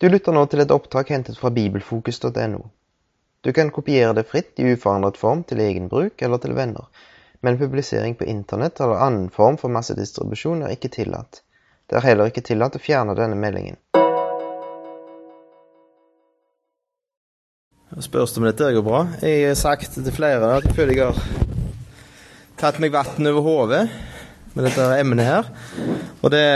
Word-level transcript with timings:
Du 0.00 0.08
lytter 0.08 0.32
nå 0.32 0.46
til 0.48 0.62
et 0.62 0.70
opptak 0.72 1.10
hentet 1.12 1.36
fra 1.36 1.50
bibelfokus.no. 1.52 2.60
Du 3.44 3.50
kan 3.52 3.68
kopiere 3.68 4.14
det 4.16 4.22
fritt 4.30 4.56
i 4.56 4.70
uforandret 4.72 5.20
form 5.20 5.42
til 5.44 5.60
egen 5.60 5.90
bruk 5.92 6.24
eller 6.24 6.40
til 6.40 6.54
venner, 6.56 6.86
men 7.44 7.58
publisering 7.60 8.16
på 8.16 8.24
internett 8.24 8.80
eller 8.80 8.96
annen 9.04 9.26
form 9.28 9.60
for 9.60 9.68
massedistribusjon 9.68 10.64
er 10.64 10.72
ikke 10.72 10.88
tillatt. 10.96 11.42
Det 11.84 12.00
er 12.00 12.06
heller 12.08 12.32
ikke 12.32 12.46
tillatt 12.48 12.80
å 12.80 12.82
fjerne 12.86 13.18
denne 13.18 13.36
meldingen. 13.36 13.76
Det 17.92 18.08
spørs 18.08 18.38
om 18.40 18.48
dette 18.48 18.72
går 18.72 18.88
bra. 18.88 19.04
Jeg 19.20 19.50
har 19.50 19.62
sagt 19.66 20.00
til 20.00 20.12
flere 20.16 20.54
at 20.56 20.64
jeg 20.64 20.80
føler 20.80 20.96
jeg 20.96 21.12
har 21.12 21.24
tatt 22.56 22.80
meg 22.80 22.96
vann 22.96 23.34
over 23.34 23.44
hodet 23.52 23.86
med 24.56 24.64
dette 24.64 24.92
emnet 24.96 25.28
her. 25.28 25.56
Og 26.22 26.30
det 26.32 26.46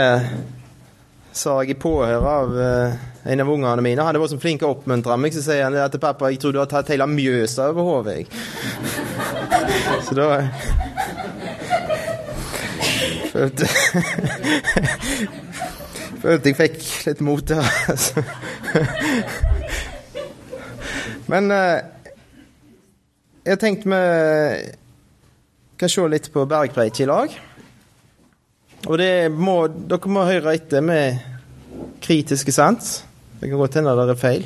sa 1.29 1.59
jeg 1.61 1.75
i 1.75 1.83
påhør 1.85 2.33
av 2.39 2.55
uh, 2.57 3.03
en 3.25 3.41
av 3.41 3.49
ungene 3.49 3.81
mine. 3.81 4.01
Han 4.01 4.19
var 4.19 4.29
så 4.29 4.37
flink 4.39 4.61
til 4.61 4.69
å 4.69 4.75
oppmuntre 4.75 5.17
meg. 5.17 5.33
Så 5.33 5.41
sier 5.45 5.65
han 5.65 5.77
at 5.81 5.97
pappa, 6.01 6.29
jeg 6.29 6.41
tror 6.43 6.53
du 6.53 6.61
har 6.61 6.69
tatt 6.69 6.91
hele 6.93 7.07
Mjøsa 7.09 7.71
over 7.71 7.83
hodet. 7.89 8.27
så 10.05 10.17
da 10.17 10.27
Følte 13.35 13.67
Følte 16.21 16.49
jeg 16.49 16.57
fikk 16.57 16.77
litt 17.09 17.21
mot 17.25 17.43
der. 17.49 17.67
Altså. 17.91 18.23
Men 21.29 21.51
uh, 21.51 21.81
jeg 23.45 23.59
tenkte 23.61 23.89
vi 23.89 23.99
kan 25.77 25.91
se 25.91 26.07
litt 26.09 26.31
på 26.33 26.45
bergpreik 26.49 27.01
i 27.03 27.09
lag. 27.09 27.33
Og 28.85 29.01
må, 29.33 29.57
dere 29.89 30.13
må 30.13 30.25
høre 30.29 30.55
etter 30.55 30.81
med 30.85 31.19
kritiske 32.05 32.53
sans. 32.53 32.95
Det 33.39 33.49
kan 33.49 33.59
godt 33.59 33.77
hende 33.79 33.95
det 33.99 34.15
er 34.15 34.19
feil 34.19 34.45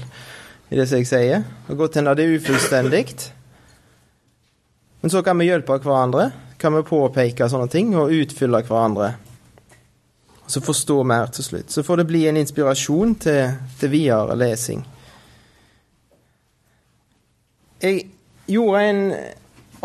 i 0.70 0.78
det 0.78 0.86
som 0.90 1.02
jeg 1.02 1.10
sier. 1.10 1.44
Det 1.46 1.72
kan 1.72 1.80
godt 1.80 1.98
hende 2.00 2.16
det 2.18 2.26
er 2.26 2.38
ufullstendig. 2.38 3.06
Men 5.02 5.14
så 5.14 5.24
kan 5.24 5.40
vi 5.40 5.50
hjelpe 5.50 5.80
hverandre. 5.80 6.30
Kan 6.60 6.76
vi 6.76 6.84
påpeke 6.84 7.48
sånne 7.50 7.70
ting 7.72 7.94
og 7.96 8.14
utfylle 8.14 8.62
hverandre. 8.68 9.14
Og 10.44 10.54
så 10.54 10.62
forstå 10.66 11.02
mer 11.08 11.30
til 11.34 11.46
slutt. 11.46 11.72
Så 11.72 11.86
får 11.86 12.02
det 12.02 12.08
bli 12.10 12.24
en 12.28 12.40
inspirasjon 12.42 13.16
til, 13.22 13.54
til 13.80 13.94
videre 13.94 14.36
lesing. 14.38 14.82
Jeg 17.80 18.02
gjorde 18.50 18.82
en 18.90 19.04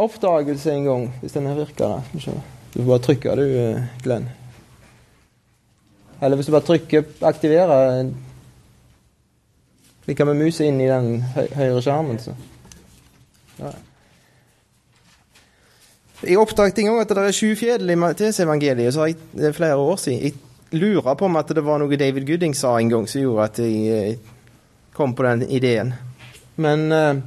oppdagelse 0.01 0.73
en 0.73 0.89
gang, 0.89 1.05
hvis 1.21 1.37
denne 1.37 1.55
virker. 1.55 2.01
da. 2.01 2.41
Du 2.75 2.81
får 2.81 2.89
bare 2.89 3.05
trykke, 3.07 3.37
du, 3.39 3.45
Glenn. 4.03 4.31
Eller 6.21 6.37
hvis 6.37 6.47
du 6.47 6.53
bare 6.53 6.67
trykker 6.67 7.05
'aktivere' 7.21 8.15
Klikker 10.05 10.29
med 10.29 10.37
musa 10.37 10.67
inn 10.69 10.81
i 10.85 10.89
den 10.91 11.23
høy 11.35 11.47
høyre 11.57 11.83
skjermen, 11.83 12.21
så 12.21 12.35
ja. 13.59 13.71
Jeg 16.25 16.41
oppdaget 16.41 16.79
en 16.81 16.89
gang 16.89 17.03
at 17.03 17.13
det 17.13 17.23
er 17.25 17.37
sju 17.37 17.51
fjell 17.59 17.91
i 17.91 17.97
Matteusevangeliet. 18.01 18.95
Så 18.95 19.09
jeg, 19.11 19.19
det 19.37 19.51
er 19.51 19.57
flere 19.57 19.77
år 19.77 19.99
siden. 20.01 20.23
Jeg 20.23 20.81
lurer 20.81 21.15
på 21.21 21.29
om 21.29 21.37
at 21.37 21.53
det 21.53 21.65
var 21.65 21.81
noe 21.83 21.99
David 22.01 22.25
Gooding 22.29 22.57
sa 22.57 22.79
en 22.79 22.93
gang 22.93 23.09
som 23.11 23.21
gjorde 23.21 23.49
at 23.51 23.61
jeg 23.61 23.99
eh, 24.15 24.33
kom 24.97 25.13
på 25.15 25.27
den 25.27 25.45
ideen. 25.53 25.93
Men 26.57 26.87
eh, 26.93 27.21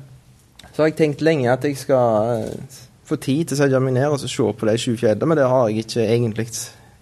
så 0.72 0.81
har 0.81 0.89
jeg 0.92 0.98
tenkt 0.98 1.22
lenge 1.25 1.52
at 1.52 1.67
jeg 1.67 1.78
skal 1.78 2.31
eh, 2.39 2.80
få 3.08 3.20
tid 3.22 3.45
til 3.45 3.58
å 3.58 3.61
sette 3.61 3.83
meg 3.83 3.95
ned 4.00 4.09
og 4.09 4.23
se 4.23 4.50
på 4.59 4.70
de 4.70 4.78
sju 4.81 4.95
fjellene, 4.98 5.30
men 5.30 5.39
det 5.39 5.48
har 5.52 5.70
jeg 5.70 5.86
ikke 5.86 6.08
egentlig 6.08 6.48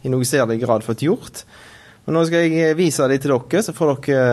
i 0.06 0.12
noe 0.12 0.28
særlig 0.28 0.60
grad 0.62 0.86
fått 0.86 1.06
gjort. 1.06 1.46
Men 2.06 2.20
nå 2.20 2.26
skal 2.28 2.46
jeg 2.46 2.78
vise 2.78 3.08
dem 3.10 3.22
til 3.22 3.34
dere, 3.34 3.64
så 3.66 3.74
får 3.74 3.96
dere 4.06 4.28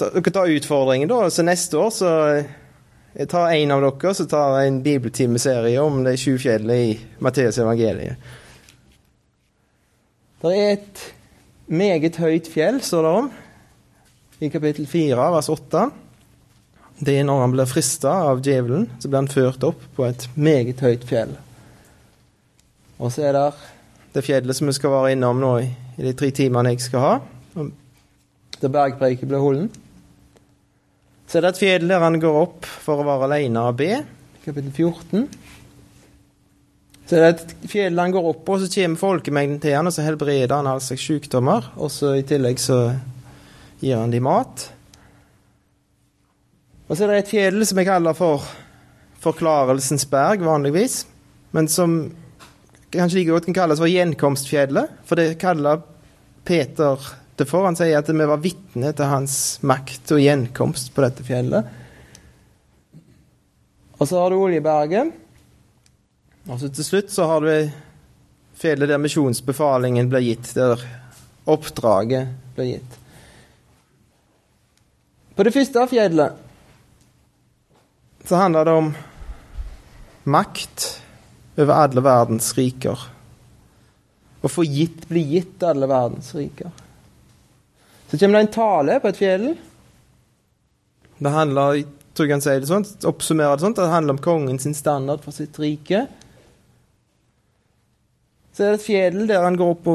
dere 0.00 0.30
tar 0.30 0.52
utfordringen, 0.52 1.08
da. 1.08 1.30
Så 1.30 1.44
neste 1.46 1.78
år 1.80 1.90
så 1.94 2.12
eh, 2.32 2.52
jeg 3.14 3.28
tar 3.30 3.52
en 3.54 3.74
av 3.74 3.82
dere 3.84 4.14
så 4.16 4.26
tar 4.26 4.56
en 4.62 4.80
bibeltimeserie 4.82 5.78
om 5.82 6.00
de 6.06 6.16
sju 6.18 6.34
fjellene 6.40 6.78
i 6.82 6.94
Matteus 7.22 7.60
evangeliet. 7.62 8.32
Det 10.44 10.52
er 10.52 10.72
et 10.74 11.04
meget 11.72 12.16
høyt 12.20 12.48
fjell, 12.52 12.80
står 12.84 13.06
det 13.06 13.12
om, 13.20 13.28
i 14.44 14.50
kapittel 14.52 14.88
4, 14.90 15.28
vers 15.32 15.48
8. 15.48 15.84
Det 17.04 17.14
er 17.18 17.24
når 17.26 17.40
han 17.40 17.54
blir 17.54 17.70
frista 17.70 18.16
av 18.32 18.42
djevelen, 18.44 18.88
så 18.98 19.08
blir 19.08 19.22
han 19.22 19.30
ført 19.30 19.64
opp 19.66 19.86
på 19.96 20.04
et 20.08 20.26
meget 20.34 20.82
høyt 20.84 21.06
fjell. 21.08 21.32
Og 22.98 23.14
så 23.14 23.28
er 23.30 23.38
det 23.38 23.46
det 24.14 24.26
fjellet 24.26 24.58
som 24.58 24.68
vi 24.68 24.76
skal 24.76 24.92
være 24.92 25.14
innom 25.14 25.40
nå 25.42 25.54
i 25.62 25.70
de 26.02 26.12
tre 26.18 26.28
timene 26.34 26.74
jeg 26.74 26.84
skal 26.84 27.02
ha, 27.02 27.14
der 28.60 28.74
bergpreiket 28.74 29.28
blir 29.30 29.42
holden. 29.42 29.70
Så 31.26 31.38
er 31.38 31.46
det 31.46 31.54
et 31.54 31.62
fjell 31.62 31.88
der 31.88 32.04
han 32.04 32.20
går 32.20 32.36
opp 32.42 32.68
for 32.84 33.00
å 33.00 33.06
være 33.06 33.30
alene 33.30 33.64
og 33.70 33.78
be, 33.80 33.90
kapittel 34.44 34.70
14. 34.70 35.26
Så 37.04 37.16
er 37.16 37.24
det 37.24 37.30
et 37.32 37.54
fjell 37.68 38.00
han 38.00 38.14
går 38.14 38.28
opp 38.30 38.44
på, 38.46 38.56
og 38.56 38.62
så 38.62 38.70
kommer 38.72 39.00
folkemengden 39.00 39.60
til 39.60 39.76
han, 39.76 39.88
og 39.88 39.92
så 39.92 40.04
helbreder 40.06 40.54
han 40.56 40.68
all 40.68 40.80
slags 40.84 41.04
sykdommer. 41.04 41.66
Og 41.76 41.92
så 41.92 42.14
i 42.16 42.24
tillegg 42.26 42.60
så 42.62 42.78
gir 43.82 43.98
han 44.00 44.12
dem 44.12 44.24
mat. 44.24 44.68
Og 46.88 46.96
så 46.96 47.04
er 47.04 47.12
det 47.12 47.24
et 47.24 47.32
fjell 47.32 47.64
som 47.64 47.80
jeg 47.80 47.88
kaller 47.88 48.16
for 48.16 48.44
Forklarelsens 49.24 50.04
berg, 50.10 50.42
vanligvis, 50.44 51.06
men 51.56 51.68
som 51.72 51.96
kanskje 52.92 53.22
like 53.22 53.32
godt 53.32 53.46
kan 53.48 53.56
kalles 53.56 53.80
for 53.80 53.88
gjenkomstfjellet, 53.88 54.98
for 55.08 55.16
det 55.16 55.38
kaller 55.40 55.80
Peter 56.44 57.00
det 57.36 57.46
for. 57.50 57.66
Han 57.66 57.76
sier 57.78 57.98
at 57.98 58.10
vi 58.10 58.26
var 58.28 58.42
vitne 58.42 58.92
til 58.96 59.10
hans 59.10 59.36
makt 59.66 60.12
og 60.14 60.22
gjenkomst 60.22 60.92
på 60.94 61.04
dette 61.04 61.26
fjellet. 61.26 61.68
Og 63.98 64.08
så 64.08 64.20
har 64.20 64.30
du 64.30 64.40
Oljeberget. 64.42 65.12
Og 66.44 66.60
så 66.60 66.68
til 66.68 66.84
slutt 66.84 67.12
så 67.14 67.26
har 67.30 67.44
du 67.44 67.72
fjellet 68.58 68.90
der 68.90 69.00
misjonsbefalingen 69.00 70.10
ble 70.12 70.20
gitt, 70.26 70.52
der 70.56 70.82
oppdraget 71.50 72.34
ble 72.56 72.68
gitt. 72.68 73.00
På 75.34 75.46
det 75.46 75.54
første 75.54 75.86
fjellet 75.90 76.42
så 78.24 78.38
handler 78.38 78.64
det 78.68 78.76
om 78.78 78.92
makt 80.30 80.86
over 81.60 81.74
alle 81.74 82.04
verdens 82.04 82.52
riker. 82.56 83.08
Å 84.44 84.48
få 84.52 84.64
gitt, 84.68 85.04
bli 85.08 85.24
gitt 85.34 85.64
alle 85.64 85.88
verdens 85.88 86.30
riker. 86.36 86.70
Så 88.10 88.18
kommer 88.18 88.38
det 88.38 88.46
en 88.46 88.56
tale 88.56 88.98
på 89.02 89.10
et 89.10 89.20
fjell. 89.20 89.46
Det 91.18 91.32
handler 91.32 91.84
tror 92.14 92.28
jeg 92.28 92.30
kan 92.30 92.44
si 92.44 92.52
det 92.62 92.68
sånn, 92.70 92.84
oppsummere 93.10 93.56
det 93.56 93.64
sånn, 93.64 93.74
det 93.74 93.90
handler 93.90 94.14
om 94.14 94.22
kongens 94.22 94.68
standard 94.78 95.24
for 95.24 95.34
sitt 95.34 95.56
rike. 95.58 96.04
Så 98.54 98.62
er 98.62 98.74
det 98.74 98.78
et 98.78 98.86
fjell 98.86 99.24
der 99.26 99.42
han 99.42 99.58
går 99.58 99.72
opp 99.74 99.88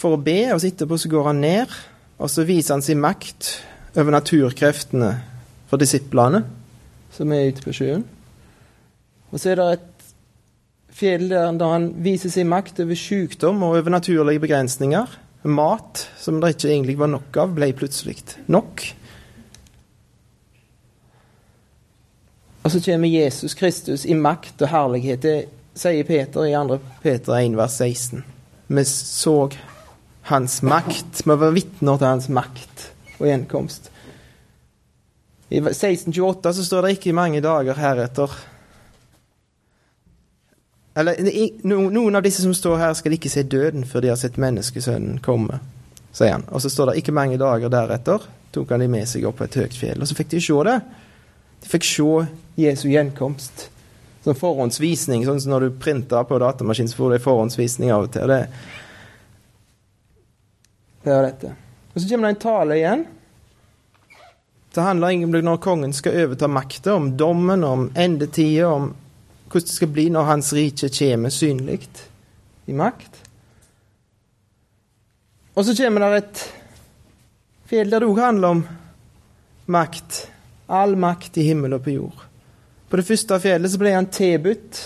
for 0.00 0.16
å 0.16 0.22
be, 0.22 0.40
og 0.50 0.58
så 0.58 0.70
etterpå 0.70 0.98
så 0.98 1.10
går 1.12 1.28
han 1.30 1.42
ned. 1.44 1.76
Og 2.20 2.30
så 2.32 2.44
viser 2.44 2.74
han 2.74 2.84
sin 2.84 3.00
makt 3.00 3.52
over 3.94 4.12
naturkreftene 4.14 5.12
for 5.70 5.80
disiplene 5.80 6.42
som 7.14 7.30
er 7.34 7.52
ute 7.52 7.62
på 7.62 7.74
sjøen. 7.74 8.02
Og 9.30 9.38
så 9.38 9.52
er 9.52 9.60
det 9.60 9.68
et 9.76 10.10
fjell 11.00 11.28
der 11.30 11.62
han 11.62 11.88
viser 12.02 12.32
sin 12.34 12.50
makt 12.50 12.82
over 12.82 12.98
sykdom 12.98 13.62
og 13.62 13.78
over 13.78 13.94
naturlige 13.94 14.42
begrensninger. 14.42 15.06
Mat, 15.42 16.02
som 16.20 16.40
det 16.40 16.54
ikke 16.54 16.68
egentlig 16.68 16.98
var 17.00 17.08
nok 17.08 17.36
av, 17.40 17.54
ble 17.56 17.70
plutselig 17.76 18.18
nok. 18.52 18.82
Og 22.60 22.74
så 22.74 22.82
kommer 22.84 23.08
Jesus 23.08 23.54
Kristus 23.56 24.04
i 24.04 24.14
makt 24.14 24.60
og 24.60 24.68
herlighet. 24.68 25.24
Det 25.24 25.36
sier 25.80 26.04
Peter 26.04 26.44
i 26.44 26.52
2. 26.52 26.76
Peter 27.02 27.38
1, 27.38 27.56
vers 27.56 27.78
16. 27.80 28.20
Vi 28.70 28.84
så 28.84 29.36
hans 30.28 30.60
makt. 30.62 31.22
Vi 31.24 31.38
var 31.40 31.56
vitner 31.56 31.96
til 31.96 32.10
hans 32.10 32.28
makt 32.28 32.84
og 33.18 33.26
gjenkomst. 33.30 33.88
I 35.50 35.58
1628 35.58 36.52
så 36.54 36.64
står 36.68 36.86
det 36.86 36.96
ikke 36.98 37.16
mange 37.16 37.40
dager 37.42 37.80
heretter 37.80 38.36
eller 41.00 41.18
Noen 41.66 42.16
av 42.16 42.24
disse 42.24 42.44
som 42.44 42.54
står 42.56 42.76
her, 42.80 42.94
skal 42.98 43.16
ikke 43.16 43.32
se 43.32 43.42
døden 43.42 43.86
før 43.88 44.04
de 44.04 44.12
har 44.12 44.20
sett 44.20 44.38
menneskesønnen 44.40 45.18
komme, 45.24 45.58
sier 46.12 46.36
han. 46.36 46.46
Og 46.50 46.62
så 46.62 46.70
står 46.72 46.92
det 46.92 47.00
ikke 47.02 47.16
mange 47.16 47.40
dager 47.40 47.72
deretter 47.72 48.28
tok 48.50 48.70
han 48.70 48.82
de 48.82 48.88
med 48.90 49.08
seg 49.08 49.26
opp 49.28 49.38
på 49.40 49.46
et 49.46 49.58
høyt 49.60 49.76
fjell. 49.78 50.00
Og 50.02 50.10
så 50.10 50.16
fikk 50.18 50.32
de 50.32 50.42
se 50.42 50.56
det. 50.66 50.76
De 51.60 51.70
fikk 51.70 51.86
se 51.86 52.08
Jesu 52.60 52.88
gjenkomst. 52.90 53.68
Sånn 54.24 54.36
forhåndsvisning, 54.36 55.24
sånn 55.24 55.40
som 55.40 55.54
når 55.54 55.66
du 55.66 55.78
printer 55.80 56.26
på 56.28 56.40
datamaskin, 56.42 56.90
så 56.90 56.98
får 56.98 57.12
du 57.12 57.16
en 57.16 57.24
forhåndsvisning 57.24 57.92
av 57.94 58.08
og 58.08 58.12
til. 58.12 58.28
Det, 58.28 58.40
det 61.06 61.14
er 61.14 61.26
dette. 61.30 61.54
Og 61.94 62.02
så 62.02 62.10
kommer 62.10 62.28
det 62.28 62.34
en 62.34 62.42
tale 62.42 62.76
igjen. 62.76 63.06
Det 64.70 64.84
handler 64.86 65.14
egentlig 65.14 65.42
når 65.46 65.62
kongen 65.64 65.94
skal 65.96 66.18
overta 66.26 66.50
makta, 66.50 66.94
om 66.94 67.08
dommen, 67.18 67.64
om 67.66 67.88
endetida, 67.98 68.68
om 68.68 68.92
hvordan 69.50 69.66
det 69.66 69.74
skal 69.74 69.90
bli 69.90 70.06
når 70.14 70.28
Hans 70.28 70.52
rike 70.54 70.88
kommer 70.94 71.34
synlig 71.34 71.88
i 72.70 72.76
makt. 72.76 73.18
Og 75.58 75.66
så 75.66 75.74
kommer 75.74 76.06
det 76.06 76.22
et 76.22 76.44
fjell 77.70 77.90
der 77.90 78.02
det 78.02 78.10
òg 78.10 78.22
handler 78.22 78.54
om 78.54 78.62
makt. 79.70 80.24
All 80.70 80.94
makt 80.94 81.38
i 81.42 81.48
himmel 81.48 81.74
og 81.74 81.84
på 81.84 81.96
jord. 81.96 82.26
På 82.90 82.98
det 82.98 83.06
første 83.06 83.38
fjellet 83.42 83.70
så 83.72 83.78
ble 83.78 83.94
han 83.94 84.10
tilbudt 84.10 84.80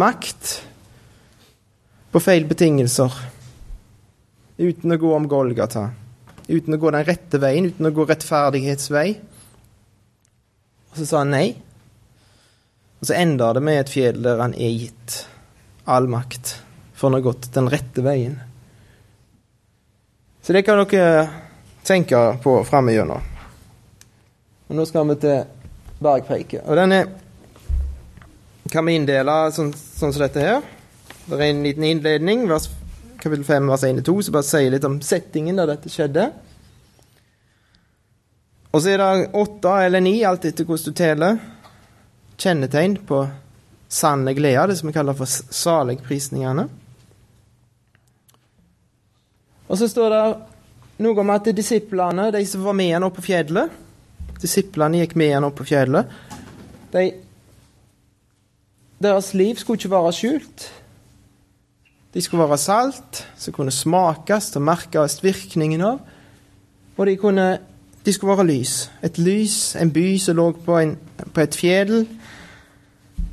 makt 0.00 0.56
på 2.10 2.22
feil 2.24 2.48
betingelser. 2.48 3.12
Uten 4.60 4.92
å 4.92 5.00
gå 5.00 5.12
om 5.16 5.28
Golgata. 5.28 5.90
Uten 6.50 6.74
å 6.74 6.80
gå 6.80 6.90
den 6.92 7.06
rette 7.06 7.38
veien, 7.40 7.68
uten 7.70 7.88
å 7.88 7.94
gå 7.94 8.04
rettferdighetsvei. 8.08 9.08
Og 10.90 10.98
så 10.98 11.06
sa 11.06 11.22
han 11.22 11.36
nei. 11.36 11.48
Og 13.00 13.08
så 13.08 13.16
ender 13.16 13.56
det 13.56 13.62
med 13.64 13.80
et 13.80 13.92
fjell 13.92 14.20
der 14.22 14.42
han 14.42 14.54
er 14.54 14.74
gitt 14.76 15.22
all 15.88 16.08
makt, 16.10 16.52
for 16.92 17.08
han 17.08 17.18
har 17.18 17.24
gått 17.30 17.48
den 17.54 17.70
rette 17.72 18.04
veien. 18.04 18.36
Så 20.44 20.52
det 20.52 20.64
kan 20.66 20.80
dere 20.84 21.28
tenke 21.84 22.20
på 22.44 22.60
framover. 22.68 23.16
Og 24.68 24.76
nå 24.76 24.84
skal 24.88 25.08
vi 25.08 25.16
til 25.24 25.40
bergpreiket. 26.00 26.62
Og 26.68 26.76
den 26.76 26.96
er 26.96 27.08
kan 28.70 28.86
vi 28.86 28.94
inndele 28.94 29.32
sånn, 29.54 29.72
sånn 29.74 30.12
som 30.14 30.22
dette 30.22 30.42
her. 30.44 30.60
Det 31.24 31.38
er 31.38 31.48
en 31.48 31.64
liten 31.64 31.86
innledning, 31.86 32.44
vers, 32.50 32.68
kapittel 33.18 33.42
5, 33.46 33.70
vers 33.72 33.86
1-2, 33.88 34.14
som 34.26 34.36
bare 34.36 34.46
sier 34.46 34.70
litt 34.70 34.86
om 34.86 35.00
settingen 35.02 35.58
da 35.58 35.66
dette 35.66 35.90
skjedde. 35.90 36.28
Og 38.70 38.82
så 38.82 38.92
er 38.92 39.02
det 39.02 39.30
åtte 39.40 39.72
eller 39.86 40.04
ni, 40.04 40.20
alt 40.26 40.46
etter 40.46 40.68
hvordan 40.68 40.94
du 40.94 41.00
teller, 41.00 41.40
kjennetegn 42.40 42.96
på 43.06 43.24
sanne 43.90 44.34
glede, 44.36 44.68
det 44.70 44.78
som 44.80 44.90
vi 44.90 44.94
kaller 44.96 45.16
for 45.18 45.28
saligprisningene. 45.28 46.68
Og 49.70 49.78
så 49.78 49.88
står 49.90 50.14
det 50.14 50.24
noe 51.04 51.22
om 51.22 51.32
at 51.34 51.50
disiplene, 51.54 52.30
de 52.34 52.42
som 52.46 52.64
var 52.66 52.76
med 52.76 52.94
han 52.96 53.06
opp 53.06 53.18
på 53.20 53.28
fjellet 53.30 53.78
Disiplene 54.40 55.02
gikk 55.02 55.18
med 55.20 55.34
han 55.34 55.44
opp 55.44 55.58
på 55.58 55.66
fjellet. 55.68 56.08
De 56.94 57.02
deres 59.00 59.34
liv 59.34 59.56
skulle 59.56 59.80
ikke 59.80 59.90
være 59.94 60.12
skjult. 60.12 60.66
De 62.14 62.20
skulle 62.20 62.44
være 62.44 62.58
salt, 62.58 63.22
som 63.38 63.54
kunne 63.56 63.72
smakes 63.72 64.50
og 64.58 64.64
merkes 64.66 65.22
virkningen 65.24 65.80
av. 65.80 66.00
Og 66.96 67.06
de, 67.06 67.14
kunne, 67.16 67.46
de 68.04 68.12
skulle 68.12 68.36
være 68.36 68.48
lys. 68.50 68.90
Et 69.02 69.18
lys, 69.18 69.76
en 69.80 69.92
by 69.92 70.18
som 70.20 70.36
lå 70.36 70.50
på, 70.66 70.76
en, 70.82 70.98
på 71.32 71.40
et 71.40 71.56
fjell. 71.56 72.02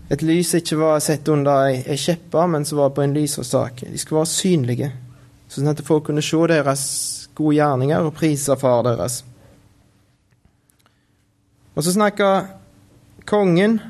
Et 0.08 0.22
lys 0.24 0.54
ikke 0.56 0.78
var 0.80 1.02
sett 1.04 1.28
under 1.28 1.68
ei, 1.68 1.98
kjeppe, 2.00 2.46
men 2.48 2.66
som 2.66 2.80
var 2.80 2.94
på 2.96 3.04
en 3.04 3.16
lysårsak. 3.16 3.84
De 3.92 4.00
skulle 4.00 4.22
være 4.22 4.32
synlige, 4.32 4.92
sånn 5.52 5.68
at 5.72 5.84
folk 5.88 6.08
kunne 6.08 6.24
se 6.24 6.40
deres 6.48 6.86
gode 7.36 7.58
gjerninger 7.58 8.08
og 8.08 8.16
prise 8.16 8.56
far 8.60 8.86
deres. 8.88 9.22
Og 11.76 11.84
så 11.86 11.94
snakka 11.94 12.30
kongen 13.28 13.82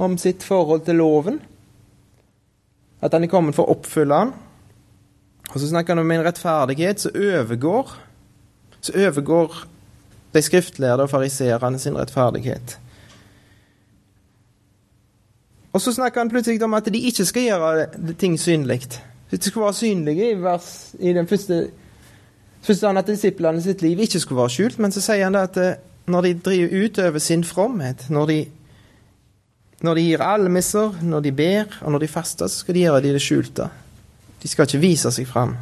om 0.00 0.16
sitt 0.18 0.42
forhold 0.42 0.86
til 0.88 0.98
loven. 0.98 1.38
At 3.04 3.12
han 3.14 3.24
er 3.24 3.32
kommet 3.32 3.56
for 3.56 3.68
å 3.68 3.76
oppfylle 3.76 4.16
den. 4.24 4.32
Og 5.50 5.58
så 5.60 5.68
snakker 5.68 5.94
han 5.94 6.02
om 6.02 6.14
en 6.14 6.24
rettferdighet 6.24 7.04
som 7.04 7.16
overgår 7.16 7.92
overgår 8.88 9.64
de 10.32 10.42
skriftlærde 10.42 11.04
og 11.04 11.10
fariseerne 11.10 11.78
sin 11.78 11.98
rettferdighet. 11.98 12.78
Og 15.72 15.80
så 15.80 15.92
snakker 15.92 16.20
han 16.20 16.30
plutselig 16.30 16.62
om 16.66 16.74
at 16.74 16.88
de 16.92 16.98
ikke 16.98 17.24
skal 17.24 17.42
gjøre 17.42 18.14
ting 18.18 18.38
synlig. 18.40 18.80
De 19.30 19.38
skulle 19.38 19.64
være 19.64 19.74
synlige 19.74 20.30
i, 20.32 20.38
vers, 20.42 20.94
i 20.98 21.12
den 21.12 21.28
første 21.30 21.68
Forstår 22.60 22.90
han 22.90 23.00
at 23.00 23.08
disiplene 23.08 23.62
sitt 23.64 23.80
liv 23.80 24.02
ikke 24.04 24.20
skulle 24.20 24.42
være 24.42 24.52
skjult, 24.52 24.78
men 24.84 24.92
så 24.92 25.00
sier 25.00 25.24
han 25.24 25.36
at 25.40 25.54
eh, 25.56 25.78
når 26.12 26.26
de 26.26 26.32
driver 26.44 26.82
utover 26.84 27.22
sin 27.24 27.44
fromhet, 27.44 28.04
når 28.12 28.26
de 28.28 28.40
når 29.80 29.96
de 29.96 30.02
gir 30.04 30.20
almisser, 30.20 30.98
når 31.02 31.20
de 31.24 31.32
ber, 31.32 31.78
og 31.80 31.92
når 31.92 32.02
de 32.02 32.08
faster, 32.08 32.46
så 32.46 32.60
skal 32.60 32.76
de 32.76 32.82
gjøre 32.84 33.00
det 33.00 33.08
i 33.08 33.12
det 33.16 33.22
skjulte. 33.24 33.70
De 34.42 34.48
skal 34.48 34.68
ikke 34.68 34.80
vise 34.82 35.12
seg 35.12 35.28
fram. 35.28 35.54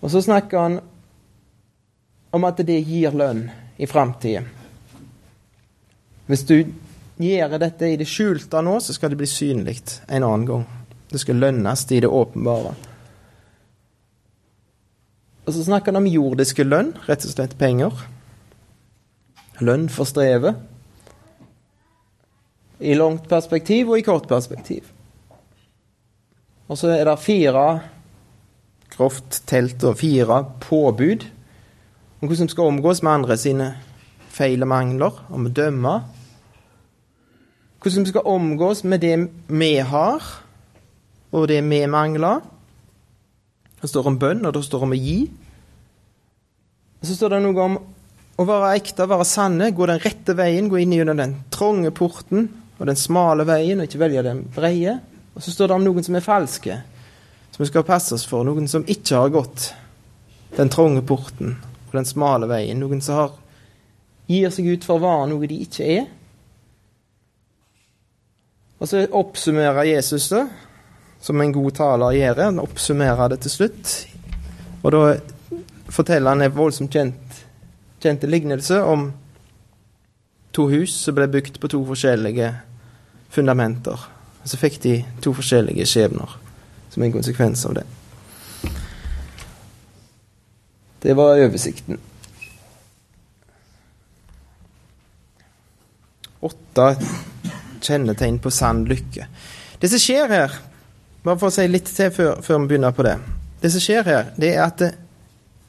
Og 0.00 0.10
så 0.10 0.22
snakker 0.24 0.60
han 0.60 0.78
om 2.32 2.48
at 2.48 2.62
det 2.64 2.78
gir 2.88 3.12
lønn 3.12 3.44
i 3.76 3.86
framtida. 3.86 4.40
Hvis 6.26 6.46
du 6.48 6.56
gjør 7.22 7.58
dette 7.62 7.88
i 7.88 7.98
det 8.00 8.08
skjulte 8.08 8.62
nå, 8.64 8.78
så 8.82 8.94
skal 8.94 9.12
det 9.12 9.20
bli 9.20 9.28
synlig 9.30 9.78
en 10.08 10.26
annen 10.26 10.48
gang. 10.48 10.64
Det 11.12 11.20
skal 11.22 11.40
lønnes 11.42 11.84
i 11.92 12.00
det 12.02 12.10
åpenbare. 12.10 12.74
Og 15.42 15.54
så 15.54 15.64
snakker 15.66 15.92
han 15.92 16.02
om 16.02 16.10
jordiske 16.10 16.64
lønn, 16.64 16.92
rett 17.08 17.24
og 17.26 17.34
slett 17.34 17.56
penger. 17.60 18.04
Lønn 19.62 19.88
for 19.92 20.08
strevet 20.08 20.68
i 22.82 22.94
langt 22.98 23.28
perspektiv 23.30 23.92
og 23.92 24.00
i 24.00 24.06
kort 24.06 24.26
perspektiv. 24.30 24.88
Og 26.66 26.78
så 26.78 26.90
er 26.94 27.06
det 27.06 27.18
fire 27.22 27.66
grovt 28.92 29.42
telt 29.48 29.82
og 29.86 29.98
fire 30.00 30.42
påbud 30.62 31.26
om 32.22 32.28
hvordan 32.28 32.48
vi 32.48 32.54
skal 32.54 32.70
omgås 32.70 33.02
med 33.02 33.12
andre 33.12 33.36
sine 33.38 33.68
feil 34.32 34.62
og 34.64 34.70
mangler, 34.70 35.16
om 35.34 35.48
å 35.48 35.52
dømme. 35.52 35.94
Hvordan 37.82 38.04
vi 38.06 38.12
skal 38.12 38.26
omgås 38.30 38.84
med 38.84 39.00
det 39.02 39.16
vi 39.50 39.72
har, 39.82 40.22
og 41.32 41.48
det 41.48 41.62
vi 41.66 41.80
mangler. 41.90 42.40
Det 43.80 43.90
står 43.90 44.06
om 44.06 44.18
bønn, 44.18 44.44
og 44.46 44.54
det 44.54 44.62
står 44.62 44.84
om 44.86 44.94
å 44.94 44.98
gi. 44.98 45.16
Så 47.02 47.16
står 47.16 47.34
det 47.34 47.40
noe 47.42 47.64
om 47.64 47.78
å 48.38 48.46
være 48.46 48.76
ekte, 48.78 49.08
være 49.10 49.26
sanne, 49.26 49.72
gå 49.74 49.88
den 49.90 49.98
rette 50.04 50.36
veien, 50.38 50.70
gå 50.70 50.78
inn 50.78 50.94
gjennom 50.94 51.18
den 51.18 51.34
trange 51.50 51.90
porten 51.90 52.46
og 52.78 52.86
den 52.86 52.98
smale 52.98 53.46
veien, 53.48 53.82
og 53.82 53.90
ikke 53.90 54.04
velge 54.04 54.24
den 54.28 54.44
breie. 54.54 55.00
Og 55.34 55.42
så 55.42 55.50
står 55.50 55.72
det 55.72 55.78
om 55.80 55.86
noen 55.88 56.06
som 56.06 56.18
er 56.18 56.24
falske, 56.24 56.78
som 57.50 57.64
vi 57.64 57.70
skal 57.72 57.86
passe 57.88 58.14
oss 58.14 58.28
for. 58.28 58.46
Noen 58.46 58.70
som 58.70 58.86
ikke 58.86 59.24
har 59.24 59.34
gått 59.34 59.72
den 60.54 60.70
trange 60.70 61.02
porten 61.08 61.56
og 61.88 61.94
den 61.96 62.06
smale 62.06 62.46
veien. 62.50 62.78
Noen 62.78 63.02
som 63.02 63.18
har, 63.18 63.36
gir 64.30 64.54
seg 64.54 64.70
ut 64.70 64.86
for 64.86 65.00
å 65.00 65.06
være 65.08 65.30
noe 65.32 65.50
de 65.50 65.62
ikke 65.66 65.88
er. 65.98 66.10
Og 68.82 68.88
så 68.88 69.04
oppsummerer 69.14 69.86
Jesus 69.86 70.28
det, 70.28 70.42
som 71.22 71.40
en 71.40 71.52
god 71.54 71.70
taler 71.78 72.16
gjør. 72.16 72.40
Han 72.48 72.58
oppsummerer 72.58 73.28
det 73.30 73.38
til 73.44 73.54
slutt. 73.54 73.92
Og 74.82 74.88
da 74.90 75.02
forteller 75.86 76.34
han 76.34 76.42
en 76.42 76.56
voldsomt 76.56 76.90
kjent, 76.90 77.36
kjente 78.02 78.26
lignelse 78.26 78.80
om 78.82 79.12
to 80.52 80.66
hus 80.72 80.96
som 81.04 81.14
ble 81.14 81.28
bygd 81.30 81.60
på 81.62 81.70
to 81.70 81.84
forskjellige 81.92 82.50
fundamenter. 83.30 84.02
Og 84.42 84.50
så 84.50 84.58
fikk 84.58 84.80
de 84.82 84.96
to 85.22 85.30
forskjellige 85.38 85.86
skjebner 85.86 86.34
som 86.90 87.06
en 87.06 87.14
konsekvens 87.14 87.62
av 87.70 87.78
det. 87.78 87.86
Det 91.06 91.14
var 91.16 91.38
oversikten. 91.38 92.02
Åtte 96.42 96.96
kjennetegn 97.84 98.38
på 98.42 98.50
sann 98.54 98.84
lykke. 98.88 99.26
Det 99.82 99.90
som 99.90 100.02
skjer 100.02 100.30
her, 100.30 100.58
bare 101.22 101.38
for 101.38 101.50
å 101.50 101.54
si 101.54 101.66
litt 101.68 101.90
til 101.90 102.10
før, 102.14 102.42
før 102.42 102.62
vi 102.62 102.72
begynner 102.72 102.94
på 102.94 103.04
det 103.06 103.16
Det 103.62 103.70
som 103.70 103.82
skjer 103.82 104.04
her, 104.06 104.32
det 104.36 104.54
er 104.56 104.64
at 104.64 104.82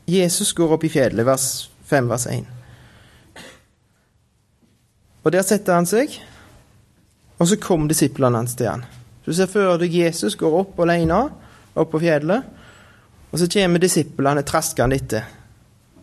Jesus 0.10 0.53
går 0.58 0.74
opp 0.75 0.84
i 0.84 0.89
fjellet, 0.89 1.25
vers 1.25 1.70
5, 1.89 2.10
vers 2.10 2.25
1. 2.27 2.48
Og 5.24 5.32
der 5.32 5.46
setter 5.46 5.77
han 5.77 5.88
seg, 5.88 6.17
og 7.38 7.48
så 7.48 7.60
kom 7.62 7.86
disiplene 7.88 8.41
hans 8.41 8.58
til 8.58 8.72
han. 8.72 8.84
Du 9.24 9.32
ser 9.34 9.48
for 9.48 9.77
deg 9.79 9.93
Jesus 9.93 10.36
går 10.39 10.58
opp 10.63 10.82
alene 10.84 11.22
opp 11.74 11.93
på 11.93 12.01
fjellet, 12.03 12.50
og 13.32 13.39
så 13.39 13.48
kommer 13.50 13.82
disiplene 13.82 14.43
traskende 14.46 14.98
etter. 15.00 15.29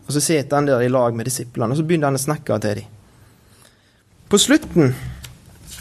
Og 0.07 0.15
så 0.15 0.23
sitter 0.23 0.57
han 0.57 0.67
der 0.67 0.83
i 0.83 0.89
lag 0.91 1.15
med 1.15 1.29
disiplene, 1.29 1.71
og 1.71 1.79
så 1.79 1.85
begynner 1.87 2.11
han 2.11 2.19
å 2.19 2.23
snakke 2.23 2.57
til 2.63 2.81
dem. 2.81 2.89
På 4.31 4.39
slutten, 4.39 4.93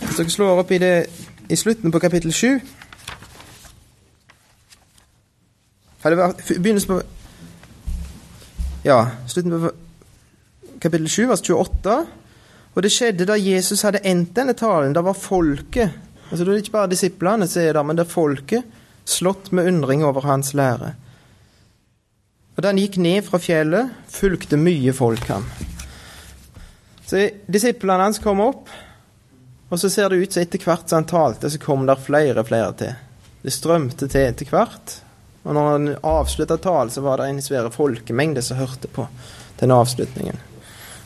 hvis 0.00 0.16
dere 0.16 0.32
slår 0.32 0.62
opp 0.62 0.70
i, 0.72 0.78
det, 0.78 0.94
i 1.48 1.56
slutten 1.56 1.92
på 1.92 2.02
kapittel 2.02 2.32
7 2.32 2.60
Begynnelsen 6.00 6.88
på 6.88 7.00
Ja, 8.84 9.10
slutten 9.28 9.52
på 9.52 9.70
kapittel 10.80 11.08
7, 11.08 11.26
vers 11.28 11.42
28. 11.44 11.96
Og 12.74 12.82
det 12.82 12.92
skjedde 12.94 13.26
da 13.28 13.36
Jesus 13.36 13.82
hadde 13.84 14.00
endt 14.08 14.32
denne 14.38 14.54
talen. 14.56 14.94
Da 14.96 15.02
var 15.04 15.18
folket 15.18 15.90
altså 16.30 16.44
Det 16.44 16.52
er 16.52 16.62
ikke 16.62 16.76
bare 16.76 16.90
disiplene 16.90 17.46
som 17.50 17.62
er 17.62 17.72
der, 17.74 17.82
men 17.82 17.98
det 17.98 18.04
er 18.06 18.12
folket 18.12 18.76
slått 19.04 19.50
med 19.52 19.66
undring 19.66 20.04
over 20.06 20.20
hans 20.20 20.54
lære. 20.54 20.92
Og 22.56 22.62
Da 22.62 22.68
han 22.68 22.78
gikk 22.78 22.96
ned 23.02 23.24
fra 23.26 23.38
fjellet, 23.42 23.90
fulgte 24.08 24.56
mye 24.56 24.92
folk 24.92 25.26
ham. 25.26 25.44
Så 27.06 27.30
Disiplene 27.50 28.04
hans 28.06 28.22
kom 28.22 28.40
opp, 28.40 28.70
og 29.70 29.80
så 29.80 29.90
ser 29.90 30.10
det 30.10 30.16
ut 30.16 30.32
som 30.34 30.42
etter 30.42 30.62
hvert 30.66 30.88
som 30.88 30.98
han 30.98 31.06
talte, 31.06 31.50
så 31.50 31.58
kom 31.62 31.86
der 31.86 32.00
flere 32.02 32.42
og 32.42 32.48
flere 32.48 32.72
til. 32.78 32.96
Det 33.42 33.52
strømte 33.54 34.08
til 34.10 34.26
etter 34.26 34.50
hvert. 34.50 34.96
Og 35.46 35.54
når 35.54 35.68
han 35.70 35.92
avslutta 36.02 36.58
talen, 36.60 36.90
så 36.90 37.00
var 37.00 37.22
det 37.22 37.28
en 37.30 37.42
svær 37.42 37.70
folkemengde 37.72 38.42
som 38.42 38.58
hørte 38.58 38.90
på 38.90 39.06
den 39.62 39.70
avslutningen. 39.70 40.42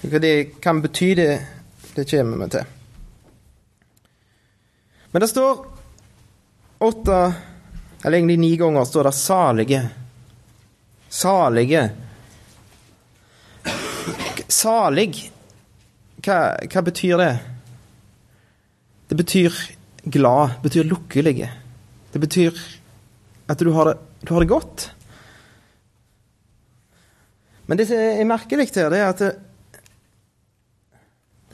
Hva 0.04 0.20
det 0.20 0.62
kan 0.64 0.80
bety, 0.82 1.12
det, 1.20 1.28
det 1.94 2.08
kommer 2.10 2.46
vi 2.46 2.50
til. 2.56 2.72
Men 5.12 5.22
det 5.22 5.28
står 5.30 5.60
åtte, 6.78 7.20
eller 8.04 8.18
egentlig 8.18 8.38
ni 8.38 8.56
ganger, 8.56 8.84
står 8.84 9.04
det 9.04 9.10
'salige'. 9.10 9.86
Salige. 11.08 11.90
Salig, 14.48 15.30
hva, 16.16 16.56
hva 16.72 16.82
betyr 16.82 17.18
det? 17.18 17.53
Det 19.08 19.16
betyr 19.16 19.52
glad, 20.04 20.56
betyr 20.62 20.88
lukkelige. 20.88 21.50
Det 22.12 22.20
betyr 22.20 22.58
at 23.48 23.60
du 23.60 23.72
har 23.72 23.90
det, 23.90 23.96
du 24.24 24.34
har 24.34 24.40
det 24.40 24.48
godt. 24.48 24.90
Men 27.66 27.80
det 27.80 27.88
som 27.88 27.96
er 27.96 28.24
merkelig 28.28 28.68
her, 28.74 28.90
det 28.92 29.00
er 29.00 29.12
at 29.12 29.22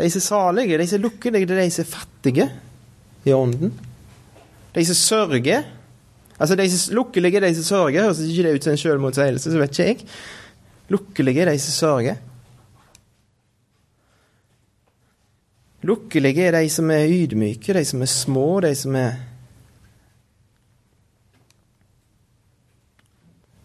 de 0.01 0.09
som 0.11 0.21
er 0.21 0.27
salige, 0.27 0.79
de 0.79 0.87
som 0.89 0.99
er 0.99 1.05
lukkelige, 1.05 1.47
det 1.47 1.57
er 1.57 1.63
de 1.65 1.75
som 1.75 1.85
er 1.85 1.93
fattige 1.93 2.49
i 3.25 3.35
ånden. 3.37 3.75
De 4.75 4.85
som 4.87 4.95
sørger. 4.95 5.63
Altså, 6.41 6.57
de 6.57 6.71
som 6.71 6.95
lukkelige, 6.97 7.41
de 7.41 7.55
som 7.55 7.65
sørger, 7.65 8.03
høres 8.03 8.23
ikke 8.25 8.47
det 8.47 8.55
ut 8.55 8.65
som 8.65 8.73
en 8.73 8.83
selvmotsigelse, 8.85 9.53
så 9.53 9.59
vet 9.59 9.79
ikke 9.79 9.89
jeg. 9.89 10.07
Lukkelige, 10.89 11.47
de 11.47 11.59
som 11.59 11.73
sørger. 11.73 12.17
Lukkelige 15.83 16.45
er 16.45 16.59
de 16.59 16.69
som 16.69 16.91
er 16.93 17.09
ydmyke, 17.09 17.73
de 17.73 17.85
som 17.89 18.03
er 18.05 18.11
små, 18.11 18.49
de 18.61 18.75
som 18.77 18.97
er 19.01 19.19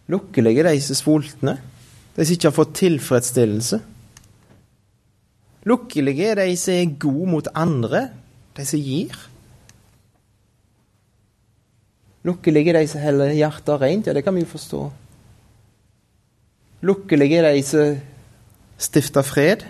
Lukkelige 0.07 0.61
er 0.61 0.69
de 0.69 0.81
som 0.85 0.93
er 0.93 0.99
sultne, 1.01 1.53
de 2.15 2.25
som 2.25 2.35
ikke 2.35 2.49
har 2.51 2.53
fått 2.53 2.75
tilfredsstillelse. 2.77 3.79
Lukkelige 5.65 6.27
er 6.29 6.43
de 6.43 6.57
som 6.61 6.75
er 6.75 6.91
gode 7.01 7.29
mot 7.31 7.47
andre, 7.57 8.03
de 8.53 8.65
som 8.69 8.83
gir. 8.85 9.17
Lukkelige 12.25 12.69
er 12.69 12.79
de 12.79 12.91
som 12.91 13.01
holder 13.01 13.33
hjertet 13.33 13.81
rent, 13.81 14.07
ja, 14.07 14.13
det 14.13 14.23
kan 14.23 14.37
vi 14.37 14.45
jo 14.45 14.51
forstå. 14.53 14.83
Lukkelige 16.85 17.41
er 17.41 17.49
de 17.49 17.65
som 17.65 17.97
stifter 18.77 19.25
fred. 19.25 19.65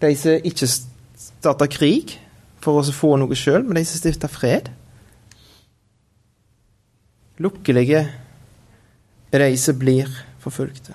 De 0.00 0.10
som 0.18 0.46
ikke 0.50 0.68
starter 0.68 1.70
krig 1.70 2.16
for 2.64 2.80
å 2.80 2.94
få 2.94 3.14
noe 3.20 3.36
sjøl, 3.36 3.62
men 3.64 3.78
de 3.78 3.84
som 3.86 4.00
stifter 4.00 4.32
fred. 4.32 4.70
Lukkelige 7.42 8.02
er 9.34 9.42
de 9.42 9.56
som 9.58 9.78
blir 9.78 10.10
forfulgte. 10.42 10.94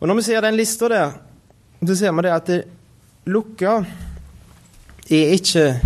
Og 0.00 0.08
Når 0.08 0.14
vi 0.14 0.22
ser 0.22 0.40
den 0.40 0.56
lista 0.56 0.88
der, 0.88 1.12
så 1.86 1.96
ser 1.96 2.12
vi 2.12 2.22
det 2.22 2.32
at 2.32 2.46
det 2.46 2.64
lukka 3.26 3.78
er 5.10 5.32
ikke 5.32 5.80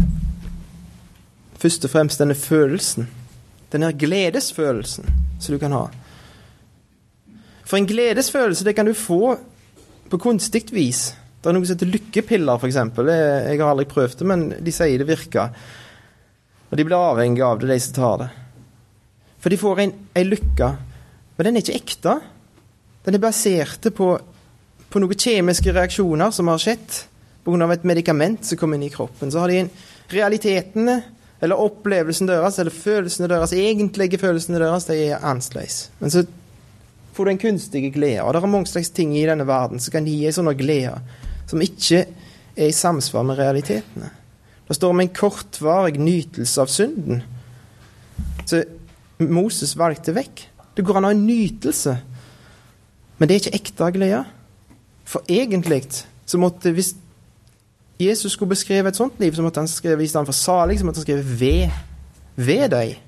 først 1.58 1.84
og 1.84 1.90
fremst 1.90 2.18
denne 2.18 2.34
følelsen, 2.34 3.08
denne 3.72 3.92
gledesfølelsen 3.92 5.06
som 5.40 5.54
du 5.54 5.58
kan 5.58 5.72
ha. 5.72 5.86
For 7.64 7.76
en 7.76 7.86
gledesfølelse, 7.86 8.64
det 8.64 8.74
kan 8.74 8.86
du 8.86 8.94
få 8.94 9.36
på 10.10 10.20
kunstig 10.22 10.66
vis. 10.74 11.10
Det 11.38 11.50
er 11.50 11.54
noe 11.54 11.66
som 11.66 11.76
heter 11.76 11.92
lykkepiller, 11.92 12.58
f.eks. 12.58 12.78
Jeg 12.78 13.60
har 13.60 13.68
aldri 13.68 13.86
prøvd 13.90 14.18
det, 14.20 14.26
men 14.26 14.46
de 14.64 14.74
sier 14.74 14.98
det 14.98 15.08
virker. 15.08 15.52
Og 16.68 16.76
de 16.76 16.84
blir 16.84 16.98
avhengige 16.98 17.46
av 17.46 17.60
det, 17.60 17.70
de 17.70 17.78
som 17.80 17.96
tar 17.96 18.16
det. 18.24 18.30
For 19.38 19.54
de 19.54 19.60
får 19.60 19.84
en, 19.84 19.92
en 20.18 20.32
lykke. 20.32 20.72
Men 21.36 21.46
den 21.46 21.58
er 21.58 21.64
ikke 21.64 21.78
ekte. 21.78 22.16
Den 23.06 23.16
er 23.16 23.22
basert 23.22 23.86
på, 23.94 24.08
på 24.90 25.00
noen 25.00 25.22
kjemiske 25.22 25.72
reaksjoner 25.72 26.34
som 26.34 26.50
har 26.50 26.60
skjedd 26.62 26.98
pga. 27.46 27.70
et 27.72 27.86
medikament 27.86 28.44
som 28.44 28.58
kom 28.58 28.74
inn 28.74 28.88
i 28.88 28.92
kroppen. 28.92 29.30
Så 29.30 29.38
har 29.40 29.48
de 29.48 29.62
en 29.62 29.70
realitetene, 30.10 30.98
eller 31.40 31.60
opplevelsen 31.62 32.26
deres, 32.26 32.58
eller 32.58 32.74
følelsene 32.74 33.28
deres, 33.30 33.54
egentlige 33.54 34.18
følelsene 34.18 34.58
deres, 34.58 34.88
de 34.90 34.98
er 35.06 35.22
annerledes. 35.22 35.90
Men 36.00 36.10
så 36.10 36.24
får 37.18 37.26
du 37.26 37.32
en 37.34 37.40
kunstig 37.42 37.82
glede. 37.96 38.22
Og 38.22 38.32
det 38.32 38.40
er 38.40 38.50
mange 38.52 38.70
slags 38.70 38.92
ting 38.94 39.16
i 39.18 39.26
denne 39.26 39.46
verden 39.48 39.82
som 39.82 39.96
kan 39.96 40.06
gi 40.06 40.20
en 40.28 40.36
sånn 40.36 40.52
glede 40.58 40.94
som 41.48 41.62
ikke 41.64 42.04
er 42.54 42.68
i 42.68 42.76
samsvar 42.76 43.24
med 43.26 43.38
realitetene. 43.40 44.12
Det 44.68 44.76
står 44.76 44.92
om 44.92 45.00
en 45.00 45.14
kortvarig 45.16 45.98
nytelse 45.98 46.60
av 46.62 46.70
synden. 46.70 47.22
Så 48.44 48.62
Moses 49.24 49.72
valgte 49.78 50.14
vekk. 50.14 50.44
Det 50.76 50.84
går 50.86 50.98
an 50.98 51.08
å 51.08 51.10
ha 51.10 51.16
en 51.16 51.26
nytelse, 51.26 51.96
men 53.18 53.26
det 53.26 53.34
er 53.34 53.42
ikke 53.42 53.58
ekte 53.58 53.90
glede. 53.96 54.22
For 55.08 55.24
egentlig 55.26 55.82
så 56.28 56.38
måtte 56.38 56.70
Hvis 56.76 56.94
Jesus 57.98 58.32
skulle 58.32 58.52
beskrive 58.52 58.88
et 58.88 58.96
sånt 58.96 59.18
liv, 59.18 59.34
så 59.34 59.42
måtte 59.42 59.58
han 59.58 59.68
skrive 59.68 60.04
i 60.04 60.06
stedet 60.06 60.28
for 60.28 60.36
salig, 60.36 60.78
så 60.78 60.86
måtte 60.86 61.00
han 61.00 61.06
skrive 61.08 61.38
ved. 61.40 61.70
Ved 62.36 62.68
deg. 62.70 63.07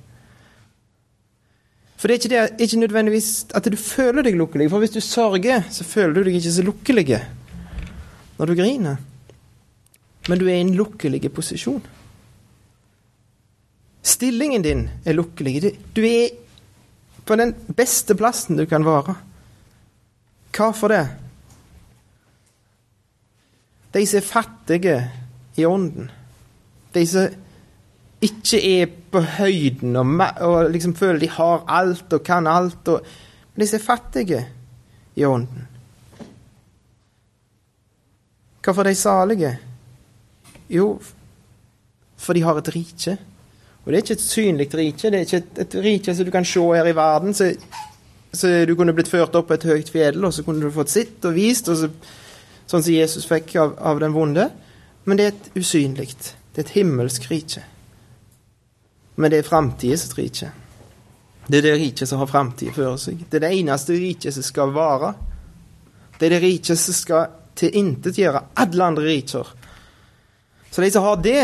For 2.00 2.08
det 2.08 2.14
er 2.14 2.20
ikke, 2.22 2.32
det, 2.32 2.64
ikke 2.64 2.80
nødvendigvis 2.80 3.30
at 3.54 3.66
du 3.68 3.76
føler 3.76 4.24
deg 4.24 4.38
lukkelig. 4.40 4.70
For 4.72 4.80
hvis 4.80 4.94
du 4.94 5.02
sørger, 5.04 5.66
så 5.68 5.84
føler 5.84 6.14
du 6.16 6.22
deg 6.24 6.38
ikke 6.38 6.52
så 6.54 6.64
lukkelig 6.64 7.18
når 8.38 8.48
du 8.48 8.54
griner. 8.56 8.96
Men 10.28 10.40
du 10.40 10.46
er 10.48 10.54
i 10.56 10.64
en 10.64 10.72
lukkelig 10.78 11.28
posisjon. 11.32 11.82
Stillingen 14.00 14.64
din 14.64 14.86
er 15.04 15.12
lukkelig. 15.12 15.74
Du 15.92 16.00
er 16.00 16.32
på 17.28 17.36
den 17.36 17.52
beste 17.76 18.16
plassen 18.16 18.56
du 18.56 18.64
kan 18.64 18.84
være. 18.84 19.18
Hva 20.56 20.70
for 20.72 20.88
det? 20.88 21.04
De 23.92 24.06
som 24.06 24.22
er 24.22 24.26
fattige 24.26 24.96
i 25.60 25.68
ånden. 25.68 26.08
De 26.94 27.04
som 27.06 27.28
ikke 28.20 28.60
er 28.82 28.90
på 29.12 29.22
høyden 29.38 29.96
og, 29.96 30.10
og 30.44 30.70
liksom 30.70 30.94
føler 30.96 31.20
de 31.22 31.30
har 31.32 31.64
alt 31.68 32.12
og 32.12 32.24
kan 32.24 32.46
alt. 32.46 32.88
Og, 32.88 33.00
men 33.54 33.66
de 33.66 33.76
er 33.76 33.84
fattige 33.84 34.44
i 35.16 35.24
ånden. 35.24 35.66
Hvorfor 38.60 38.84
er 38.84 38.92
de 38.92 38.94
salige? 38.94 39.58
Jo, 40.70 41.00
for 42.16 42.36
de 42.36 42.42
har 42.44 42.58
et 42.60 42.74
rike. 42.74 43.16
Og 43.80 43.86
det 43.86 43.96
er 43.96 44.02
ikke 44.04 44.18
et 44.18 44.26
synlig 44.26 44.68
rike. 44.74 45.10
Det 45.10 45.16
er 45.16 45.24
ikke 45.24 45.40
et, 45.40 45.60
et 45.64 45.76
rike 45.84 46.14
som 46.14 46.28
du 46.28 46.30
kan 46.30 46.44
se 46.44 46.60
her 46.60 46.86
i 46.86 46.96
verden. 46.96 47.34
Så, 47.34 47.54
så, 48.32 48.52
du 48.68 48.74
kunne 48.76 48.92
blitt 48.94 49.08
ført 49.08 49.34
opp 49.34 49.48
på 49.48 49.56
et 49.56 49.64
høyt 49.64 49.90
fjell, 49.90 50.20
og 50.24 50.34
så 50.36 50.44
kunne 50.44 50.60
du 50.60 50.70
fått 50.74 50.92
sitt 50.92 51.24
og 51.24 51.34
vist, 51.34 51.72
og 51.72 51.80
så, 51.80 51.88
sånn 52.68 52.84
som 52.84 52.92
Jesus 52.92 53.26
fikk 53.26 53.56
av, 53.56 53.74
av 53.80 54.04
den 54.04 54.12
vonde. 54.14 54.50
Men 55.08 55.18
det 55.18 55.26
er 55.26 55.32
et 55.32 55.50
usynlig. 55.56 56.12
Det 56.20 56.60
er 56.60 56.68
et 56.68 56.76
himmelsk 56.76 57.30
rike. 57.32 57.64
Men 59.20 59.32
det 59.32 59.42
er 59.42 59.48
framtidens 59.48 60.08
rike. 60.16 60.48
Det 61.46 61.58
er 61.58 61.66
det 61.66 61.74
riket 61.80 62.08
som 62.08 62.22
har 62.22 62.30
framtid 62.30 62.72
for 62.72 62.96
seg. 63.00 63.24
Det 63.28 63.36
er 63.40 63.44
det 63.44 63.56
eneste 63.58 63.96
riket 63.98 64.32
som 64.32 64.44
skal 64.46 64.72
vare. 64.72 65.10
Det 66.16 66.28
er 66.28 66.36
det 66.36 66.44
riket 66.44 66.78
som 66.78 66.96
skal 66.96 67.26
tilintetgjøre 67.58 68.44
alle 68.62 68.86
andre 68.86 69.08
riker. 69.08 69.50
Så 70.70 70.84
de 70.84 70.90
som 70.94 71.04
har 71.04 71.18
det, 71.20 71.42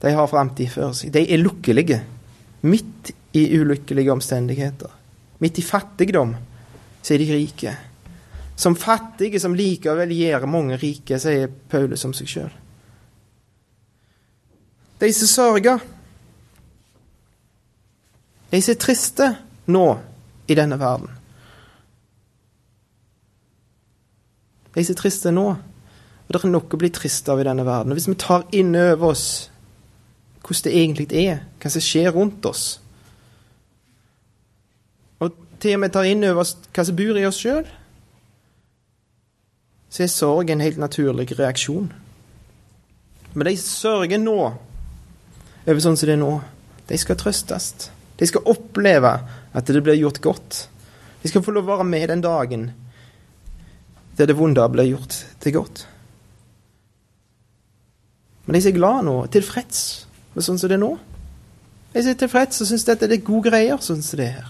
de 0.00 0.12
har 0.14 0.30
framtid 0.30 0.70
for 0.72 0.94
seg. 0.96 1.12
De 1.12 1.24
er 1.26 1.42
lukkelige. 1.42 1.98
Midt 2.70 3.10
i 3.36 3.48
ulykkelige 3.58 4.14
omstendigheter. 4.14 4.94
Midt 5.42 5.58
i 5.60 5.64
fattigdom 5.66 6.32
så 7.02 7.14
er 7.14 7.20
de 7.20 7.28
rike. 7.34 7.74
Som 8.56 8.78
fattige 8.78 9.40
som 9.42 9.58
likevel 9.58 10.14
gjør 10.16 10.46
mange 10.48 10.78
rike, 10.80 11.18
sier 11.20 11.50
Paulus 11.68 12.06
om 12.08 12.14
seg 12.16 12.30
sjøl. 12.30 12.54
De 14.96 15.12
som 15.12 15.28
sørger 15.28 15.82
de 18.50 18.60
som 18.62 18.74
er 18.74 18.80
triste 18.80 19.30
nå 19.66 19.86
i 20.46 20.56
denne 20.58 20.78
verden. 20.78 21.10
De 24.76 24.84
som 24.84 24.94
er 24.94 25.00
triste 25.00 25.32
nå. 25.34 25.46
Og 26.26 26.34
det 26.34 26.42
er 26.42 26.50
nok 26.50 26.74
å 26.74 26.80
bli 26.80 26.90
trist 26.90 27.28
av 27.30 27.40
i 27.40 27.46
denne 27.46 27.64
verden. 27.66 27.92
Og 27.92 27.98
hvis 27.98 28.08
vi 28.10 28.18
tar 28.18 28.46
inn 28.56 28.74
over 28.76 29.12
oss 29.12 29.26
hvordan 30.46 30.62
det 30.62 30.74
egentlig 30.78 31.06
er, 31.18 31.40
hva 31.58 31.70
som 31.74 31.82
skjer 31.82 32.12
rundt 32.14 32.44
oss, 32.46 32.64
og 35.18 35.32
til 35.58 35.74
og 35.74 35.80
med 35.82 35.94
tar 35.94 36.06
inn 36.06 36.22
over 36.28 36.44
oss 36.44 36.52
hva 36.70 36.84
som 36.86 36.98
bor 36.98 37.18
i 37.18 37.24
oss 37.26 37.40
sjøl, 37.42 37.66
så 39.90 40.04
er 40.04 40.12
sorg 40.12 40.52
en 40.52 40.62
helt 40.62 40.78
naturlig 40.78 41.32
reaksjon. 41.38 41.88
Men 43.34 43.48
de 43.48 43.56
sørger 43.58 44.22
nå 44.22 44.38
over 45.66 45.82
sånn 45.82 45.98
som 45.98 46.06
det 46.06 46.14
er 46.14 46.22
nå, 46.22 46.32
de 46.86 46.98
skal 47.00 47.18
trøstes. 47.18 47.88
De 48.16 48.26
skal 48.26 48.48
oppleve 48.48 49.12
at 49.52 49.68
det 49.68 49.82
blir 49.84 49.98
gjort 50.00 50.22
godt. 50.24 50.62
De 51.22 51.28
skal 51.28 51.44
få 51.44 51.52
lov 51.52 51.66
å 51.66 51.76
være 51.76 51.88
med 51.88 52.08
den 52.12 52.24
dagen 52.24 52.70
der 54.16 54.30
det 54.30 54.36
vonde 54.38 54.64
blir 54.72 54.88
gjort 54.88 55.12
til 55.44 55.52
godt. 55.58 55.82
Men 58.46 58.56
de 58.56 58.62
som 58.62 58.70
er 58.70 58.78
glad 58.78 59.04
nå, 59.04 59.16
tilfreds 59.34 59.80
med 60.32 60.46
sånn 60.46 60.60
som 60.60 60.70
det 60.70 60.78
er 60.78 60.84
nå, 60.84 60.94
De 61.92 62.02
som 62.04 62.12
er 62.12 62.18
tilfreds 62.20 62.60
og 62.60 62.68
syns 62.68 62.84
dette 62.84 63.06
er 63.08 63.22
gode 63.24 63.48
greier, 63.48 63.78
sånn 63.80 64.02
som 64.04 64.18
det 64.20 64.26
er 64.26 64.34
her. 64.36 64.48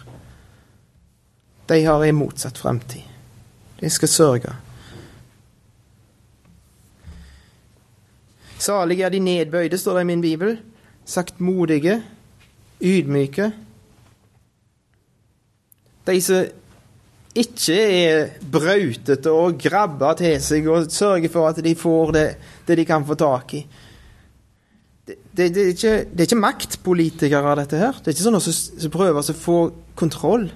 De 1.70 1.76
har 1.84 2.02
en 2.02 2.16
motsatt 2.18 2.58
fremtid. 2.58 3.04
De 3.78 3.90
skal 3.90 4.10
sørge. 4.10 4.54
Salige 8.58 9.06
er 9.06 9.14
de 9.14 9.20
nedbøyde, 9.22 9.78
står 9.78 10.00
det 10.00 10.02
i 10.02 10.10
min 10.10 10.24
bibel. 10.24 10.56
Sagt 11.06 11.38
modige, 11.38 12.00
ydmyke. 12.80 13.50
De 16.06 16.20
som 16.22 16.46
ikke 17.36 17.76
er 17.76 18.30
brautete 18.52 19.32
og 19.32 19.58
grabber 19.60 20.16
til 20.16 20.38
seg 20.40 20.68
og 20.72 20.88
sørger 20.92 21.32
for 21.32 21.50
at 21.50 21.60
de 21.64 21.74
får 21.76 22.14
det, 22.16 22.28
det 22.68 22.78
de 22.80 22.86
kan 22.88 23.04
få 23.04 23.16
tak 23.20 23.54
i. 23.58 23.66
Det, 25.06 25.16
det, 25.36 25.50
det, 25.54 25.62
er 25.62 25.74
ikke, 25.74 25.96
det, 26.10 26.20
er 26.20 26.26
ikke, 26.26 26.40
maktpolitikere, 26.42 27.56
dette 27.60 27.78
her. 27.78 27.98
Det 28.00 28.10
er 28.10 28.16
ikke 28.16 28.26
sånne 28.26 28.40
som 28.42 28.94
prøver 28.94 29.20
å 29.20 29.36
få 29.36 29.58
kontroll. 29.98 30.48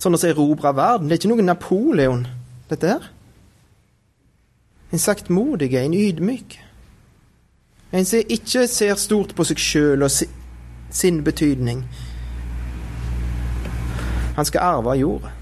Sånne 0.00 0.18
som 0.18 0.32
erobre 0.32 0.72
verden. 0.74 1.06
Det 1.06 1.18
er 1.18 1.20
ikke 1.20 1.30
noen 1.34 1.50
Napoleon, 1.50 2.24
dette 2.72 2.94
her. 2.94 3.10
En 4.90 4.98
saktmodig, 5.02 5.70
en 5.78 5.94
ydmyk. 5.94 6.56
En 7.92 8.06
som 8.06 8.22
ikke 8.30 8.66
ser 8.70 8.94
stort 8.94 9.34
på 9.34 9.44
seg 9.48 9.58
sjøl 9.58 10.06
og 10.06 10.12
sin 10.90 11.22
betydning. 11.26 11.82
Han 14.36 14.46
skal 14.46 14.62
arve 14.62 14.94
jorda. 15.00 15.32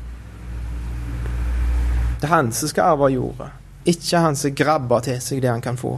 Det 2.19 2.27
er 2.27 2.33
han 2.33 2.49
som 2.53 2.71
skal 2.71 2.95
arve 2.95 3.13
jorda, 3.13 3.51
ikke 3.87 4.23
han 4.25 4.37
som 4.37 4.55
grabber 4.59 5.05
til 5.07 5.21
seg 5.23 5.43
det 5.45 5.53
han 5.53 5.63
kan 5.63 5.79
få. 5.79 5.93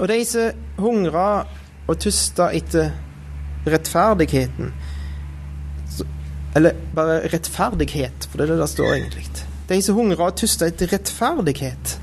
Og 0.00 0.08
de 0.08 0.18
som 0.24 0.64
hungrer 0.80 1.46
og 1.86 1.98
tyster 2.00 2.56
etter 2.56 2.94
rettferdigheten 3.68 4.72
Eller 6.56 6.74
bare 6.94 7.20
rettferdighet, 7.30 8.26
for 8.26 8.40
det 8.40 8.46
er 8.48 8.52
det 8.54 8.58
der 8.58 8.70
står 8.72 8.94
egentlig. 8.94 9.29
De 9.70 9.78
som 9.82 9.98
hungrer 9.98 10.26
og 10.26 10.38
tyster 10.38 10.72
etter 10.72 10.90
rettferdighet. 10.90 11.94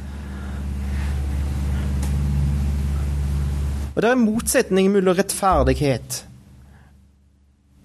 Og 3.96 4.04
det 4.04 4.10
er 4.14 4.22
motsetning 4.22 4.92
mellom 4.94 5.18
rettferdighet 5.18 6.24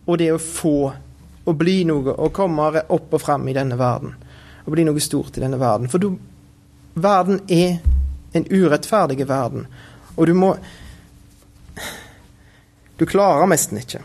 og 0.06 0.18
det 0.18 0.32
å 0.34 0.40
få 0.42 0.76
å 1.42 1.54
bli 1.58 1.82
noe, 1.86 2.14
å 2.14 2.30
komme 2.34 2.68
opp 2.82 3.14
og 3.16 3.22
fram 3.22 3.48
i 3.50 3.54
denne 3.56 3.78
verden. 3.78 4.14
Å 4.62 4.70
bli 4.70 4.84
noe 4.86 5.02
stort 5.02 5.38
i 5.38 5.42
denne 5.42 5.58
verden. 5.58 5.90
For 5.90 6.02
du, 6.02 6.12
verden 6.94 7.40
er 7.50 7.80
en 8.32 8.46
urettferdig 8.50 9.26
verden, 9.28 9.66
og 10.16 10.26
du 10.26 10.34
må 10.36 10.54
Du 13.00 13.06
klarer 13.08 13.48
nesten 13.50 13.80
ikke 13.80 13.98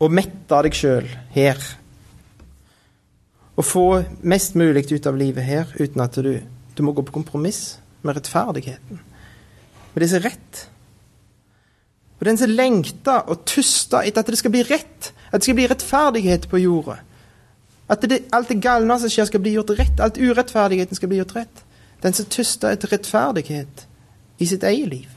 å 0.00 0.06
mette 0.08 0.60
deg 0.64 0.76
sjøl 0.78 1.08
her. 1.34 1.58
Å 3.54 3.62
få 3.62 3.86
mest 4.26 4.56
mulig 4.58 4.88
ut 4.90 5.06
av 5.06 5.18
livet 5.18 5.46
her 5.46 5.70
uten 5.78 6.02
at 6.02 6.16
du, 6.18 6.40
du 6.74 6.82
må 6.82 6.92
gå 6.92 7.04
på 7.06 7.14
kompromiss 7.20 7.78
med 8.02 8.16
rettferdigheten. 8.18 9.00
Med 9.94 10.02
det 10.02 10.08
som 10.10 10.18
er 10.18 10.28
rett. 10.32 10.62
Og 12.18 12.26
den 12.26 12.38
som 12.40 12.50
lengter 12.50 13.28
og 13.30 13.44
tuster 13.46 14.02
etter 14.02 14.24
at 14.24 14.32
det 14.32 14.40
skal 14.40 14.54
bli 14.54 14.64
rett, 14.66 15.12
at 15.30 15.38
det 15.38 15.46
skal 15.46 15.58
bli 15.58 15.68
rettferdighet 15.70 16.48
på 16.50 16.62
jorda. 16.62 16.98
At 17.90 18.06
det, 18.08 18.22
alt 18.32 18.48
det 18.48 18.62
galne 18.64 18.96
som 18.98 19.12
skjer, 19.12 19.28
skal 19.28 19.42
bli 19.44 19.54
gjort 19.58 19.74
rett. 19.76 20.00
Alt 20.00 20.18
urettferdigheten 20.18 20.96
skal 20.96 21.10
bli 21.10 21.20
gjort 21.20 21.34
rett. 21.36 21.64
Den 22.02 22.16
som 22.16 22.28
tuster 22.32 22.72
etter 22.72 22.90
rettferdighet 22.94 23.84
i 24.40 24.48
sitt 24.48 24.64
eget 24.64 24.88
liv. 24.88 25.10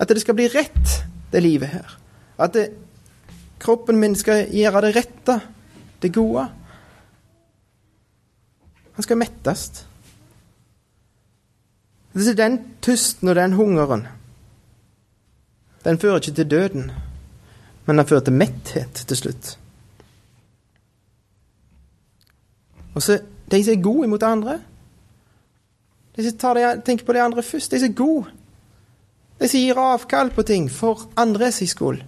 At 0.00 0.08
det 0.08 0.20
skal 0.22 0.36
bli 0.36 0.48
rett, 0.52 0.92
det 1.32 1.42
livet 1.42 1.72
her. 1.72 1.96
At 2.40 2.54
det, 2.54 2.68
kroppen 3.60 3.98
min 4.00 4.16
skal 4.16 4.46
gjøre 4.52 4.84
det 4.86 4.94
rette, 4.96 5.40
det 6.02 6.12
gode. 6.14 6.46
Han 9.00 9.04
skal 9.08 9.16
mettes. 9.16 9.86
Er 12.12 12.34
den 12.36 12.58
tusten 12.84 13.28
og 13.28 13.34
den 13.34 13.54
hungeren 13.56 14.02
den 15.84 15.98
fører 15.98 16.18
ikke 16.20 16.34
til 16.36 16.50
døden, 16.50 16.90
men 17.86 17.98
den 17.98 18.06
fører 18.06 18.20
til 18.20 18.36
metthet 18.36 18.92
til 19.08 19.16
slutt. 19.16 19.58
Og 22.94 23.02
så 23.02 23.22
de 23.50 23.64
som 23.64 23.72
er 23.72 23.82
gode 23.82 24.04
imot 24.04 24.22
andre. 24.22 24.60
De 26.16 26.30
som 26.30 26.56
de, 26.56 26.82
tenker 26.84 27.06
på 27.06 27.16
de 27.16 27.22
andre 27.22 27.42
først. 27.42 27.70
De 27.70 27.80
som 27.80 27.88
er 27.88 27.96
gode. 27.96 28.26
De 29.40 29.48
som 29.48 29.60
gir 29.60 29.80
avkall 29.80 30.30
på 30.30 30.42
ting 30.42 30.70
for 30.70 31.08
andres 31.16 31.62
skyld. 31.64 32.04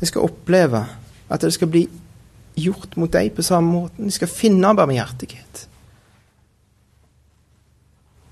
De 0.00 0.06
skal 0.06 0.30
oppleve 0.30 0.86
at 1.28 1.40
det 1.40 1.52
skal 1.52 1.68
bli 1.68 1.88
gjort 2.58 2.96
mot 3.00 3.12
dem 3.12 3.30
på 3.34 3.44
samme 3.46 3.72
måte. 3.72 4.02
De 4.02 4.12
skal 4.14 4.30
finne 4.30 4.74
barmhjertighet. 4.76 5.66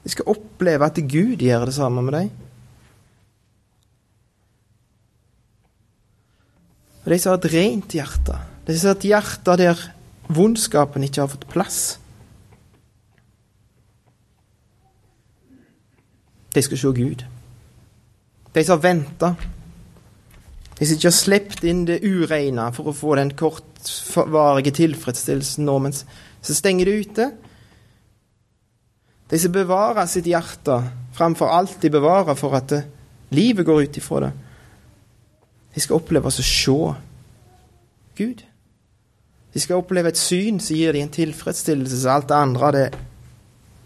De 0.04 0.12
skal 0.12 0.28
oppleve 0.30 0.86
at 0.86 1.00
Gud 1.10 1.42
gjør 1.42 1.66
det 1.66 1.74
samme 1.74 2.04
med 2.06 2.14
dem. 2.14 2.30
Og 7.04 7.12
de 7.12 7.18
som 7.22 7.32
har 7.32 7.38
et 7.38 7.52
rent 7.52 7.94
hjerte, 7.94 8.40
de 8.66 8.74
som 8.74 8.90
har 8.90 8.98
et 8.98 9.08
hjerte 9.10 9.56
der 9.60 9.84
vondskapen 10.26 11.06
ikke 11.06 11.22
har 11.22 11.30
fått 11.30 11.46
plass 11.52 11.80
De 16.56 16.62
skal 16.64 16.78
se 16.80 16.90
Gud. 16.96 17.20
De 18.54 18.62
som 18.64 18.78
har 18.78 18.82
venta. 18.82 19.34
Som 20.76 20.92
ikke 20.92 21.08
har 21.08 21.16
sluppet 21.16 21.64
inn 21.64 21.84
det 21.88 22.02
ureine 22.04 22.68
for 22.76 22.90
å 22.90 22.96
få 22.96 23.14
den 23.16 23.32
kortvarige 23.38 24.74
tilfredsstillelsen 24.76 25.64
nå, 25.64 25.76
mens 25.80 26.02
så 26.44 26.56
stenger 26.56 26.88
det 26.88 26.96
ute. 27.06 27.28
De 29.32 29.40
som 29.40 29.54
bevarer 29.54 30.06
sitt 30.10 30.28
hjerte 30.28 30.76
framfor 31.16 31.72
de 31.80 31.90
bevarer 31.90 32.36
for 32.36 32.54
at 32.54 32.76
livet 33.32 33.66
går 33.66 33.86
ut 33.86 33.96
ifra 33.96 34.20
det. 34.26 34.32
De 35.74 35.80
skal 35.80 35.98
oppleve 35.98 36.28
å 36.28 36.36
se 36.36 36.76
Gud. 38.16 38.44
De 39.52 39.60
skal 39.60 39.80
oppleve 39.80 40.08
et 40.12 40.20
syn 40.20 40.60
som 40.60 40.76
gir 40.76 40.92
dem 40.92 41.06
en 41.06 41.12
tilfredsstillelse, 41.12 42.02
så 42.02 42.14
alt 42.14 42.28
det 42.28 42.36
andre 42.36 42.70
det 42.72 42.86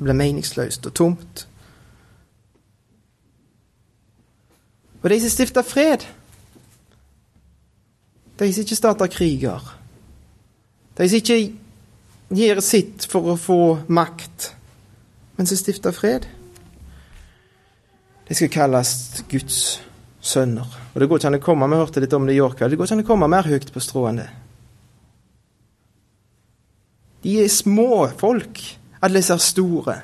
blir 0.00 0.18
meningsløst 0.18 0.86
og 0.86 0.94
tomt. 0.94 1.46
Og 5.02 5.10
de 5.10 5.20
som 5.22 5.32
stifter 5.32 5.62
fred, 5.66 6.04
de 8.46 8.54
som 8.54 8.64
ikke 8.64 8.78
starter 8.78 9.12
kriger, 9.12 9.66
de 10.96 11.08
som 11.08 11.20
ikke 11.20 11.40
gjør 12.40 12.60
sitt 12.64 13.06
for 13.10 13.32
å 13.32 13.36
få 13.40 13.60
makt, 13.92 14.50
men 15.36 15.48
som 15.48 15.58
stifter 15.58 15.94
fred, 15.96 16.28
de 18.28 18.36
skal 18.38 18.52
kalles 18.52 18.92
Guds 19.30 19.80
sønner. 20.22 20.68
Og 20.92 21.00
det 21.00 21.08
går 21.10 21.18
ikke 21.18 21.30
an 21.32 21.38
å 21.40 21.42
komme, 21.42 21.68
Vi 21.68 21.80
hørte 21.80 22.00
litt 22.00 22.12
om 22.14 22.26
det 22.26 22.36
i 22.36 22.38
Yorka. 22.38 22.68
Det 22.68 22.76
går 22.78 22.86
ikke 22.86 22.94
an 22.94 23.02
å 23.02 23.08
komme 23.08 23.28
mer 23.28 23.48
høyt 23.48 23.72
på 23.72 23.82
strå 23.82 24.06
enn 24.10 24.20
det. 24.22 24.28
De 27.24 27.40
er 27.42 27.48
små 27.52 28.06
folk, 28.20 28.60
alle 29.00 29.20
disse 29.20 29.36
store. 29.44 29.96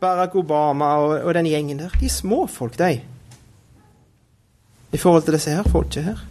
Barack 0.00 0.34
Obama 0.36 0.90
og, 1.00 1.12
og, 1.22 1.30
den 1.34 1.48
gjengen 1.48 1.78
der. 1.80 1.94
De 2.00 2.08
er 2.08 2.12
små 2.12 2.44
folk, 2.50 2.76
de. 2.76 3.00
I 4.92 4.96
forhold 4.96 5.22
til 5.22 5.34
disse 5.36 5.50
her 5.50 5.62
folket 5.62 6.04
her. 6.04 6.22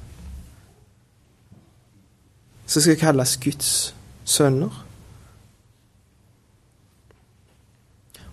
Som 2.65 2.82
skal 2.82 2.98
kalles 2.98 3.38
Guds 3.38 3.96
sønner. 4.26 4.82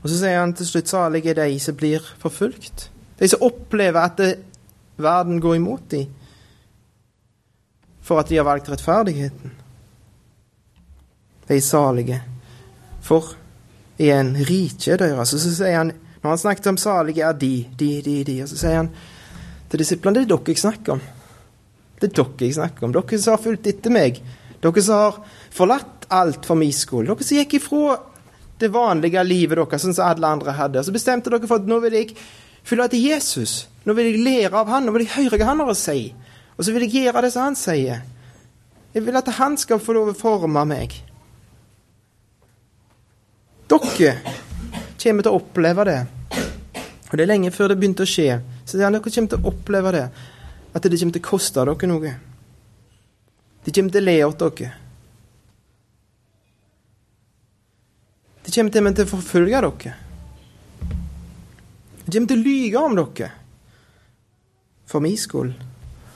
Og 0.03 0.09
så 0.11 0.17
sier 0.19 0.41
han 0.41 0.55
til 0.59 0.67
slutt 0.67 0.91
salige 0.91 1.31
er 1.31 1.45
de 1.45 1.61
som 1.63 1.77
blir 1.79 2.03
forfulgt. 2.19 2.89
De 3.21 3.29
som 3.29 3.45
opplever 3.45 4.01
at 4.01 4.19
det, 4.19 4.33
verden 4.97 5.41
går 5.41 5.55
imot 5.55 5.91
dem 5.91 6.11
for 8.03 8.19
at 8.19 8.29
de 8.29 8.37
har 8.37 8.45
valgt 8.45 8.69
rettferdigheten. 8.71 9.53
De 11.49 11.61
salige. 11.61 12.23
For 13.01 13.35
igjen, 13.99 14.35
riket 14.49 14.99
deres. 14.99 15.35
Og 15.35 15.41
så 15.41 15.55
sier 15.55 15.77
han, 15.79 15.93
når 16.23 16.35
han 16.35 16.39
snakket 16.39 16.67
om 16.67 16.77
salige, 16.77 17.23
er 17.23 17.33
de, 17.33 17.67
de, 17.79 17.91
de, 18.03 18.17
de. 18.27 18.37
Og 18.43 18.51
så 18.51 18.59
sier 18.59 18.81
han 18.81 18.91
til 19.73 19.81
disiplene 19.81 20.21
det 20.21 20.27
er 20.27 20.31
dere 20.35 20.53
jeg 20.53 20.61
snakker 20.61 20.95
om. 20.95 21.03
Det 21.97 22.11
er 22.11 22.17
dere 22.19 22.45
jeg 22.45 22.57
snakker 22.59 22.85
om. 22.85 22.93
Dere 22.93 23.19
som 23.23 23.33
har 23.33 23.41
fulgt 23.41 23.69
etter 23.71 23.95
meg. 23.95 24.21
Dere 24.61 24.85
som 24.85 25.01
har 25.01 25.21
forlatt 25.55 26.07
alt 26.13 26.45
for 26.45 26.61
min 26.61 26.75
skole. 26.77 27.09
Dere 27.09 27.25
som 27.25 27.41
gikk 27.41 27.57
ifra 27.57 27.97
det 28.61 28.69
vanlige 28.71 29.25
livet 29.25 29.59
deres, 29.59 29.83
sånn 29.83 29.97
som 29.97 30.11
alle 30.11 30.29
andre 30.29 30.55
hadde. 30.59 30.83
Og 30.83 30.87
så 30.87 30.95
bestemte 30.95 31.33
dere 31.33 31.49
for 31.49 31.63
at 31.63 31.71
nå 31.71 31.81
vil 31.87 31.97
jeg 31.97 32.13
følge 32.69 32.91
etter 32.91 33.01
Jesus. 33.01 33.55
Nå 33.89 33.97
vil 33.97 34.13
jeg 34.13 34.23
lære 34.23 34.61
av 34.61 34.71
han, 34.71 34.85
nå 34.87 34.95
vil 34.95 35.07
jeg 35.07 35.17
høre 35.17 35.41
hva 35.41 35.49
han 35.51 35.65
har 35.65 35.73
å 35.73 35.79
si. 35.79 36.13
Og 36.59 36.67
så 36.67 36.75
vil 36.75 36.85
jeg 36.87 37.09
gjøre 37.09 37.25
det 37.25 37.33
som 37.33 37.49
han 37.49 37.59
sier. 37.59 38.05
Jeg 38.93 39.07
vil 39.07 39.17
at 39.19 39.35
han 39.41 39.57
skal 39.57 39.81
få 39.81 39.97
lov 39.97 40.13
å 40.13 40.19
forme 40.19 40.67
meg. 40.69 40.95
Dere 43.73 44.17
kommer 45.01 45.25
til 45.25 45.33
å 45.33 45.39
oppleve 45.41 45.89
det. 45.89 46.01
Og 47.09 47.17
det 47.17 47.25
er 47.25 47.31
lenge 47.33 47.51
før 47.57 47.73
det 47.73 47.81
begynte 47.81 48.05
å 48.05 48.11
skje. 48.11 48.37
Så 48.65 48.79
dere 48.79 49.01
kommer 49.03 49.33
til 49.33 49.41
å 49.41 49.51
oppleve 49.51 49.93
det. 49.95 50.05
At 50.73 50.87
det 50.87 50.99
kommer 50.99 51.17
til 51.17 51.25
å 51.25 51.29
koste 51.31 51.65
dere 51.67 51.91
noe. 51.91 52.15
De 53.65 53.75
kommer 53.75 53.95
til 53.95 54.03
å 54.03 54.07
le 54.07 54.17
av 54.27 54.37
dere. 54.41 54.71
De 58.43 58.51
kommer 58.51 58.75
til, 58.75 58.89
til 58.95 59.07
å 59.07 59.13
forfølge 59.13 59.61
dere. 59.67 59.97
De 62.03 62.11
kommer 62.11 62.31
til 62.33 62.41
å 62.41 62.47
lyge 62.47 62.83
om 62.83 62.97
dere. 62.99 63.31
For 64.91 65.05
min 65.05 65.19
skyld. 65.19 65.53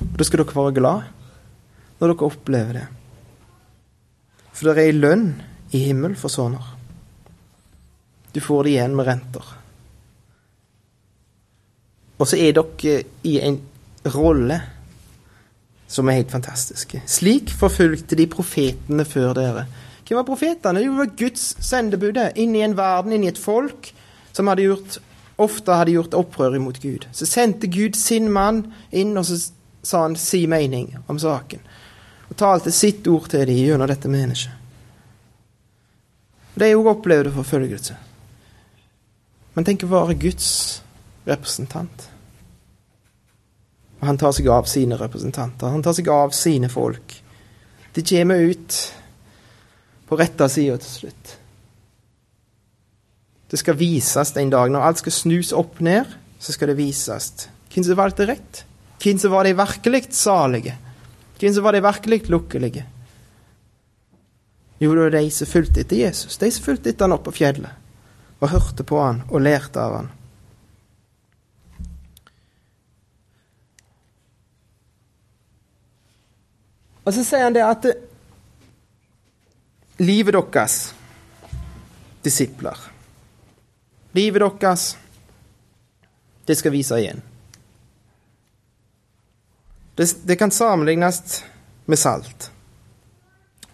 Og 0.07 0.17
da 0.19 0.27
skal 0.27 0.43
dere 0.43 0.57
være 0.57 0.77
glad 0.77 1.13
når 1.97 2.13
dere 2.13 2.27
opplever 2.27 2.81
det. 2.81 2.87
For 4.57 4.69
det 4.69 4.75
er 4.75 4.89
ei 4.89 4.97
lønn 4.97 5.29
i 5.77 5.85
himmel 5.87 6.17
for 6.19 6.33
sånne. 6.33 6.61
Du 8.33 8.43
får 8.45 8.67
det 8.67 8.75
igjen 8.75 8.97
med 8.97 9.09
renter. 9.09 9.47
Og 12.19 12.29
så 12.29 12.39
er 12.41 12.57
dere 12.57 13.03
i 13.29 13.37
en 13.45 13.61
rolle 14.15 14.61
som 15.89 16.09
er 16.09 16.21
helt 16.21 16.33
fantastisk. 16.35 16.97
Slik 17.07 17.53
forfulgte 17.55 18.17
de 18.19 18.27
profetene 18.31 19.05
før 19.07 19.35
dere. 19.37 19.67
Hvem 20.07 20.21
var 20.21 20.27
profetene? 20.27 20.81
Det 20.83 20.95
var 20.95 21.13
Guds 21.19 21.45
sendebude 21.67 22.31
inn 22.39 22.55
i 22.57 22.63
en 22.67 22.77
verden, 22.79 23.13
inn 23.13 23.27
i 23.27 23.31
et 23.31 23.41
folk 23.41 23.93
som 24.35 24.51
hadde 24.51 24.67
gjort, 24.67 24.99
ofte 25.43 25.75
hadde 25.75 25.95
gjort 25.97 26.15
opprør 26.19 26.57
imot 26.59 26.81
Gud. 26.83 27.07
Så 27.13 27.27
sendte 27.27 27.71
Gud 27.71 27.99
sin 27.99 28.31
mann 28.33 28.65
inn, 28.91 29.17
og 29.17 29.27
så 29.27 29.39
sa 29.87 30.03
han 30.07 30.17
si 30.19 30.45
mening 30.51 30.93
om 31.07 31.19
saken. 31.19 31.63
Og 32.31 32.39
talte 32.39 32.73
sitt 32.75 33.07
ord 33.11 33.29
til 33.31 33.47
dem 33.47 33.63
gjennom 33.63 33.91
dette 33.91 34.11
mennesket. 34.11 34.53
De 36.57 36.73
òg 36.73 36.89
opplevde 36.89 37.35
forfølgelse. 37.35 37.97
Men 39.55 39.67
tenk 39.67 39.85
å 39.85 39.91
være 39.93 40.17
Guds 40.21 40.49
representant. 41.27 42.11
Han 44.05 44.19
tar 44.19 44.35
seg 44.37 44.49
av 44.53 44.69
sine 44.71 44.99
representanter. 45.01 45.73
Han 45.73 45.83
tar 45.83 45.97
seg 45.97 46.09
av 46.13 46.35
sine 46.37 46.69
folk. 46.71 47.17
De 47.97 48.05
kommer 48.05 48.45
ut 48.53 48.79
på 50.07 50.19
rette 50.21 50.49
sida 50.53 50.77
til 50.83 50.93
slutt. 51.01 51.37
Det 53.51 53.59
skal 53.61 53.79
vises 53.79 54.35
en 54.37 54.53
dag. 54.53 54.71
Når 54.71 54.89
alt 54.89 55.03
skal 55.03 55.15
snus 55.15 55.53
opp 55.57 55.81
ned, 55.81 56.11
så 56.39 56.55
skal 56.55 56.73
det 56.73 56.81
vises 56.81 57.49
hvem 57.73 57.85
som 57.85 57.99
valgte 57.99 58.27
rett. 58.29 58.63
Hvem 59.03 59.19
som 59.21 59.33
var 59.35 59.45
de 59.45 59.53
virkelig 59.57 60.07
salige. 60.17 60.77
Hvem 61.41 61.55
som 61.55 61.65
var 61.67 61.77
de 61.77 61.83
virkelig 61.85 62.23
lukkelige. 62.33 62.85
Jo, 64.81 64.93
det 64.93 65.03
var 65.03 65.15
de 65.17 65.31
som 65.33 65.49
fulgte 65.49 65.83
etter 65.83 66.01
Jesus. 66.01 66.39
De 66.41 66.51
som 66.53 66.65
fulgte 66.65 66.93
etter 66.93 67.05
han 67.05 67.17
opp 67.17 67.27
på 67.29 67.37
fjellet 67.37 67.85
og 68.37 68.51
hørte 68.53 68.85
på 68.85 68.99
han 69.01 69.23
og 69.31 69.41
lærte 69.41 69.81
av 69.81 69.95
han. 69.97 70.09
Og 77.07 77.15
så 77.15 77.23
sier 77.23 77.47
han 77.47 77.55
det 77.55 77.63
at 77.63 77.87
livet 80.03 80.37
deres, 80.53 80.77
disipler 82.27 82.77
Livet 84.17 84.61
deres, 84.61 84.97
det 86.49 86.55
skal 86.57 86.73
vise 86.73 86.97
igjen. 86.97 87.19
Det, 89.97 90.07
det 90.25 90.39
kan 90.41 90.51
sammenlignes 90.51 91.43
med 91.85 92.01
salt. 92.01 92.51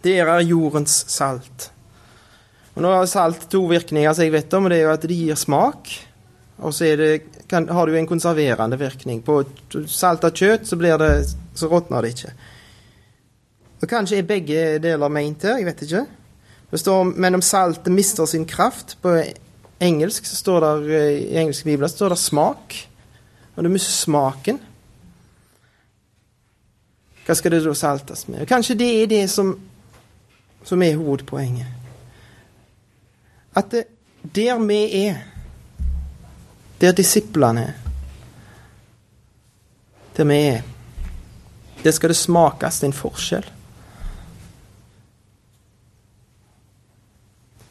Det 0.03 0.17
er 0.19 0.41
jordens 0.43 0.97
salt. 1.11 1.69
Og 2.75 2.83
Nå 2.83 2.91
har 2.91 3.07
salt 3.07 3.47
to 3.53 3.61
virkninger 3.71 4.15
som 4.15 4.27
jeg 4.27 4.35
vet 4.35 4.57
om, 4.59 4.67
og 4.67 4.73
det 4.73 4.81
er 4.81 4.89
jo 4.89 4.95
at 4.97 5.07
det 5.07 5.19
gir 5.21 5.39
smak. 5.39 5.93
Og 6.63 6.75
så 6.75 6.91
har 6.91 7.87
det 7.87 7.95
jo 7.95 8.01
en 8.01 8.11
konserverende 8.11 8.79
virkning. 8.81 9.23
På 9.23 9.43
salta 9.87 10.33
kjøtt 10.35 10.67
så, 10.67 10.79
det, 10.79 11.13
så 11.55 11.71
råtner 11.71 12.03
det 12.03 12.17
ikke. 12.17 12.35
Og 13.83 13.89
Kanskje 13.91 14.21
er 14.21 14.27
begge 14.27 14.65
deler 14.83 15.11
ment 15.11 15.43
her, 15.43 15.59
jeg 15.59 15.67
vet 15.67 15.83
ikke. 15.83 16.05
Det 16.71 16.81
står 16.81 17.11
men 17.11 17.35
om 17.35 17.43
saltet 17.43 17.93
mister 17.93 18.27
sin 18.31 18.47
kraft. 18.49 18.97
På 19.03 19.17
engelsk 19.83 20.27
så 20.27 20.37
står 20.37 20.61
der, 20.61 20.87
I 21.19 21.37
engelske 21.43 21.67
bibler 21.67 21.91
står 21.91 22.15
det 22.15 22.19
smak. 22.19 22.79
Og 23.57 23.65
det 23.65 23.73
mister 23.75 23.93
smaken. 23.93 24.63
Hva 27.27 27.35
skal 27.39 27.55
det 27.55 27.63
da 27.67 27.75
saltes 27.75 28.25
med? 28.31 28.47
Kanskje 28.51 28.79
det 28.79 28.91
er 29.03 29.11
det 29.11 29.23
som, 29.31 29.53
som 30.65 30.83
er 30.83 30.97
hovedpoenget 30.97 31.83
at 33.55 33.71
det, 33.71 33.85
der 34.35 34.59
vi 34.67 35.07
er, 35.07 35.17
der 36.81 36.93
disiplene 36.93 37.63
er, 37.63 37.73
der 40.17 40.25
vi 40.25 40.35
er, 40.35 40.63
der 41.85 41.91
skal 41.91 42.09
det 42.09 42.17
smakes 42.17 42.83
en 42.83 42.93
forskjell. 42.93 43.51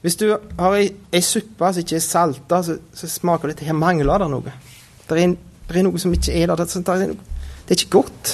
Hvis 0.01 0.17
du 0.17 0.31
har 0.31 0.75
ei, 0.77 0.87
ei 1.13 1.21
suppe 1.21 1.73
som 1.73 1.83
ikke 1.83 1.99
er 1.99 2.05
salta, 2.05 2.61
så, 2.65 2.77
så, 2.93 3.09
smaker 3.09 3.51
det 3.51 3.59
til 3.59 3.69
her 3.69 3.77
mangler 3.77 4.23
det 4.23 4.29
noe. 4.31 4.53
Det 5.09 5.17
er, 5.17 5.35
er, 5.69 5.83
noe 5.85 6.01
som 6.01 6.13
ikke 6.13 6.33
er 6.33 6.49
der. 6.49 6.63
Det, 6.63 6.81
er, 6.89 7.13
det 7.67 7.75
er 7.75 7.77
ikke 7.77 7.99
godt. 8.01 8.31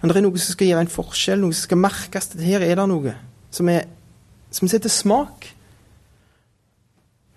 Men 0.00 0.10
det 0.10 0.16
er 0.16 0.24
noe 0.24 0.40
som 0.40 0.56
skal 0.56 0.70
gjøre 0.70 0.86
en 0.86 0.94
forskjell, 0.96 1.42
noe 1.42 1.56
som 1.56 1.68
skal 1.68 1.82
merkes. 1.82 2.32
Her 2.40 2.64
er 2.64 2.80
det 2.80 2.88
noe 2.88 3.14
som 3.52 3.68
er 3.72 3.84
som 4.56 4.68
setter 4.70 4.92
smak. 4.92 5.50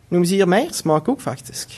Noe 0.10 0.24
som 0.24 0.38
gir 0.38 0.50
mer 0.50 0.72
smak 0.76 1.10
òg, 1.12 1.20
faktisk. 1.22 1.76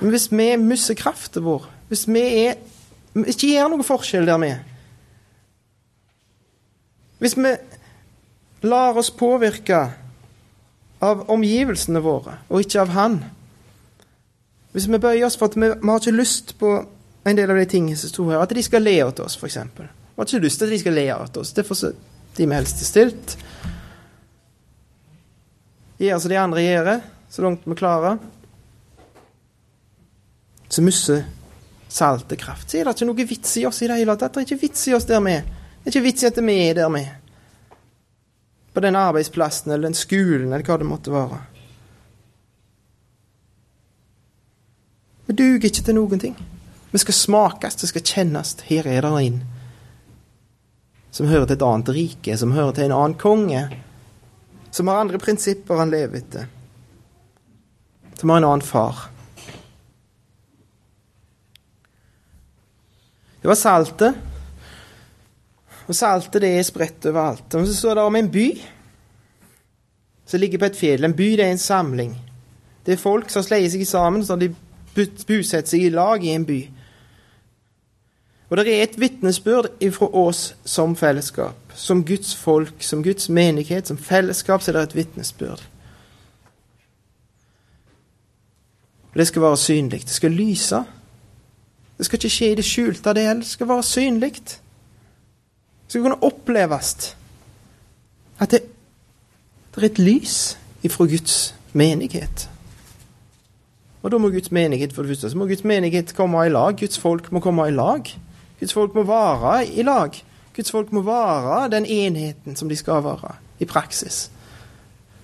Men 0.00 0.10
hvis 0.12 0.26
vi 0.32 0.48
mister 0.60 0.98
kraften 0.98 1.44
vår, 1.46 1.68
hvis 1.88 2.08
vi 2.10 2.24
er, 2.44 2.58
ikke 3.22 3.52
gjør 3.52 3.70
noen 3.70 3.86
forskjell 3.86 4.26
der 4.26 4.40
vi 4.42 4.50
er 4.54 4.62
Hvis 7.22 7.36
vi 7.38 7.52
lar 8.66 8.98
oss 8.98 9.12
påvirke 9.14 9.84
av 11.04 11.26
omgivelsene 11.30 12.00
våre, 12.02 12.38
og 12.48 12.64
ikke 12.64 12.80
av 12.82 12.92
Han 12.96 13.20
Hvis 14.72 14.88
vi 14.90 14.98
bøyer 14.98 15.26
oss 15.28 15.38
for 15.38 15.52
at 15.52 15.56
vi, 15.56 15.68
vi 15.70 15.90
har 15.90 16.02
ikke 16.02 16.16
lyst 16.16 16.56
på 16.58 16.74
en 17.24 17.38
del 17.38 17.50
av 17.50 17.56
de 17.56 17.68
tingene 17.70 17.96
som 17.96 18.10
sto 18.10 18.26
her, 18.28 18.42
at 18.42 18.52
de 18.52 18.62
skal 18.64 18.84
le 18.84 18.98
av 19.00 19.14
oss, 19.24 19.38
f.eks. 19.38 19.56
Vi 19.78 19.86
har 20.18 20.26
ikke 20.26 20.42
lyst 20.44 20.60
til 20.60 20.68
at 20.68 20.74
de 20.74 20.80
skal 20.82 20.96
le 20.98 21.04
av 21.14 21.38
oss. 21.40 21.52
Derfor 21.56 21.78
så 21.78 21.92
de 22.36 22.46
vi 22.46 22.54
helst 22.54 22.82
er 22.82 22.88
stilt. 22.88 23.36
Gjør 26.02 26.20
som 26.20 26.32
de 26.32 26.38
andre 26.40 26.64
gjør, 26.64 26.90
så 27.30 27.44
langt 27.46 27.64
vi 27.64 27.76
klarer. 27.78 28.18
Så 30.68 30.82
mister 30.82 31.22
saltet 31.94 32.40
kraft. 32.40 32.70
Så 32.70 32.80
er 32.80 32.88
det 32.88 32.96
ikke 32.96 33.06
noe 33.06 33.26
vits 33.28 33.56
i 33.60 33.66
oss 33.68 33.82
i 33.82 33.88
det 33.90 34.00
hele 34.00 34.16
tatt. 34.18 34.34
Det 34.34 34.42
er 34.42 34.48
ikke 34.48 34.64
vits 34.66 34.88
i 34.90 34.94
oss 34.96 35.06
der 35.06 35.22
vi 35.22 35.36
er. 35.38 35.44
Det 35.46 35.86
er 35.86 35.92
ikke 35.94 36.06
vits 36.08 36.24
i 36.24 36.30
at 36.30 36.40
vi 36.42 36.56
er 36.64 36.78
der 36.80 36.90
vi 36.90 37.02
er. 37.04 37.12
På 38.74 38.82
den 38.82 38.98
arbeidsplassen 38.98 39.70
eller 39.70 39.88
den 39.88 39.98
skolen 39.98 40.48
eller 40.50 40.66
hva 40.66 40.78
det 40.80 40.88
måtte 40.90 41.14
være. 41.14 41.38
Vi 45.28 45.36
duger 45.38 45.70
ikke 45.70 45.86
til 45.86 45.96
noen 45.96 46.20
ting. 46.20 46.34
Vi 46.90 47.00
skal 47.02 47.16
smakes, 47.16 47.78
det 47.78 47.92
skal 47.92 48.04
kjennes. 48.06 48.56
Her 48.66 48.90
er 48.90 49.06
det 49.06 49.14
en 49.22 49.40
som 51.14 51.30
hører 51.30 51.46
til 51.46 51.60
et 51.60 51.62
annet 51.62 51.94
rike, 51.94 52.36
som 52.38 52.52
hører 52.52 52.74
til 52.74 52.88
en 52.88 52.96
annen 52.96 53.14
konge, 53.14 53.62
som 54.74 54.90
har 54.90 54.98
andre 54.98 55.20
prinsipper 55.22 55.78
han 55.78 55.92
lever 55.94 56.18
etter, 56.18 56.48
som 58.18 58.32
har 58.34 58.42
en 58.42 58.48
annen 58.48 58.66
far. 58.66 59.13
Det 63.44 63.48
var 63.48 63.58
saltet. 63.60 64.14
Og 65.84 65.92
saltet 65.92 66.40
det 66.40 66.48
er 66.56 66.62
spredt 66.64 67.10
overalt. 67.10 67.54
Og 67.54 67.66
så 67.68 67.74
står 67.76 67.98
det 67.98 68.04
om 68.08 68.16
en 68.16 68.30
by 68.32 68.46
som 70.24 70.40
ligger 70.40 70.62
på 70.62 70.70
et 70.70 70.78
fjell. 70.78 71.04
En 71.04 71.12
by 71.12 71.26
det 71.36 71.44
er 71.44 71.52
en 71.52 71.60
samling. 71.60 72.14
Det 72.86 72.94
er 72.94 73.02
folk 73.02 73.28
som 73.28 73.44
sleier 73.44 73.68
seg 73.68 73.84
sammen, 73.84 74.24
så 74.24 74.38
de 74.40 74.48
bosetter 74.96 75.74
seg 75.74 75.84
i 75.84 75.92
lag 75.92 76.24
i 76.24 76.32
en 76.32 76.48
by. 76.48 76.58
Og 78.48 78.56
det 78.56 78.72
er 78.72 78.86
et 78.86 78.96
vitnesbyrd 79.00 79.74
ifra 79.84 80.08
oss 80.24 80.54
som 80.64 80.96
fellesskap, 80.96 81.76
som 81.76 82.00
Guds 82.00 82.32
folk, 82.32 82.80
som 82.80 83.04
Guds 83.04 83.28
menighet, 83.28 83.92
som 83.92 84.00
fellesskap, 84.00 84.64
så 84.64 84.72
er 84.72 84.80
det 84.80 84.88
et 84.88 84.98
vitnesbyrd. 85.02 85.68
Det 89.12 89.28
skal 89.28 89.42
være 89.42 89.64
synlig. 89.68 90.02
Det 90.08 90.16
skal 90.16 90.32
lyse. 90.32 90.84
Det 91.98 92.06
skal 92.06 92.18
ikke 92.18 92.30
skje 92.30 92.50
i 92.52 92.54
det 92.58 92.64
skjulte, 92.64 93.14
det 93.14 93.26
heller. 93.26 93.42
Det 93.42 93.50
skal 93.50 93.68
være 93.68 93.82
synlig. 93.82 94.32
Det 94.34 95.88
skal 95.88 96.02
kunne 96.02 96.22
oppleves 96.22 97.16
at 98.38 98.50
det, 98.50 98.62
det 99.74 99.82
er 99.82 99.86
et 99.86 99.98
lys 99.98 100.58
ifra 100.82 101.06
Guds 101.06 101.54
menighet. 101.72 102.48
Og 104.02 104.10
da 104.10 104.18
må 104.18 104.28
Guds 104.30 104.52
menighet 104.52 104.92
for 104.92 105.02
det 105.02 105.14
første, 105.14 105.30
så 105.30 105.38
må 105.38 105.46
Guds 105.46 105.64
menighet 105.64 106.14
komme 106.14 106.46
i 106.46 106.50
lag. 106.52 106.76
Guds 106.76 106.98
folk 106.98 107.32
må 107.32 107.40
komme 107.40 107.68
i 107.68 107.70
lag. 107.70 108.02
Guds 108.60 108.72
folk 108.72 108.94
må 108.94 109.02
være 109.02 109.66
i 109.66 109.82
lag 109.82 110.24
Guds 110.56 110.70
folk 110.70 110.92
må 110.92 111.02
være 111.02 111.70
den 111.70 111.86
enheten 111.86 112.56
som 112.56 112.68
de 112.68 112.76
skal 112.76 113.04
være, 113.04 113.34
i 113.58 113.64
praksis. 113.64 114.30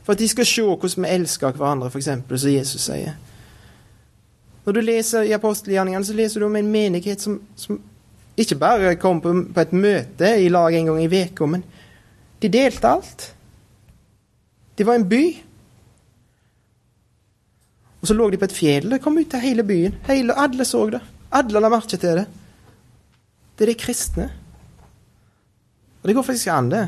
For 0.02 0.12
at 0.12 0.18
de 0.18 0.28
skal 0.28 0.46
se 0.46 0.62
hvordan 0.62 1.04
vi 1.04 1.08
elsker 1.08 1.52
hverandre, 1.52 1.90
f.eks., 1.90 2.08
som 2.40 2.50
Jesus 2.50 2.80
sier. 2.80 3.14
Når 4.64 4.76
du 4.76 4.80
leser 4.84 5.28
i 5.28 5.34
apostelgjerningene, 5.36 6.04
så 6.04 6.16
leser 6.16 6.40
du 6.42 6.46
om 6.46 6.56
en 6.58 6.72
menighet 6.72 7.22
som, 7.22 7.38
som 7.56 7.78
ikke 8.40 8.58
bare 8.60 8.96
kom 9.00 9.20
på, 9.24 9.32
på, 9.54 9.60
et 9.62 9.76
møte 9.76 10.32
i 10.40 10.48
lag 10.52 10.74
en 10.76 10.90
gang 10.90 11.00
i 11.04 11.22
uka, 11.24 11.48
men 11.48 11.64
de 12.40 12.50
delte 12.52 12.88
alt. 12.88 13.30
Det 14.76 14.86
var 14.88 14.96
en 14.96 15.08
by. 15.08 15.24
Og 18.00 18.08
så 18.08 18.16
lå 18.16 18.30
de 18.32 18.40
på 18.40 18.48
et 18.48 18.56
fjell. 18.56 18.88
Det 18.88 19.00
kom 19.04 19.18
ut 19.20 19.28
til 19.28 19.42
hele 19.44 19.64
byen. 19.66 19.98
Hele, 20.06 20.36
alle 20.36 20.64
så 20.64 20.86
det. 20.92 21.02
Alle 21.36 21.60
la 21.60 21.68
merke 21.72 21.98
til 22.00 22.22
det. 22.22 22.24
Det 23.56 23.66
er 23.66 23.72
de 23.74 23.80
kristne. 23.80 24.30
Og 26.00 26.08
det 26.08 26.16
går 26.16 26.24
faktisk 26.24 26.48
an, 26.48 26.70
det. 26.72 26.86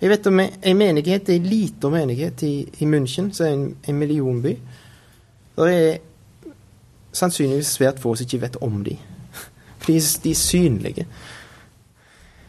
Jeg 0.00 0.10
vet 0.10 0.26
om 0.26 0.40
en 0.40 0.78
menighet, 0.80 1.28
en 1.28 1.46
liten 1.46 1.92
menighet 1.92 2.42
i, 2.42 2.54
i 2.80 2.88
München, 2.88 3.30
som 3.36 3.46
er 3.46 3.52
en, 3.54 3.64
en 3.86 3.98
millionby. 4.00 4.56
Det 5.54 5.68
er 5.76 5.98
sannsynligvis 7.12 7.66
svært 7.66 8.00
få 8.00 8.14
som 8.14 8.24
ikke 8.24 8.42
vet 8.42 8.56
om 8.62 8.84
dem. 8.84 8.98
For 9.78 9.92
de, 9.92 10.30
er 10.30 10.34
synlige. 10.34 11.06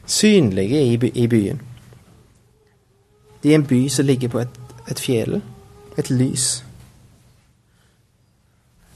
Synlige 0.06 0.82
i, 0.84 1.12
i, 1.14 1.28
byen. 1.28 1.62
De 3.44 3.52
er 3.52 3.56
en 3.56 3.68
by 3.68 3.88
som 3.88 4.06
ligger 4.06 4.30
på 4.30 4.40
et, 4.40 4.60
et 4.92 5.00
fjell. 5.00 5.42
Et 5.98 6.10
lys. 6.10 6.64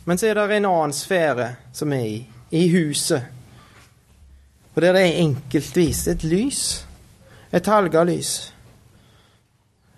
Men 0.05 0.17
så 0.17 0.27
er 0.27 0.33
det 0.33 0.57
en 0.57 0.65
annen 0.65 0.93
sfære 0.93 1.55
som 1.73 1.93
er 1.93 2.05
i, 2.05 2.27
i 2.51 2.69
huset. 2.71 3.25
Og 4.75 4.81
der 4.81 4.93
det 4.93 5.01
er 5.01 5.21
enkeltvis 5.23 6.07
et 6.07 6.23
lys. 6.23 6.87
Et 7.53 7.65
halgalys. 7.65 8.53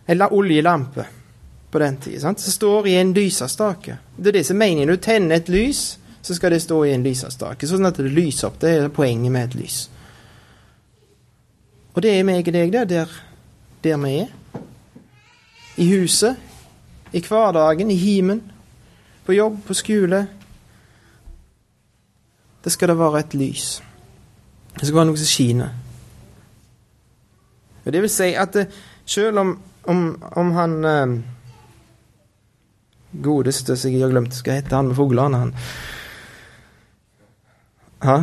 Eller 0.07 0.33
oljelampe 0.33 1.05
på 1.71 1.79
den 1.79 1.97
tida. 1.97 2.19
sant? 2.19 2.39
som 2.39 2.51
står 2.51 2.87
i 2.87 2.95
en 2.95 3.13
lysestake. 3.13 3.97
Det 4.17 4.27
er 4.27 4.39
det 4.39 4.45
som 4.45 4.55
er 4.55 4.65
meningen. 4.65 4.87
Du 4.87 4.95
tenner 4.97 5.35
et 5.35 5.49
lys, 5.49 5.99
så 6.21 6.35
skal 6.35 6.51
det 6.51 6.61
stå 6.61 6.83
i 6.85 6.93
en 6.93 7.03
lysestake, 7.03 7.67
sånn 7.67 7.85
at 7.85 7.97
det 7.97 8.11
lyser 8.11 8.47
opp. 8.47 8.59
Det 8.59 8.71
er 8.71 8.89
poenget 8.89 9.31
med 9.31 9.49
et 9.49 9.55
lys. 9.61 9.89
Og 11.93 12.01
det 12.01 12.13
er 12.13 12.25
meg 12.27 12.47
og 12.47 12.53
deg 12.53 12.71
der, 12.73 12.85
der, 12.85 13.13
der 13.83 13.97
vi 13.97 14.13
er. 14.21 14.33
I 15.77 15.85
huset, 15.91 16.35
i 17.13 17.21
hverdagen, 17.21 17.91
i 17.91 17.95
himen, 17.95 18.41
på 19.25 19.33
jobb, 19.33 19.59
på 19.65 19.73
skole. 19.73 20.27
Det 22.63 22.71
skal 22.71 22.89
det 22.89 22.97
være 22.99 23.19
et 23.19 23.33
lys. 23.33 23.67
Det 24.79 24.87
skal 24.87 24.95
være 24.95 25.09
noe 25.09 25.17
som 25.17 25.29
skinner. 25.29 25.73
Og 27.85 27.93
det 27.93 28.01
vil 28.03 28.11
si 28.11 28.33
at 28.35 28.55
eh, 28.59 28.71
selv 29.05 29.39
om, 29.39 29.53
om, 29.87 30.01
om 30.35 30.51
han 30.51 30.73
eh, 30.85 31.17
godeste 33.11 33.77
som 33.77 33.91
jeg 33.91 34.03
har 34.03 34.11
glemt 34.11 34.35
skal 34.35 34.59
hete, 34.59 34.75
han 34.75 34.91
med 34.91 34.97
fuglene, 34.97 35.37
han 35.37 35.53
Hæ? 38.03 38.17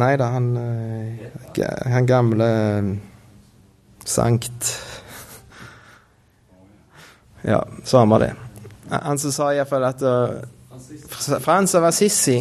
Nei 0.00 0.14
da, 0.16 0.30
han, 0.32 0.56
eh, 0.56 1.90
han 1.92 2.06
gamle 2.08 2.46
eh, 2.46 2.92
Sankt 4.06 4.70
Ja, 7.42 7.66
samme 7.84 8.18
det. 8.18 8.32
Han 8.90 9.18
som 9.18 9.32
sa 9.34 9.50
iallfall 9.54 9.84
at 9.86 10.02
uh, 10.02 10.38
Frans 11.42 11.74
av 11.74 11.84
Assisi 11.84 12.38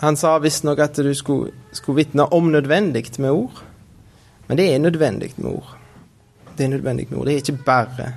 Han 0.00 0.16
sa 0.16 0.38
visstnok 0.38 0.78
at 0.78 0.98
du 1.02 1.12
skulle, 1.14 1.52
skulle 1.72 2.04
vitne 2.04 2.26
om 2.34 2.50
nødvendig 2.52 3.06
med 3.18 3.30
ord. 3.30 3.62
Men 4.46 4.58
det 4.58 4.66
er 4.74 4.78
nødvendig 4.78 5.32
med 5.36 5.50
ord. 5.50 5.76
Det 6.58 6.64
er 6.64 6.68
nødvendig 6.68 7.06
med 7.10 7.18
ord. 7.18 7.26
Det 7.26 7.32
er 7.34 7.42
ikke 7.42 7.64
bare. 7.66 8.08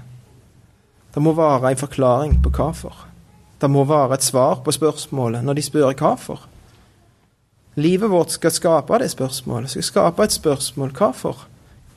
Det 1.17 1.23
må 1.25 1.31
være 1.33 1.71
en 1.73 1.79
forklaring 1.81 2.35
på 2.45 2.51
hvorfor. 2.53 2.93
Det 3.57 3.69
må 3.73 3.81
være 3.89 4.13
et 4.13 4.23
svar 4.23 4.59
på 4.61 4.71
spørsmålet 4.71 5.41
når 5.41 5.57
de 5.57 5.63
spør 5.65 5.95
hvorfor. 5.97 6.43
Livet 7.81 8.11
vårt 8.11 8.35
skal 8.35 8.53
skape 8.53 8.99
det 9.01 9.07
spørsmålet. 9.09 9.71
Skal 9.71 9.83
skape 9.87 10.23
et 10.23 10.35
spørsmål. 10.35 10.91
Hvorfor? 10.93 11.47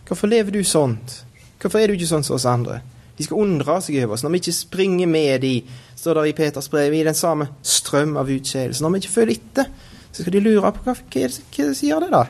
Hvorfor 0.08 0.26
lever 0.26 0.56
du 0.56 0.64
sånt? 0.64 1.26
Hvorfor 1.60 1.82
er 1.82 1.92
du 1.92 1.98
ikke 1.98 2.08
sånn 2.08 2.24
som 2.24 2.38
oss 2.38 2.48
andre? 2.48 2.78
De 3.18 3.28
skal 3.28 3.44
undre 3.44 3.76
seg 3.84 4.00
over 4.00 4.16
oss. 4.16 4.24
Når 4.24 4.32
vi 4.32 4.40
ikke 4.40 4.56
springer 4.56 5.12
med 5.12 5.44
de, 5.44 5.52
står 6.00 6.22
det 6.22 6.26
i 6.32 6.36
Peters 6.40 6.72
brev, 6.72 6.96
i 6.96 7.04
den 7.04 7.20
samme 7.20 7.50
strøm 7.60 8.16
av 8.16 8.32
utskeielse. 8.32 8.80
Når 8.80 8.96
vi 8.96 9.04
ikke 9.04 9.16
følger 9.18 9.36
etter, 9.36 9.70
så 10.08 10.22
skal 10.22 10.38
de 10.38 10.46
lure 10.48 10.72
på 10.72 10.88
hva, 10.88 10.96
hva, 10.96 11.28
hva 11.28 11.70
sier 11.76 12.00
det 12.00 12.12
da? 12.16 12.24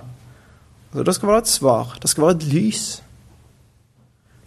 Altså, 0.90 1.06
det 1.06 1.18
skal 1.22 1.36
være 1.36 1.46
et 1.46 1.54
svar. 1.54 1.98
Det 2.02 2.10
skal 2.10 2.26
være 2.26 2.40
et 2.40 2.50
lys. 2.50 2.86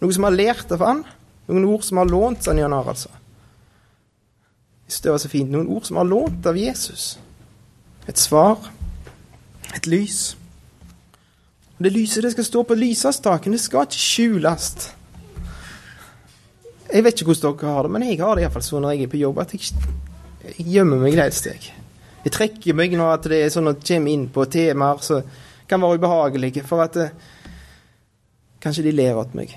Noe 0.04 0.12
som 0.12 0.28
har 0.28 0.42
lært 0.44 0.76
av 0.76 0.84
han. 0.84 1.06
Noen 1.48 1.68
ord 1.68 1.84
som 1.84 2.00
har 2.00 2.08
lånt, 2.08 2.44
sa 2.44 2.54
Jan 2.56 2.72
Harald 2.72 3.06
hvis 4.84 5.00
Det 5.00 5.10
var 5.10 5.18
så 5.18 5.28
fint. 5.28 5.50
Noen 5.50 5.68
ord 5.72 5.84
som 5.88 5.96
har 5.96 6.04
lånt 6.04 6.46
av 6.46 6.56
Jesus. 6.56 7.18
Et 8.06 8.18
svar. 8.18 8.70
Et 9.74 9.86
lys. 9.86 10.36
Og 11.78 11.84
Det 11.84 11.92
lyset 11.92 12.22
det 12.22 12.32
skal 12.32 12.44
stå 12.44 12.62
på 12.62 12.74
lysestaken. 12.74 13.52
Det 13.52 13.60
skal 13.60 13.88
ikke 13.88 14.02
skjules. 14.02 14.92
Jeg 16.92 17.04
vet 17.04 17.16
ikke 17.16 17.32
hvordan 17.32 17.56
dere 17.58 17.72
har 17.72 17.82
det, 17.82 17.90
men 17.90 18.02
jeg 18.06 18.20
har 18.20 18.36
det 18.36 18.44
iallfall 18.44 18.62
sånn 18.62 18.84
når 18.84 18.92
jeg 18.94 19.06
er 19.06 19.10
på 19.10 19.18
jobb, 19.18 19.38
at 19.42 19.54
jeg, 19.56 19.72
jeg 20.44 20.66
gjemmer 20.76 21.00
meg 21.00 21.16
et 21.18 21.34
sted. 21.34 21.70
jeg 22.24 22.32
trekker 22.32 22.76
meg 22.76 22.92
når 22.94 23.24
det 23.24 23.40
er 23.40 23.50
sånn 23.50 23.72
at 23.72 23.80
jeg 23.82 23.98
kommer 23.98 24.12
inn 24.12 24.28
på 24.28 24.44
temaer 24.44 25.00
som 25.02 25.22
kan 25.66 25.80
være 25.80 25.98
ubehagelige, 25.98 26.62
for 26.62 26.84
at 26.84 26.94
det, 26.94 27.08
Kanskje 28.62 28.86
de 28.86 28.94
ler 28.96 29.18
av 29.18 29.34
meg. 29.36 29.50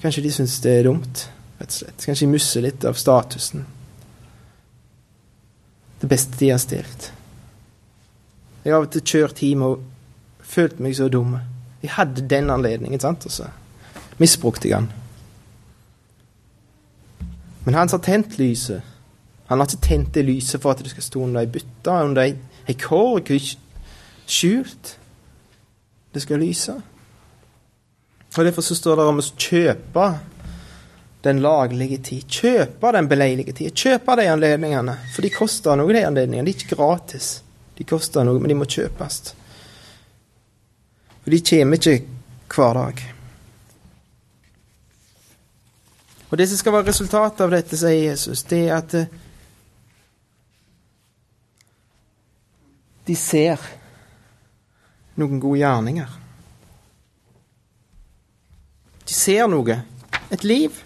Kanskje 0.00 0.22
de 0.24 0.32
syns 0.32 0.60
det 0.64 0.78
er 0.78 0.86
dumt, 0.88 1.26
rett 1.60 1.68
og 1.68 1.76
slett. 1.76 2.04
Kanskje 2.06 2.26
de 2.26 2.32
musser 2.32 2.64
litt 2.64 2.84
av 2.88 2.96
statusen. 2.96 3.66
Det 6.00 6.08
beste 6.08 6.38
de 6.40 6.50
har 6.50 6.60
stilt. 6.62 7.10
Jeg 8.64 8.72
har 8.72 8.80
av 8.80 8.88
og 8.88 8.92
til 8.94 9.04
kjørt 9.04 9.42
hjem 9.44 9.64
og 9.64 9.82
følt 10.44 10.80
meg 10.80 10.96
så 10.96 11.08
dum. 11.12 11.36
Jeg 11.82 11.92
hadde 11.96 12.28
den 12.28 12.50
anledningen, 12.52 13.00
sant, 13.00 13.26
og 13.28 13.32
så 13.32 13.48
misbrukte 14.20 14.68
jeg 14.68 14.80
den. 14.80 14.90
Men 17.64 17.76
han 17.76 17.92
har 17.92 18.00
tent 18.04 18.38
lyset, 18.40 18.80
han 19.50 19.58
har 19.58 19.66
ikke 19.66 19.86
tent 19.86 20.14
det 20.14 20.24
lyset 20.24 20.62
for 20.62 20.72
at 20.72 20.78
det 20.78 20.92
skal 20.92 21.02
stå 21.02 21.22
under 21.24 21.42
ei 21.42 21.50
bytte, 21.50 21.90
under 21.90 22.22
ei 22.22 22.76
korg, 22.78 23.32
skjult. 24.30 24.96
Det 26.14 26.22
skal 26.22 26.38
lyse. 26.38 26.76
Og 28.36 28.44
Derfor 28.44 28.62
så 28.62 28.74
står 28.74 28.96
det 28.96 29.06
om 29.10 29.18
å 29.18 29.26
kjøpe 29.26 30.06
den 31.26 31.42
laglige 31.42 31.98
tid. 31.98 32.26
Kjøpe 32.28 32.92
den 32.94 33.08
beleilige 33.08 33.52
tid. 33.52 33.74
Kjøpe 33.76 34.16
de 34.20 34.28
anledningene. 34.30 34.96
For 35.14 35.26
de 35.26 35.32
koster 35.34 35.76
noe, 35.76 35.92
de 35.92 36.04
anledningene. 36.06 36.46
De 36.46 36.54
er 36.54 36.62
ikke 36.62 36.78
gratis. 36.78 37.40
De 37.76 37.86
koster 37.88 38.24
noe, 38.24 38.40
men 38.40 38.52
de 38.52 38.58
må 38.60 38.68
kjøpes. 38.70 39.18
For 41.24 41.34
de 41.34 41.42
kommer 41.50 41.80
ikke 41.80 41.98
hver 42.54 42.78
dag. 42.78 43.02
Og 46.30 46.38
det 46.38 46.46
som 46.48 46.60
skal 46.60 46.76
være 46.76 46.88
resultatet 46.92 47.42
av 47.42 47.52
dette, 47.56 47.76
sier 47.76 48.06
Jesus, 48.12 48.44
det 48.46 48.62
er 48.68 48.76
at 48.76 48.94
eh, 48.94 49.10
de 53.10 53.16
ser 53.18 53.58
noen 55.18 55.42
gode 55.42 55.58
gjerninger. 55.64 56.19
De 59.10 59.14
ser 59.18 59.48
noe. 59.50 59.74
Et 60.30 60.44
liv. 60.46 60.76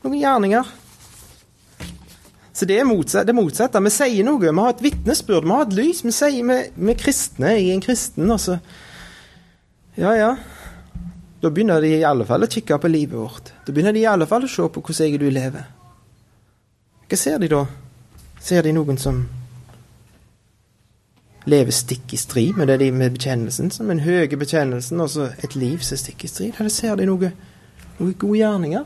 Noen 0.00 0.16
gjerninger. 0.16 0.70
Så 2.54 2.64
det 2.70 2.78
er 2.80 2.86
motsatt, 2.88 3.26
det 3.28 3.34
motsatte. 3.36 3.82
Vi 3.84 3.92
sier 3.92 4.24
noe. 4.24 4.40
Vi 4.40 4.54
har 4.56 4.72
et 4.72 4.80
vitnesbyrd, 4.86 5.44
vi 5.44 5.52
har 5.52 5.66
et 5.66 5.76
lys. 5.76 6.00
Vi 6.06 6.14
sier 6.14 6.48
vi 6.48 6.92
er 6.94 6.96
kristne. 6.96 7.50
Er 7.52 7.74
en 7.74 7.84
kristen. 7.84 8.30
Og 8.32 8.40
så 8.40 8.58
Ja, 10.00 10.14
ja. 10.16 10.30
Da 11.42 11.50
begynner 11.52 11.84
de 11.84 11.90
i 11.98 12.04
alle 12.08 12.24
fall 12.24 12.46
å 12.46 12.48
kikke 12.48 12.78
på 12.80 12.88
livet 12.88 13.18
vårt. 13.20 13.52
Da 13.66 13.72
begynner 13.72 13.92
de 13.92 14.00
i 14.00 14.08
alle 14.08 14.26
fall 14.26 14.46
å 14.46 14.48
se 14.48 14.64
på 14.64 14.80
hvordan 14.80 15.04
jeg 15.04 15.18
og 15.18 15.20
du 15.26 15.30
lever. 15.30 15.66
Hva 17.04 17.18
ser 17.20 17.38
de 17.42 17.50
da? 17.52 17.66
Ser 18.40 18.64
de 18.64 18.72
noen 18.72 18.96
som 18.98 19.20
lever 21.44 21.74
stikk 21.76 22.14
i 22.16 22.20
strid 22.20 22.56
med 22.56 22.72
de 22.78 22.90
med 22.92 23.16
bekjennelsen, 23.18 23.70
som 23.70 23.88
den 23.92 24.00
høye 24.04 24.36
bekjennelsen, 24.36 25.00
og 25.00 25.10
så 25.12 25.28
et 25.44 25.56
liv 25.56 25.78
som 25.84 25.96
er 25.96 26.02
stikk 26.02 26.24
i 26.24 26.30
strid? 26.30 26.52
Eller 26.58 26.72
ser 26.72 26.96
de 26.96 27.08
noe, 27.08 27.32
noe 27.98 28.18
gode 28.18 28.38
gjerninger? 28.40 28.84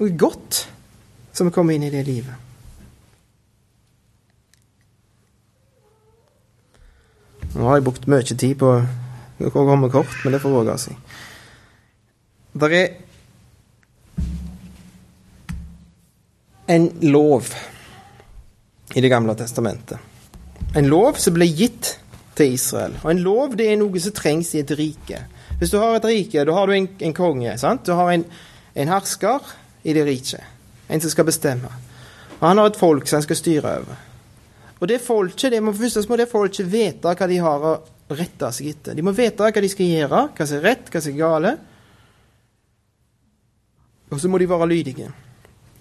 Noe 0.00 0.16
godt 0.18 0.64
som 1.36 1.46
er 1.46 1.54
kommet 1.54 1.78
inn 1.78 1.86
i 1.86 1.92
det 1.94 2.02
livet? 2.08 2.34
Nå 7.50 7.66
har 7.66 7.78
jeg 7.78 7.86
brukt 7.86 8.06
mye 8.10 8.26
tid 8.26 8.58
på 8.58 8.74
å 9.40 9.50
komme 9.54 9.90
kort, 9.90 10.12
men 10.24 10.34
det 10.34 10.42
får 10.42 10.54
våge 10.54 10.76
seg. 10.78 11.16
Det 12.60 12.70
er 12.74 12.88
en 16.70 16.86
lov 17.10 17.50
i 18.94 19.00
Det 19.00 19.10
gamle 19.10 19.34
testamentet. 19.38 20.09
En 20.74 20.86
lov 20.86 21.18
som 21.18 21.34
ble 21.34 21.48
gitt 21.50 21.96
til 22.38 22.54
Israel. 22.54 22.94
Og 23.02 23.10
en 23.10 23.22
lov 23.24 23.56
det 23.58 23.66
er 23.72 23.78
noe 23.80 24.02
som 24.02 24.14
trengs 24.14 24.52
i 24.54 24.62
et 24.62 24.70
rike. 24.78 25.24
Hvis 25.58 25.72
du 25.72 25.80
har 25.82 25.96
et 25.98 26.06
rike, 26.06 26.44
da 26.46 26.54
har 26.54 26.70
du 26.70 26.76
en, 26.76 26.86
en 27.08 27.16
konge. 27.16 27.56
sant? 27.58 27.82
Du 27.86 27.96
har 27.98 28.12
en, 28.12 28.24
en 28.74 28.92
hersker 28.94 29.50
i 29.82 29.94
det 29.96 30.04
riket. 30.06 30.44
En 30.88 31.02
som 31.02 31.10
skal 31.10 31.26
bestemme. 31.26 31.70
Og 32.38 32.46
han 32.46 32.60
har 32.62 32.70
et 32.70 32.78
folk 32.78 33.08
som 33.08 33.18
han 33.18 33.26
skal 33.26 33.38
styre 33.40 33.72
over. 33.80 34.04
Og 34.80 34.88
det 34.88 35.00
folket, 35.04 35.50
det 35.52 35.60
må, 35.62 35.74
Først 35.76 36.08
må 36.08 36.16
det 36.16 36.30
folket 36.30 36.70
vite 36.70 37.12
hva 37.12 37.28
de 37.28 37.40
har 37.42 37.66
å 37.66 37.74
rette 38.16 38.52
seg 38.54 38.70
etter. 38.70 38.94
De 38.96 39.04
må 39.04 39.12
vite 39.16 39.42
hva 39.42 39.62
de 39.62 39.70
skal 39.70 39.90
gjøre, 39.90 40.22
hva 40.36 40.46
som 40.46 40.60
er 40.60 40.64
rett, 40.70 40.86
hva 40.88 41.02
som 41.02 41.12
er 41.12 41.18
gale. 41.18 41.52
Og 44.10 44.22
så 44.22 44.30
må 44.30 44.38
de 44.40 44.48
være 44.50 44.70
lydige 44.70 45.10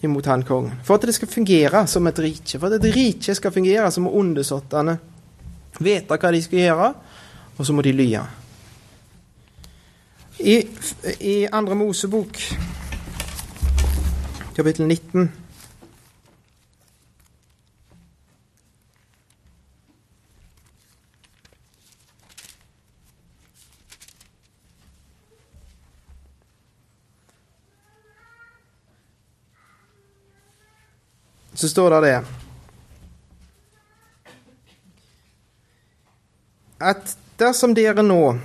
imot 0.02 0.26
han 0.26 0.44
kongen. 0.44 0.80
For 0.86 0.96
at 0.96 1.08
det 1.08 1.16
skal 1.18 1.32
fungere 1.32 1.86
som 1.88 2.08
et 2.08 2.20
rike. 2.24 2.60
For 2.60 2.68
at 2.70 2.80
et 2.80 2.96
rike 2.96 3.36
skal 3.36 3.52
fungere, 3.52 3.92
så 3.92 4.04
må 4.04 4.14
undersåttene 4.16 4.98
vite 5.80 6.18
hva 6.20 6.32
de 6.34 6.42
skal 6.44 6.64
gjøre, 6.64 6.90
og 7.58 7.68
så 7.68 7.76
må 7.76 7.84
de 7.86 7.94
lye. 7.96 8.24
I, 10.40 10.56
I 11.20 11.36
andre 11.52 11.76
Mosebok, 11.76 12.40
kapittel 14.56 14.88
19 14.88 15.49
så 31.60 31.70
står 31.70 31.90
det 31.92 32.02
det 32.08 32.20
At 36.80 37.18
dersom 37.36 37.74
dere 37.76 38.06
nå 38.06 38.38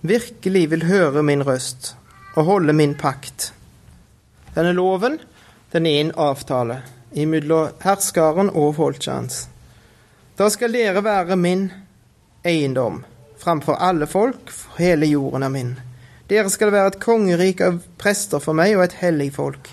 virkelig 0.00 0.62
vil 0.72 0.86
høre 0.88 1.22
min 1.22 1.44
røst 1.44 1.90
og 2.32 2.46
holde 2.48 2.72
min 2.72 2.94
pakt 2.96 3.50
Denne 4.54 4.72
loven, 4.72 5.18
den 5.74 5.86
er 5.86 6.00
en 6.00 6.14
avtale 6.16 6.78
imellom 7.12 7.76
herskaren 7.84 8.48
og 8.50 8.72
folket 8.78 9.12
hans. 9.12 9.42
Da 10.38 10.48
skal 10.50 10.72
dere 10.72 11.04
være 11.04 11.36
min 11.36 11.68
eiendom 12.40 13.02
framfor 13.40 13.76
alle 13.76 14.08
folk, 14.08 14.48
for 14.48 14.80
hele 14.80 15.06
jorden 15.12 15.44
er 15.44 15.52
min. 15.52 15.74
Dere 16.32 16.48
skal 16.50 16.72
være 16.72 16.94
et 16.94 17.00
kongerike 17.04 17.68
av 17.68 17.82
prester 18.00 18.40
for 18.40 18.56
meg 18.56 18.78
og 18.78 18.86
et 18.86 18.98
hellig 19.02 19.30
folk. 19.36 19.70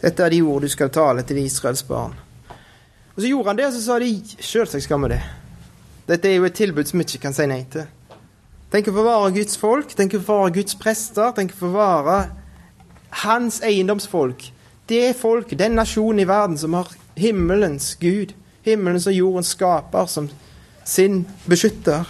Dette 0.00 0.24
er 0.24 0.32
de 0.32 0.42
ord 0.42 0.64
du 0.64 0.68
skal 0.72 0.90
tale 0.92 1.22
til 1.28 1.42
Israels 1.42 1.82
barn. 1.84 2.14
Og 3.14 3.22
Så 3.22 3.28
gjorde 3.28 3.48
han 3.48 3.56
det, 3.56 3.66
og 3.66 3.72
så 3.72 3.82
sa 3.84 3.98
de 3.98 4.12
selvsagt 4.40 4.84
skal 4.84 5.02
vi 5.02 5.08
det. 5.12 5.22
Dette 6.08 6.28
er 6.28 6.38
jo 6.38 6.46
et 6.48 6.56
tilbud 6.56 6.88
som 6.88 6.98
vi 6.98 7.04
ikke 7.04 7.26
kan 7.26 7.36
si 7.36 7.46
nei 7.46 7.64
til. 7.70 7.84
Tenk 8.70 8.88
å 8.88 8.94
få 8.94 9.02
være 9.04 9.34
Guds 9.34 9.58
folk, 9.58 9.92
tenk 9.98 10.14
å 10.14 10.22
få 10.22 10.36
være 10.44 10.54
Guds 10.60 10.76
prester, 10.78 11.32
tenk 11.36 11.52
å 11.52 11.58
få 11.58 11.72
være 11.74 12.16
hans 13.24 13.60
eiendomsfolk. 13.66 14.46
Det 14.88 15.16
folk, 15.18 15.52
den 15.58 15.76
nasjonen 15.78 16.22
i 16.22 16.26
verden 16.26 16.56
som 16.58 16.74
har 16.78 16.88
himmelens 17.18 17.92
Gud, 18.00 18.32
himmelens 18.66 19.08
og 19.10 19.18
jordens 19.18 19.52
skaper, 19.54 20.06
som 20.06 20.30
sin 20.86 21.24
beskytter, 21.50 22.08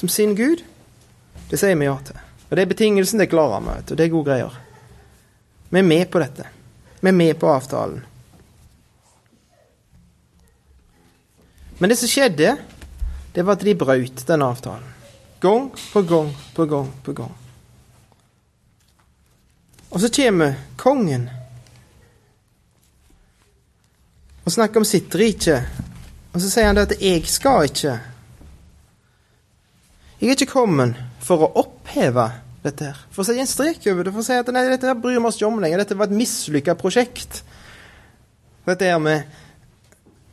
som 0.00 0.08
sin 0.08 0.34
Gud. 0.36 0.64
Det 1.50 1.60
sier 1.60 1.76
vi 1.76 1.88
ja 1.88 1.98
til. 2.04 2.18
Og 2.48 2.56
det 2.56 2.64
er 2.64 2.72
betingelsen, 2.72 3.20
det 3.20 3.30
klarer 3.32 3.62
vi, 3.64 3.76
og 3.78 3.96
det 3.96 4.04
er 4.04 4.12
gode 4.12 4.28
greier. 4.28 4.58
Vi 5.70 5.80
er 5.80 5.88
med 5.88 6.08
på 6.12 6.20
dette. 6.20 6.48
Vi 7.02 7.08
er 7.08 7.12
med 7.12 7.34
på 7.40 7.48
avtalen. 7.50 8.04
Men 11.78 11.90
det 11.90 11.96
som 11.98 12.08
skjedde, 12.08 12.52
det 13.34 13.42
var 13.42 13.56
at 13.58 13.64
de 13.66 13.74
brøt 13.74 14.22
den 14.26 14.42
avtalen. 14.46 14.86
Gang 15.42 15.72
på 15.92 16.02
gang 16.06 16.30
på 16.54 16.66
gang 16.70 16.92
på 17.02 17.12
gang. 17.12 17.32
Og 19.90 19.98
så 20.00 20.12
kommer 20.14 20.54
kongen 20.78 21.26
og 24.44 24.54
snakker 24.54 24.80
om 24.80 24.86
sitt 24.86 25.14
rike. 25.18 25.58
Og 26.30 26.38
så 26.38 26.50
sier 26.50 26.70
han 26.70 26.78
at 26.78 26.94
'jeg 27.00 27.26
skal 27.26 27.66
ikke'. 27.66 27.98
Jeg 30.20 30.28
er 30.28 30.38
ikke 30.38 30.54
kommet 30.54 30.94
for 31.18 31.42
å 31.42 31.52
oppheve 31.58 32.30
dette 32.62 32.90
her. 32.92 32.98
For 33.10 33.24
å 33.24 33.26
sette 33.26 33.42
en 33.42 33.50
strek 33.50 33.86
over 33.90 34.06
det, 34.06 34.14
for 34.14 34.22
å 34.22 34.26
si 34.26 34.36
at 34.38 34.50
nei, 34.54 34.64
dette 34.70 34.88
her 34.88 34.98
bryr 34.98 35.18
vi 35.18 35.26
oss 35.26 35.38
ikke 35.38 35.48
om 35.50 35.62
lenger. 35.62 35.82
Dette 35.82 35.98
var 35.98 36.10
et 36.10 36.18
mislykka 36.18 36.76
prosjekt. 36.78 37.42
Dette 38.68 38.86
her 38.86 39.00
med, 39.02 39.26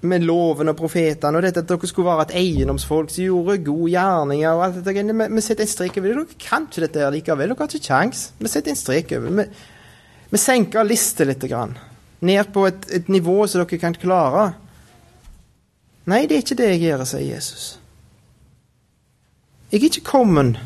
med 0.06 0.26
loven 0.28 0.70
og 0.70 0.78
profetene, 0.78 1.40
og 1.40 1.48
dette 1.48 1.64
at 1.64 1.72
dere 1.72 1.90
skulle 1.90 2.12
være 2.12 2.28
et 2.28 2.38
eiendomsfolk 2.44 3.12
som 3.14 3.26
gjorde 3.26 3.58
gode 3.66 3.92
gjerninger 3.96 4.54
og 4.54 4.64
alt 4.68 4.80
dette. 4.80 4.96
Vi, 5.10 5.30
vi 5.40 5.46
setter 5.46 5.66
en 5.66 5.74
strek 5.74 5.98
over 5.98 6.12
det. 6.12 6.18
Dere 6.22 6.42
kan 6.46 6.70
ikke 6.70 6.86
dette 6.86 7.04
her 7.06 7.14
likevel. 7.18 7.54
Dere 7.54 7.64
har 7.64 7.74
ikke 7.74 7.90
kjangs. 7.90 8.26
Vi 8.38 8.54
setter 8.54 8.76
en 8.76 8.82
strek 8.84 9.14
over 9.18 9.42
det. 9.42 9.50
Vi, 10.30 10.46
senker 10.46 10.86
lista 10.86 11.26
litt. 11.26 11.50
Grann. 11.50 11.78
Ned 12.26 12.54
på 12.54 12.68
et, 12.70 12.90
et 12.94 13.10
nivå 13.10 13.42
som 13.48 13.64
dere 13.64 13.82
kan 13.82 13.98
klare. 13.98 14.52
Nei, 16.10 16.26
det 16.30 16.38
er 16.38 16.44
ikke 16.44 16.58
det 16.62 16.74
jeg 16.74 16.84
gjør, 16.88 17.06
sier 17.10 17.26
Jesus. 17.26 17.66
Jeg 19.70 19.82
er 19.82 19.90
ikke 19.90 20.08
kommet 20.08 20.58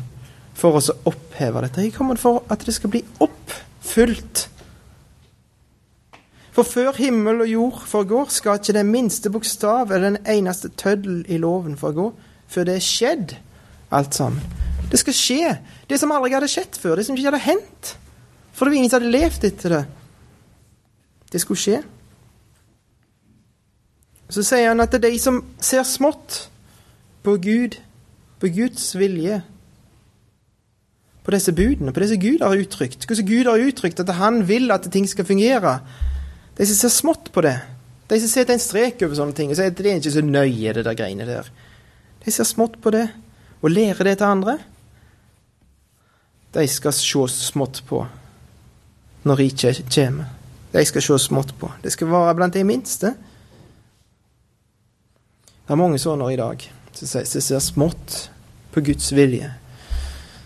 for 0.54 0.78
oss 0.78 0.90
å 0.92 0.98
oppheve 1.10 1.64
dette. 1.64 1.82
Jeg 1.82 1.94
kommer 1.96 2.18
for 2.20 2.44
at 2.52 2.64
det 2.66 2.74
skal 2.76 2.92
bli 2.94 3.02
oppfylt. 3.24 4.48
For 6.54 6.66
før 6.66 6.94
himmel 7.00 7.42
og 7.42 7.50
jord 7.50 7.80
forgår, 7.90 8.28
skal 8.30 8.60
ikke 8.60 8.76
den 8.76 8.92
minste 8.94 9.30
bokstav 9.34 9.90
eller 9.90 10.14
den 10.14 10.20
eneste 10.30 10.70
tøddel 10.78 11.24
i 11.26 11.40
loven 11.42 11.74
forgå, 11.78 12.12
før 12.46 12.68
det 12.68 12.76
er 12.78 12.86
skjedd, 12.86 13.34
alt 13.90 14.14
sammen. 14.14 14.42
Det 14.90 15.00
skal 15.00 15.16
skje. 15.18 15.56
Det 15.90 15.98
som 15.98 16.12
aldri 16.14 16.36
hadde 16.36 16.50
skjedd 16.50 16.78
før, 16.78 16.94
det 16.96 17.06
som 17.08 17.16
ikke 17.18 17.32
hadde 17.32 17.42
hendt. 17.42 17.96
For 18.54 18.64
det 18.64 18.74
var 18.74 18.78
ingen 18.78 18.92
som 18.92 19.02
hadde 19.02 19.16
levd 19.16 19.46
etter 19.48 19.74
det. 19.74 19.82
Det 21.32 21.40
skulle 21.42 21.58
skje. 21.58 21.80
Så 24.30 24.44
sier 24.46 24.70
han 24.70 24.82
at 24.84 24.94
det 24.94 25.00
er 25.02 25.10
de 25.10 25.18
som 25.20 25.42
ser 25.62 25.82
smått 25.88 26.44
på 27.26 27.34
Gud, 27.42 27.80
på 28.38 28.50
Guds 28.54 28.86
vilje, 28.98 29.40
på 31.24 31.32
disse 31.32 31.52
budene, 31.56 31.92
på 31.92 32.02
det 32.02 32.10
som 32.10 32.20
Gud 32.20 32.42
har 32.44 32.56
uttrykt. 32.60 33.06
Hvordan 33.08 33.28
Gud 33.28 33.48
har 33.48 33.62
uttrykt 33.64 34.02
at 34.02 34.12
han 34.18 34.42
vil 34.48 34.72
at 34.74 34.90
ting 34.92 35.06
skal 35.08 35.24
fungere. 35.24 35.78
De 36.58 36.66
som 36.68 36.76
ser 36.76 36.92
smått 36.92 37.30
på 37.32 37.44
det, 37.44 37.56
de 38.12 38.18
som 38.20 38.28
setter 38.28 38.54
en 38.54 38.62
strek 38.62 39.00
over 39.02 39.16
sånne 39.16 39.36
ting 39.36 39.50
og 39.50 39.56
sier 39.56 39.72
at 39.72 39.78
det 39.80 39.88
er 39.88 40.02
ikke 40.02 40.12
så 40.12 40.24
nøye, 40.24 40.74
det 40.76 40.84
der 40.84 40.98
greiene 40.98 41.26
der. 41.28 41.48
De 42.24 42.32
ser 42.32 42.48
smått 42.48 42.76
på 42.84 42.92
det 42.92 43.06
og 43.64 43.72
lærer 43.72 44.04
det 44.04 44.18
til 44.20 44.28
andre. 44.28 44.58
De 46.54 46.66
skal 46.68 46.92
se 46.94 47.24
smått 47.32 47.80
på 47.88 48.04
når 49.24 49.40
riket 49.40 49.80
kommer. 49.88 50.28
De 50.74 50.84
skal 50.84 51.02
se 51.06 51.18
smått 51.24 51.54
på. 51.56 51.70
Det 51.80 51.92
skal 51.94 52.10
være 52.12 52.36
blant 52.36 52.54
de 52.54 52.64
minste. 52.68 53.14
Det 55.64 55.72
er 55.72 55.80
mange 55.80 55.98
sånne 56.02 56.28
i 56.34 56.38
dag 56.38 56.60
som 56.94 57.08
ser 57.24 57.62
smått 57.64 58.18
på 58.74 58.82
Guds 58.84 59.08
vilje 59.16 59.48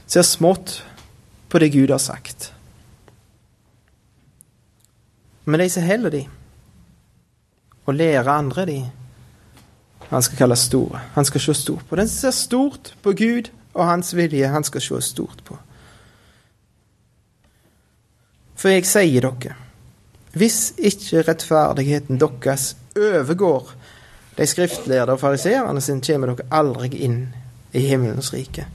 ser 0.09 0.25
smått 0.25 0.83
på 1.49 1.61
det 1.61 1.69
Gud 1.69 1.91
har 1.91 2.01
sagt. 2.01 2.53
Men 5.45 5.61
de 5.61 5.69
som 5.73 5.85
holder 5.85 6.13
de, 6.13 6.25
og 7.89 7.95
lærer 7.97 8.29
andre 8.29 8.67
de, 8.69 8.81
han 10.09 10.25
skal 10.25 10.39
kalles 10.39 10.67
store. 10.69 11.01
Han 11.15 11.25
skal 11.25 11.41
se 11.41 11.55
stort 11.55 11.85
på. 11.89 11.97
Den 11.97 12.09
som 12.09 12.19
ser 12.19 12.37
stort 12.37 12.95
på 13.03 13.13
Gud 13.13 13.51
og 13.75 13.87
hans 13.87 14.15
vilje, 14.17 14.49
han 14.49 14.65
skal 14.65 14.85
se 14.85 15.01
stort 15.05 15.43
på. 15.45 15.57
For 18.59 18.73
jeg 18.73 18.89
sier 18.89 19.23
dere, 19.23 19.55
hvis 20.35 20.73
ikke 20.77 21.23
rettferdigheten 21.29 22.19
deres 22.21 22.73
overgår 22.97 23.71
de 24.39 24.47
skriftlærde 24.47 25.15
og 25.15 25.21
fariseerne 25.21 25.81
sin, 25.81 26.03
kommer 26.05 26.33
dere 26.33 26.49
aldri 26.51 26.91
inn 27.05 27.21
i 27.73 27.85
himmelens 27.89 28.33
rike. 28.35 28.67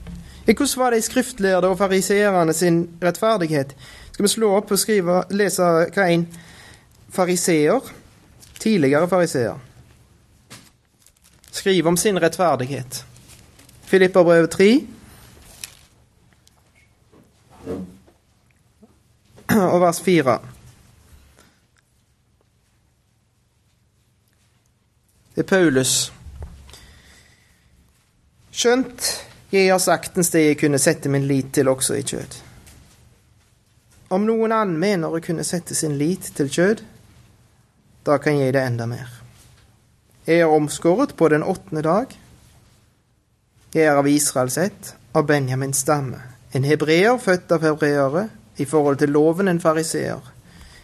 Hvordan 0.45 0.67
var 0.77 0.89
det 0.91 0.97
i 0.97 1.01
skriftlærde 1.01 1.67
og 1.67 1.77
fariseerne 1.77 2.53
sin 2.53 2.89
rettferdighet? 3.03 3.75
Skal 4.11 4.23
vi 4.23 4.29
slå 4.29 4.49
opp 4.57 4.71
og 4.71 4.79
skrive, 4.79 5.23
lese 5.31 5.63
hva 5.63 6.07
en 6.11 6.27
fariseer, 7.09 7.79
tidligere 8.59 9.07
fariseer, 9.09 9.55
skriver 11.51 11.87
om 11.87 11.97
sin 11.97 12.19
rettferdighet? 12.21 13.05
Filipperbrevet 13.85 14.49
3 14.49 14.87
og 19.71 19.81
vers 19.81 20.01
4. 20.01 20.39
Det 25.35 25.41
er 25.41 25.47
Paulus. 25.47 26.13
Skjønt 28.51 29.22
jeg 29.53 29.69
har 29.69 29.93
aktens 29.93 30.31
det 30.33 30.41
jeg 30.47 30.57
kunne 30.63 30.81
sette 30.81 31.11
min 31.13 31.27
lit 31.29 31.51
til 31.53 31.69
også 31.69 31.99
i 31.99 32.01
kjød. 32.01 32.39
Om 34.13 34.25
noen 34.25 34.51
annen 34.51 34.79
mener 34.81 35.13
å 35.13 35.21
kunne 35.21 35.45
sette 35.45 35.77
sin 35.77 35.93
lit 35.97 36.31
til 36.37 36.49
kjød, 36.49 36.81
da 38.03 38.17
kan 38.17 38.39
jeg 38.39 38.55
det 38.55 38.65
enda 38.65 38.87
mer. 38.89 39.09
Jeg 40.25 40.41
er 40.41 40.51
omskåret 40.51 41.15
på 41.19 41.29
den 41.29 41.43
åttende 41.43 41.83
dag. 41.85 42.11
Jeg 43.73 43.85
er 43.85 43.97
av 43.99 44.07
Israels 44.07 44.57
ett, 44.57 44.93
av 45.13 45.25
Benjamins 45.29 45.81
stamme. 45.85 46.21
En 46.53 46.65
hebreer 46.65 47.17
født 47.17 47.51
av 47.51 47.65
hebreere, 47.65 48.27
i 48.57 48.65
forhold 48.69 48.99
til 49.01 49.09
loven 49.13 49.49
en 49.49 49.61
fariseer. 49.61 50.21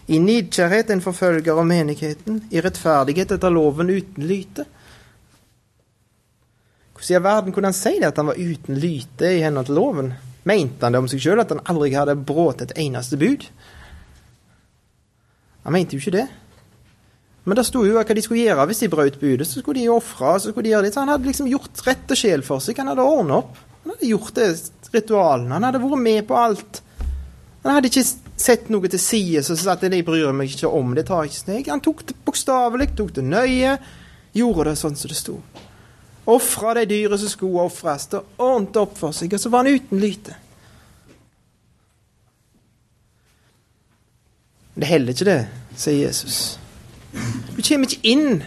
I 0.10 0.18
nidkjærhet 0.18 0.90
en 0.90 1.04
forfølger 1.06 1.54
av 1.54 1.68
menigheten, 1.70 2.44
i 2.50 2.62
rettferdighet 2.66 3.36
etter 3.36 3.54
loven 3.54 3.92
uten 3.94 4.26
lyte. 4.26 4.66
Hvordan 7.00 7.14
i 7.14 7.16
all 7.16 7.24
verden 7.24 7.54
kunne 7.56 7.72
han 7.72 7.78
si 7.78 7.96
det, 7.96 8.12
at 8.12 8.18
han 8.20 8.28
var 8.28 8.40
uten 8.40 8.76
lyte 8.80 9.32
i 9.32 9.40
henhold 9.44 9.70
til 9.70 9.80
loven? 9.80 10.12
Mente 10.50 10.84
han 10.84 10.96
det 10.96 11.00
om 11.00 11.08
seg 11.08 11.24
sjøl, 11.24 11.40
at 11.40 11.52
han 11.54 11.64
aldri 11.72 11.94
hadde 11.96 12.18
brutt 12.28 12.64
et 12.66 12.76
eneste 12.80 13.20
bud? 13.20 13.46
Han 15.64 15.76
mente 15.76 15.96
jo 15.96 16.04
ikke 16.04 16.18
det. 16.18 16.28
Men 17.48 17.58
det 17.58 17.66
sto 17.68 17.86
jo 17.88 17.96
hva 17.96 18.04
de 18.04 18.24
skulle 18.24 18.44
gjøre 18.44 18.68
hvis 18.70 18.84
de 18.84 18.92
brøt 18.92 19.20
budet. 19.22 19.48
Så 19.48 19.64
skulle 19.64 19.80
de 19.80 19.90
ofre. 19.94 20.36
så 20.40 20.52
skulle 20.52 20.68
de 20.68 20.74
gjøre 20.74 20.88
det. 20.88 20.94
Så 20.94 21.04
han 21.04 21.12
hadde 21.14 21.30
liksom 21.30 21.48
gjort 21.50 21.86
rett 21.88 22.12
og 22.12 22.20
sjel 22.20 22.44
for 22.46 22.64
seg. 22.64 22.78
Han 22.82 22.92
hadde 22.92 23.06
ordna 23.06 23.40
opp. 23.40 23.56
Han 23.84 23.94
hadde 23.96 24.12
gjort 24.12 24.36
det 24.36 24.50
ritualene. 24.94 25.56
Han 25.56 25.68
hadde 25.70 25.82
vært 25.84 26.04
med 26.04 26.28
på 26.28 26.38
alt. 26.38 26.82
Han 27.64 27.74
hadde 27.76 27.92
ikke 27.92 28.06
sett 28.40 28.70
noe 28.72 28.92
til 28.92 29.02
side 29.02 29.42
så 29.44 29.58
at 29.72 29.82
jeg 29.84 30.06
bryr 30.08 30.36
meg 30.36 30.52
ikke 30.52 30.72
om 30.72 30.94
det. 30.96 31.08
tar 31.08 31.28
ikke 31.28 31.40
steg. 31.40 31.72
Han 31.72 31.84
tok 31.84 32.06
det 32.12 32.20
bokstavelig, 32.28 32.92
tok 32.96 33.16
det 33.18 33.26
nøye, 33.26 33.78
gjorde 34.36 34.70
det 34.70 34.78
sånn 34.80 35.00
som 35.00 35.12
det 35.12 35.18
sto. 35.20 35.40
Ofra 36.30 36.76
de 36.78 36.86
dyre 36.90 37.18
som 37.18 37.32
skulle 37.32 37.66
ofres, 37.66 38.08
og 38.14 38.38
ordnet 38.38 38.78
opp 38.78 38.98
for 39.00 39.16
seg. 39.16 39.34
Og 39.34 39.42
så 39.42 39.50
var 39.50 39.66
han 39.66 39.80
uten 39.80 40.02
lyte. 40.02 40.36
Det 44.80 44.88
heller 44.88 45.12
ikke 45.12 45.28
det, 45.28 45.40
sier 45.76 46.06
Jesus. 46.08 46.60
Du 47.56 47.60
kommer 47.66 47.90
ikke 47.90 48.08
inn 48.08 48.44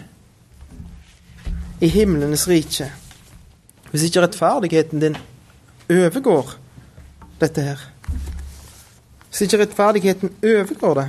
i 1.83 1.89
himlenes 1.91 2.47
rike 2.49 2.87
hvis 3.93 4.07
ikke 4.07 4.23
rettferdigheten 4.23 5.03
din 5.03 5.17
overgår 5.93 6.55
dette 7.43 7.61
her. 7.67 7.83
Hvis 9.29 9.43
ikke 9.45 9.59
rettferdigheten 9.61 10.33
overgår 10.41 10.95
det. 10.95 11.05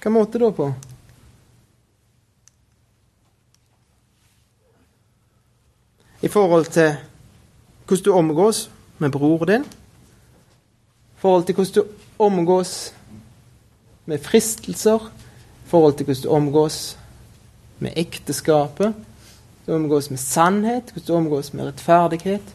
Hva 0.00 0.14
måte 0.14 0.40
da 0.40 0.48
på? 0.56 0.70
I 6.24 6.28
forhold 6.28 6.70
til 6.72 6.94
hvordan 7.86 8.04
du 8.04 8.12
omgås 8.12 8.70
med 8.98 9.10
bror 9.12 9.44
din, 9.44 9.64
i 9.64 11.20
forhold 11.20 11.44
til 11.44 11.54
hvordan 11.54 11.74
du 11.74 11.84
omgås 12.18 12.94
med 14.06 14.18
fristelser, 14.18 15.12
i 15.64 15.68
forhold 15.68 15.94
til 15.96 16.04
hvordan 16.04 16.22
du 16.22 16.28
omgås 16.28 16.98
med 17.78 17.92
ekteskapet, 17.96 18.94
hvordan 18.94 19.80
du 19.80 19.84
omgås 19.84 20.10
med 20.10 20.18
sannhet, 20.18 20.92
hvordan 20.92 21.06
du 21.06 21.14
omgås 21.14 21.52
med 21.52 21.66
rettferdighet, 21.66 22.54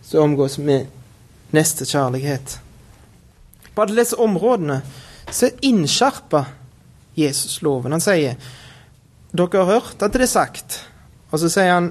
hvordan 0.00 0.12
du 0.12 0.18
omgås 0.18 0.58
med 0.58 0.86
nestekjærlighet. 1.50 2.60
På 3.74 3.82
alle 3.82 4.00
disse 4.00 4.18
områdene 4.18 4.82
så 5.30 5.50
innskjerper 5.62 6.44
Jesus 7.16 7.62
loven. 7.62 7.92
Han 7.92 8.04
sier 8.04 8.36
dere 9.32 9.64
har 9.64 9.72
hørt 9.72 10.02
at 10.02 10.12
det 10.12 10.22
er 10.22 10.30
sagt. 10.34 10.82
Og 11.30 11.40
så 11.40 11.48
sier 11.52 11.72
han 11.72 11.90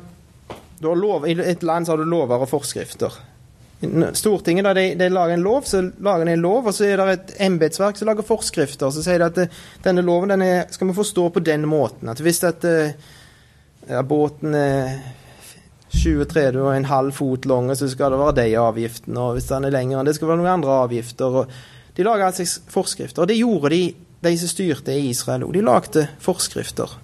lov, 0.81 1.27
I 1.27 1.33
et 1.41 1.63
land 1.63 1.85
så 1.85 1.93
har 1.93 1.97
du 1.97 2.09
lover 2.09 2.43
og 2.43 2.49
forskrifter. 2.49 3.13
Stortinget 4.17 4.65
da, 4.65 4.73
de, 4.73 4.95
de, 4.97 5.09
lager 5.13 5.35
en 5.35 5.43
lov, 5.45 5.61
så 5.69 5.83
lager 6.01 6.25
de 6.25 6.33
en 6.33 6.41
lov, 6.41 6.65
og 6.65 6.73
så 6.73 6.87
er 6.87 6.97
det 6.97 7.13
et 7.13 7.35
embetsverk 7.45 7.99
som 7.99 8.09
lager 8.09 8.25
forskrifter. 8.25 8.89
Så 8.93 9.03
sier 9.05 9.21
de 9.21 9.27
at 9.27 9.37
det, 9.37 9.45
eh, 9.51 9.61
denne 9.85 10.01
loven 10.05 10.33
den 10.33 10.45
er, 10.45 10.65
skal 10.73 10.89
vi 10.89 10.97
forstå 10.97 11.27
på 11.35 11.43
den 11.45 11.67
måten. 11.69 12.09
At 12.09 12.21
hvis 12.25 12.41
at, 12.47 12.65
eh, 12.65 12.97
ja, 13.87 14.01
båten 14.01 14.57
er 14.57 14.97
20-30 15.93 16.57
og 16.63 16.73
en 16.73 16.89
halv 16.89 17.13
fot 17.15 17.45
lang, 17.45 17.69
så 17.77 17.89
skal 17.89 18.11
det 18.11 18.19
være 18.19 18.37
de 18.41 18.57
avgiftene. 18.57 19.19
Og 19.21 19.37
hvis 19.37 19.49
den 19.51 19.69
er 19.69 19.75
lengre, 19.77 20.05
det 20.05 20.17
skal 20.17 20.31
være 20.31 20.41
noen 20.41 20.55
andre 20.57 20.81
avgifter. 20.87 21.43
De 21.97 22.05
lager 22.05 22.25
altså 22.25 22.61
forskrifter. 22.73 23.21
Og 23.21 23.29
det 23.29 23.37
gjorde 23.37 23.73
de, 23.73 23.83
de 24.25 24.37
som 24.41 24.51
styrte 24.51 24.93
i 24.97 25.09
Israel 25.11 25.45
òg. 25.45 25.53
De 25.53 25.65
lagde 25.65 26.07
forskrifter. 26.23 26.97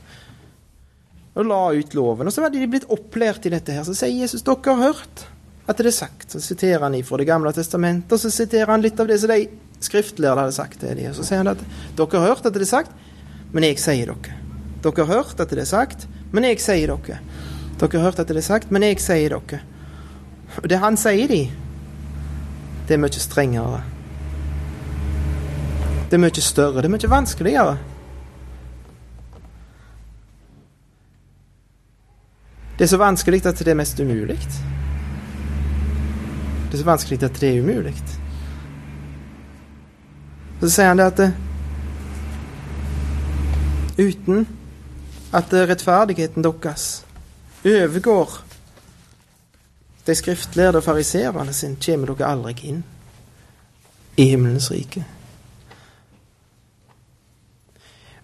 Og 1.33 1.47
la 1.49 1.61
ut 1.73 1.95
loven. 1.97 2.29
Og 2.29 2.33
så 2.33 2.43
hadde 2.45 2.61
de 2.61 2.69
blitt 2.69 2.89
opplært 2.93 3.47
i 3.47 3.53
dette 3.53 3.73
her. 3.73 3.85
Så 3.87 3.95
sier 3.97 4.13
Jesus 4.13 4.45
dere 4.45 4.75
har 4.77 4.93
hørt 4.93 5.25
at 5.67 5.79
det 5.79 5.89
er 5.89 5.95
sagt. 5.95 6.29
Så 6.31 6.41
siterer 6.43 6.83
han 6.83 6.97
fra 7.03 7.17
Det 7.17 7.27
gamle 7.27 7.53
testamentet, 7.53 8.11
og 8.11 8.19
så 8.19 8.29
siterer 8.29 8.71
han 8.71 8.81
litt 8.81 8.99
av 8.99 9.07
det 9.07 9.19
som 9.19 9.31
de 9.31 9.47
skriftlærde 9.83 10.41
hadde 10.45 10.55
sagt 10.55 10.79
til 10.79 10.95
dem. 10.97 11.13
Så 11.13 11.25
sier 11.25 11.41
han 11.41 11.53
at 11.55 11.63
dere 11.97 12.19
har 12.19 12.33
hørt 12.33 12.45
at 12.45 12.53
det 12.53 12.61
er 12.61 12.69
sagt, 12.69 12.91
men 13.53 13.63
jeg 13.63 13.79
sier 13.79 14.11
dere. 14.11 14.37
Dere 14.83 15.05
har 15.05 15.23
hørt 15.23 15.39
at 15.39 15.49
det 15.49 15.63
er 15.63 15.69
sagt, 15.69 16.07
men 16.31 16.43
jeg 16.43 16.59
sier 16.61 16.91
dere. 16.93 17.19
Dere 17.79 17.97
har 17.97 18.05
hørt 18.09 18.19
at 18.19 18.27
det 18.27 18.37
er 18.37 18.45
sagt, 18.45 18.71
men 18.71 18.83
jeg 18.83 18.99
sier 19.01 19.37
dere. 19.37 19.61
Og 20.61 20.69
det 20.69 20.79
han 20.83 20.97
sier 20.99 21.31
de, 21.31 21.43
det 22.87 22.95
er 22.95 23.01
mye 23.01 23.23
strengere. 23.23 23.81
Det 26.09 26.19
er 26.19 26.21
mye 26.21 26.43
større, 26.45 26.83
det 26.83 26.89
er 26.89 26.93
mye 26.93 27.09
vanskeligere. 27.09 27.77
Det 32.83 32.87
er 32.87 32.97
så 32.97 32.97
vanskelig 32.99 33.45
at 33.45 33.59
det 33.59 33.67
er 33.71 33.77
mest 33.79 33.99
umulig. 33.99 34.35
Det 36.67 36.73
er 36.73 36.77
så 36.77 36.83
vanskelig 36.83 37.23
at 37.23 37.37
det 37.39 37.49
er 37.49 37.61
umulig. 37.61 37.93
Så 40.59 40.67
sier 40.73 40.89
han 40.89 40.99
det 40.99 41.05
at 41.05 41.21
uten 43.95 44.47
at 45.31 45.53
rettferdigheten 45.71 46.43
deres 46.43 47.05
overgår 47.63 48.35
de 50.07 50.15
skriftlærde 50.15 50.77
og 50.77 50.83
fariserene 50.83 51.53
sin, 51.53 51.79
kommer 51.85 52.11
dere 52.11 52.31
aldri 52.35 52.53
inn 52.67 52.83
i 54.17 54.27
himmelens 54.33 54.71
rike. 54.75 55.05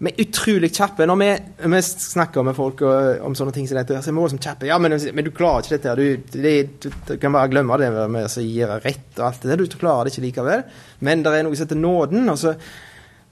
Vi 0.00 0.08
er 0.08 0.22
utrolig 0.22 0.70
kjappe 0.72 1.04
når 1.04 1.16
vi, 1.20 1.26
vi, 1.74 1.78
snakker 1.84 2.44
med 2.46 2.56
folk 2.56 2.78
og, 2.88 3.18
om 3.26 3.34
sånne 3.36 3.52
ting 3.52 3.66
som 3.68 3.76
dette. 3.76 3.98
Så 4.00 4.08
er 4.08 4.14
vi 4.16 4.22
også 4.24 4.38
kjappe. 4.40 4.68
Ja, 4.70 4.78
men, 4.80 4.94
men, 4.96 5.26
du 5.26 5.28
klarer 5.36 5.66
ikke 5.66 5.76
dette. 5.76 5.92
Du, 5.98 6.38
det, 6.40 6.52
du, 6.80 6.86
du 7.04 7.10
kan 7.20 7.36
bare 7.36 7.50
glemme 7.52 7.76
det 7.82 7.90
med 8.08 8.24
å 8.24 8.44
gi 8.46 8.64
rett 8.64 9.20
og 9.20 9.26
alt 9.26 9.44
det 9.44 9.50
der. 9.52 9.60
Du 9.60 9.76
klarer 9.76 10.08
det 10.08 10.14
ikke 10.14 10.24
likevel. 10.24 10.64
Men 11.04 11.26
det 11.26 11.34
er 11.36 11.44
noe 11.44 11.52
som 11.52 11.68
heter 11.68 11.82
nåden. 11.82 12.32
og 12.32 12.40
så 12.40 12.54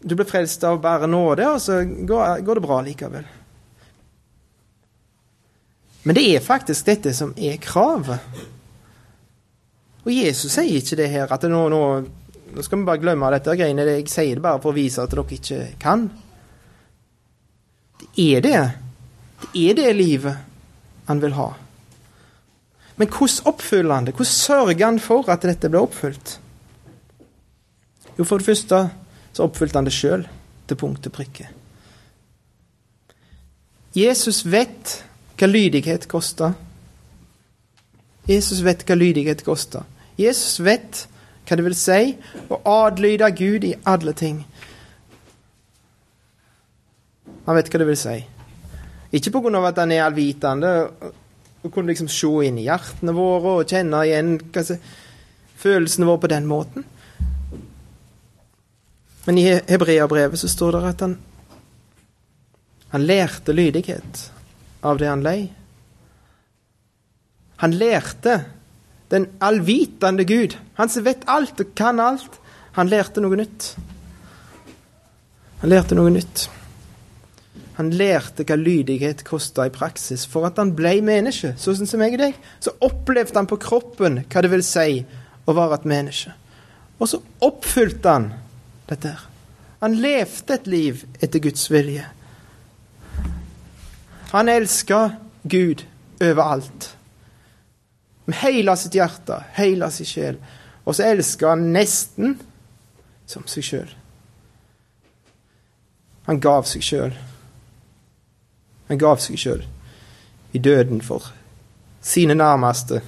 Du 0.05 0.12
blir 0.12 0.29
frelst 0.29 0.69
av 0.69 0.77
bare 0.85 1.09
nåde, 1.09 1.49
og 1.49 1.64
så 1.64 1.81
går, 1.89 2.45
går 2.45 2.61
det 2.61 2.66
bra 2.69 2.83
likevel. 2.85 3.33
Men 6.05 6.21
det 6.21 6.29
er 6.29 6.45
faktisk 6.45 6.93
dette 6.93 7.16
som 7.16 7.33
er 7.33 7.57
kravet. 7.64 8.45
Og 10.05 10.12
Jesus 10.12 10.53
sier 10.53 10.77
ikke 10.77 11.01
det 11.01 11.11
her 11.16 11.33
at 11.33 11.49
nå, 11.49 11.64
nå, 11.73 11.83
nå 12.53 12.62
skal 12.64 12.85
vi 12.85 12.93
bare 12.93 13.01
glemme 13.01 13.33
dette 13.33 13.57
greiene. 13.57 13.89
Jeg 13.89 14.09
sier 14.12 14.37
det 14.37 14.45
bare 14.45 14.61
for 14.61 14.77
å 14.77 14.83
vise 14.85 15.01
at 15.01 15.16
dere 15.16 15.41
ikke 15.41 15.64
kan. 15.81 16.11
Er 18.16 18.40
det. 18.40 18.61
Det 19.52 19.70
er 19.70 19.74
det 19.74 19.96
livet 19.96 20.36
han 21.09 21.20
vil 21.22 21.36
ha. 21.36 21.52
Men 22.98 23.09
hvordan 23.09 23.52
oppfyller 23.52 23.94
han 23.94 24.09
det? 24.09 24.14
Hvordan 24.16 24.32
sørger 24.32 24.84
han 24.84 24.98
for 25.00 25.30
at 25.30 25.44
dette 25.46 25.70
blir 25.70 25.86
oppfylt? 25.86 26.38
Jo, 28.18 28.24
for 28.24 28.38
det 28.38 28.48
første 28.48 28.80
så 29.32 29.46
oppfylte 29.46 29.78
han 29.78 29.86
det 29.86 29.94
sjøl, 29.94 30.26
til 30.66 30.76
punkt 30.76 31.06
og 31.06 31.14
prikke. 31.14 31.46
Jesus 33.94 34.42
vet 34.44 34.98
hva 35.38 35.46
lydighet 35.46 36.09
koster. 36.11 36.56
Jesus 38.28 38.61
vet 38.66 38.82
hva 38.84 38.98
lydighet 38.98 39.44
koster. 39.46 39.86
Jesus 40.18 40.59
vet 40.61 41.06
hva 41.46 41.56
det 41.56 41.64
vil 41.64 41.78
si 41.78 42.02
å 42.50 42.59
adlyde 42.68 43.30
Gud 43.38 43.64
i 43.64 43.76
alle 43.88 44.12
ting. 44.12 44.42
Han 47.49 47.57
vet 47.57 47.70
hva 47.72 47.80
det 47.80 47.88
vil 47.88 47.96
si. 47.96 48.18
Ikke 49.16 49.32
pga. 49.32 49.62
at 49.64 49.78
han 49.80 49.92
er 49.92 50.05
allvitende 50.05 50.72
og 51.64 51.72
kunne 51.72 51.88
liksom 51.88 52.11
se 52.12 52.28
inn 52.44 52.59
i 52.61 52.66
hjertene 52.66 53.14
våre 53.16 53.55
og 53.59 53.70
kjenne 53.70 54.03
igjen 54.05 54.34
si, 54.62 54.76
følelsene 55.59 56.07
våre 56.07 56.20
på 56.22 56.30
den 56.30 56.46
måten. 56.46 56.84
Men 59.24 59.38
i 59.40 59.46
Hebreabrevet 59.49 60.38
så 60.38 60.49
står 60.49 60.76
det 60.76 60.82
at 60.90 61.07
han, 61.07 61.16
han 62.92 63.07
lærte 63.09 63.57
lydighet 63.57 64.22
av 64.84 65.01
det 65.01 65.09
han 65.09 65.24
lei. 65.24 65.49
Han 67.64 67.74
lærte 67.80 68.42
den 69.09 69.26
allvitende 69.40 70.28
Gud, 70.28 70.55
han 70.76 70.92
som 70.92 71.09
vet 71.09 71.24
alt 71.26 71.64
og 71.64 71.72
kan 71.76 72.01
alt. 72.01 72.38
Han 72.76 72.92
lærte 72.92 73.24
noe 73.24 73.40
nytt. 73.40 73.72
Han 75.64 75.72
lærte 75.72 75.96
noe 75.96 76.12
nytt. 76.12 76.46
Han 77.79 77.93
lærte 77.95 78.43
hva 78.43 78.57
lydighet 78.59 79.22
kosta 79.26 79.68
i 79.68 79.72
praksis. 79.72 80.24
For 80.26 80.49
at 80.49 80.59
han 80.59 80.74
ble 80.76 80.97
menneske, 81.07 81.53
sånn 81.62 81.87
som 81.87 82.03
meg 82.03 82.16
og 82.16 82.24
deg, 82.24 82.39
så 82.59 82.74
opplevde 82.83 83.39
han 83.39 83.47
på 83.51 83.61
kroppen 83.62 84.24
hva 84.26 84.43
det 84.43 84.51
vil 84.51 84.64
si 84.66 85.05
å 85.47 85.55
være 85.55 85.79
et 85.79 85.89
menneske. 85.89 86.35
Og 86.99 87.07
så 87.12 87.20
oppfylte 87.47 88.14
han 88.16 88.33
dette. 88.89 89.14
her. 89.14 89.26
Han 89.81 89.95
levde 90.03 90.55
et 90.55 90.66
liv 90.66 91.05
etter 91.22 91.39
Guds 91.39 91.70
vilje. 91.70 92.03
Han 94.33 94.49
elska 94.49 95.12
Gud 95.43 95.85
overalt. 96.20 96.91
Med 98.26 98.37
hele 98.43 98.74
sitt 98.76 98.99
hjerte, 98.99 99.39
hele 99.55 99.91
sin 99.95 100.09
sjel. 100.09 100.43
Og 100.85 100.99
så 100.99 101.07
elska 101.12 101.55
han 101.55 101.70
nesten 101.72 102.35
som 103.29 103.47
seg 103.47 103.64
sjøl. 103.64 103.95
Han 106.26 106.43
gav 106.43 106.66
seg 106.68 106.83
sjøl. 106.85 107.14
Han 108.89 108.99
gav 108.99 109.20
seg 109.22 109.39
sjøl 109.41 109.64
i 110.53 110.59
døden 110.59 111.03
for 111.05 111.28
sine 112.01 112.34
nærmeste. 112.34 113.03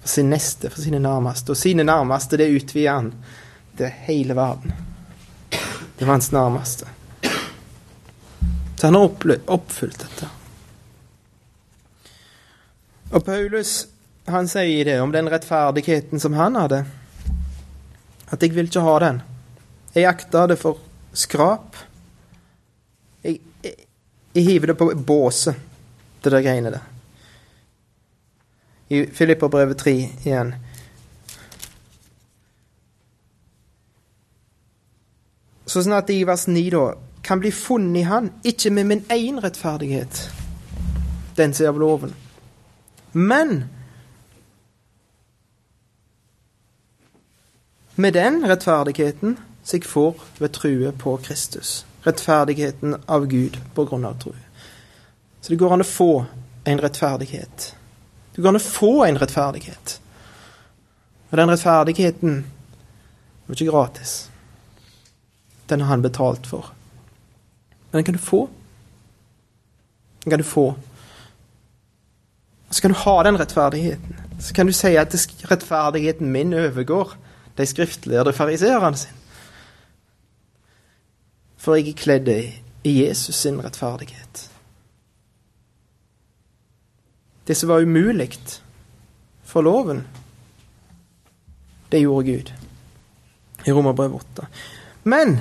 For 0.00 0.08
sin 0.08 0.30
neste, 0.30 0.70
for 0.70 0.80
sine 0.80 0.98
nærmeste. 1.02 1.50
Og 1.50 1.56
sine 1.56 1.84
nærmeste, 1.84 2.38
det 2.38 2.50
utvider 2.54 2.92
han 2.92 3.12
til 3.76 3.92
hele 4.06 4.36
verden. 4.36 4.72
Det 5.98 6.06
var 6.06 6.12
hans 6.14 6.32
nærmeste. 6.32 6.86
Så 8.76 8.86
han 8.86 8.94
har 8.94 9.40
oppfylt 9.46 9.98
dette. 10.00 10.28
Og 13.10 13.24
Paulus 13.24 13.88
han 14.30 14.48
sier 14.48 14.84
det 14.84 15.00
om 15.02 15.12
den 15.12 15.28
rettferdigheten 15.28 16.20
som 16.22 16.36
han 16.38 16.56
hadde, 16.56 16.84
at 18.30 18.42
jeg 18.42 18.54
vil 18.54 18.70
ikke 18.70 18.84
ha 18.86 18.98
den. 19.02 19.20
Jeg 19.94 20.06
akter 20.06 20.52
det 20.52 20.58
for 20.60 20.78
skrap. 21.12 21.76
Jeg, 23.24 23.40
jeg, 24.34 24.44
hiver 24.44 24.66
det 24.66 24.78
på 24.78 24.90
båset, 24.94 25.54
det 26.22 26.32
der 26.32 26.42
greiene 26.42 26.70
der. 26.70 26.86
I 28.90 29.06
Filipperbrevet 29.06 29.78
3 29.78 29.94
igjen. 30.24 30.54
Så 35.66 35.84
sånn 35.84 35.94
at 35.94 36.10
i 36.10 36.22
vers 36.26 36.48
9 36.50 36.64
da 36.74 36.86
kan 37.22 37.38
bli 37.42 37.52
funnet 37.54 38.00
i 38.00 38.08
Han, 38.08 38.32
ikke 38.42 38.72
med 38.74 38.88
min 38.88 39.04
egen 39.10 39.38
rettferdighet, 39.42 40.24
den 41.38 41.54
som 41.54 41.66
er 41.66 41.70
av 41.70 41.78
loven, 41.78 42.14
men 43.12 43.68
med 47.94 48.16
den 48.16 48.42
rettferdigheten 48.48 49.36
som 49.62 49.76
jeg 49.76 49.86
får 49.86 50.24
ved 50.40 50.52
true 50.56 50.92
på 50.98 51.16
Kristus. 51.22 51.84
Rettferdigheten 52.04 52.96
av 53.06 53.26
Gud 53.26 53.58
på 53.74 53.84
grunn 53.84 54.04
av 54.04 54.18
tro. 54.22 54.32
Så 55.40 55.52
det 55.52 55.58
går 55.60 55.72
an 55.74 55.84
å 55.84 55.88
få 55.88 56.12
en 56.64 56.80
rettferdighet. 56.80 57.74
Det 58.34 58.42
går 58.42 58.52
an 58.54 58.60
å 58.60 58.64
få 58.64 58.92
en 59.04 59.18
rettferdighet. 59.20 59.96
Og 61.30 61.38
den 61.38 61.52
rettferdigheten 61.52 62.38
er 63.48 63.56
ikke 63.56 63.70
gratis. 63.70 64.14
Den 65.70 65.84
har 65.84 65.92
han 65.94 66.02
betalt 66.02 66.46
for. 66.46 66.72
Men 67.90 68.00
den 68.00 68.08
kan 68.08 68.18
du 68.18 68.22
få. 68.22 68.48
Den 70.24 70.30
kan 70.30 70.42
du 70.42 70.44
få. 70.44 70.66
Og 72.68 72.74
så 72.74 72.82
kan 72.82 72.92
du 72.92 72.98
ha 72.98 73.22
den 73.22 73.38
rettferdigheten. 73.38 74.16
Så 74.40 74.54
kan 74.54 74.66
du 74.66 74.72
si 74.72 74.94
at 74.96 75.14
rettferdigheten 75.50 76.32
min 76.32 76.54
overgår 76.54 77.16
de 77.58 77.66
skriftlærde 77.66 78.32
fariseerne 78.32 78.96
sin. 78.96 79.19
For 81.60 81.76
jeg 81.76 81.92
er 81.92 82.00
kledd 82.00 82.30
i 82.30 82.94
Jesus 83.02 83.36
sin 83.36 83.60
rettferdighet. 83.60 84.46
Det 87.46 87.56
som 87.58 87.68
var 87.68 87.84
umulig 87.84 88.30
for 89.44 89.66
loven, 89.66 90.04
det 91.90 92.04
gjorde 92.04 92.26
Gud 92.30 92.52
i 93.66 93.72
Romerbrev 93.72 94.14
8. 94.14 94.46
Men 95.02 95.40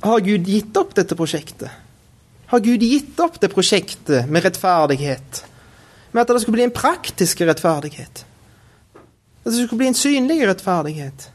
har 0.00 0.20
Gud 0.20 0.48
gitt 0.48 0.76
opp 0.76 0.94
dette 0.94 1.16
prosjektet? 1.18 1.70
Har 2.46 2.60
Gud 2.60 2.82
gitt 2.86 3.18
opp 3.20 3.40
det 3.40 3.50
prosjektet 3.52 4.30
med 4.30 4.44
rettferdighet? 4.44 5.44
Med 6.12 6.22
at 6.22 6.30
det 6.30 6.40
skulle 6.44 6.60
bli 6.60 6.68
en 6.68 6.76
praktisk 6.76 7.40
rettferdighet? 7.40 8.24
At 9.42 9.50
det 9.50 9.66
skulle 9.66 9.82
bli 9.82 9.90
en 9.90 9.98
synlig 9.98 10.38
rettferdighet? 10.46 11.30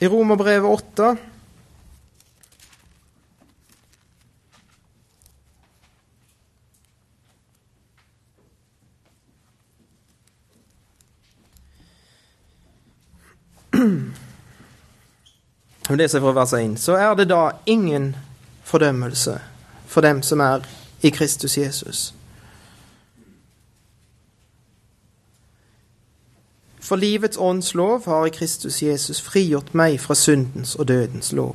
I 0.00 0.08
Romerbrevet 0.08 0.70
8 0.70 1.16
Vi 15.90 15.96
leser 15.96 16.20
fra 16.20 16.32
vers 16.32 16.52
1. 16.52 16.78
Så 16.78 16.94
er 16.94 17.14
det 17.14 17.28
da 17.28 17.50
ingen 17.66 18.16
fordømmelse 18.64 19.40
for 19.86 20.00
dem 20.00 20.22
som 20.22 20.40
er 20.40 20.62
i 21.02 21.10
Kristus 21.10 21.58
Jesus. 21.58 22.14
For 26.90 26.98
livets 26.98 27.38
ånds 27.38 27.74
lov 27.74 28.04
har 28.10 28.26
i 28.26 28.32
Kristus 28.34 28.80
Jesus 28.82 29.20
frigjort 29.22 29.68
meg 29.78 30.00
fra 30.02 30.14
syndens 30.18 30.72
og 30.74 30.88
dødens 30.88 31.28
lov. 31.32 31.54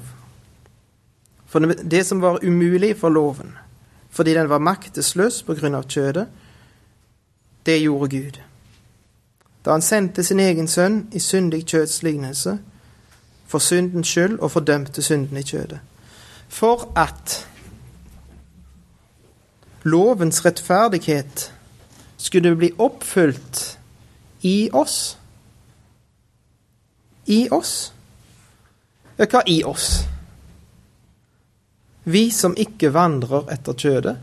For 1.52 1.60
det 1.60 2.06
som 2.08 2.22
var 2.24 2.40
umulig 2.40 2.94
for 2.96 3.12
loven, 3.12 3.52
fordi 4.10 4.34
den 4.34 4.48
var 4.50 4.64
maktesløs 4.64 5.42
på 5.44 5.58
grunn 5.60 5.76
av 5.76 5.90
kjødet, 5.92 6.30
det 7.66 7.82
gjorde 7.82 8.10
Gud. 8.14 8.40
Da 9.66 9.76
han 9.76 9.84
sendte 9.84 10.24
sin 10.24 10.40
egen 10.40 10.72
sønn 10.72 11.02
i 11.12 11.20
syndig 11.20 11.66
kjøds 11.66 11.98
lignelse, 12.04 12.56
for 13.48 13.60
syndens 13.60 14.08
skyld 14.08 14.40
og 14.40 14.54
fordømte 14.56 15.04
synden 15.04 15.38
i 15.38 15.44
kjødet. 15.44 15.82
For 16.48 16.88
at 16.96 17.42
lovens 19.84 20.46
rettferdighet 20.46 21.52
skulle 22.18 22.56
bli 22.56 22.72
oppfylt 22.80 23.80
i 24.42 24.70
oss. 24.72 25.18
I 27.26 27.48
oss. 27.50 27.94
Ja, 29.18 29.26
hva 29.26 29.42
i 29.46 29.64
oss? 29.64 30.04
Vi 32.04 32.30
som 32.32 32.54
ikke 32.58 32.92
vandrer 32.94 33.48
etter 33.54 33.74
kjødet, 33.74 34.16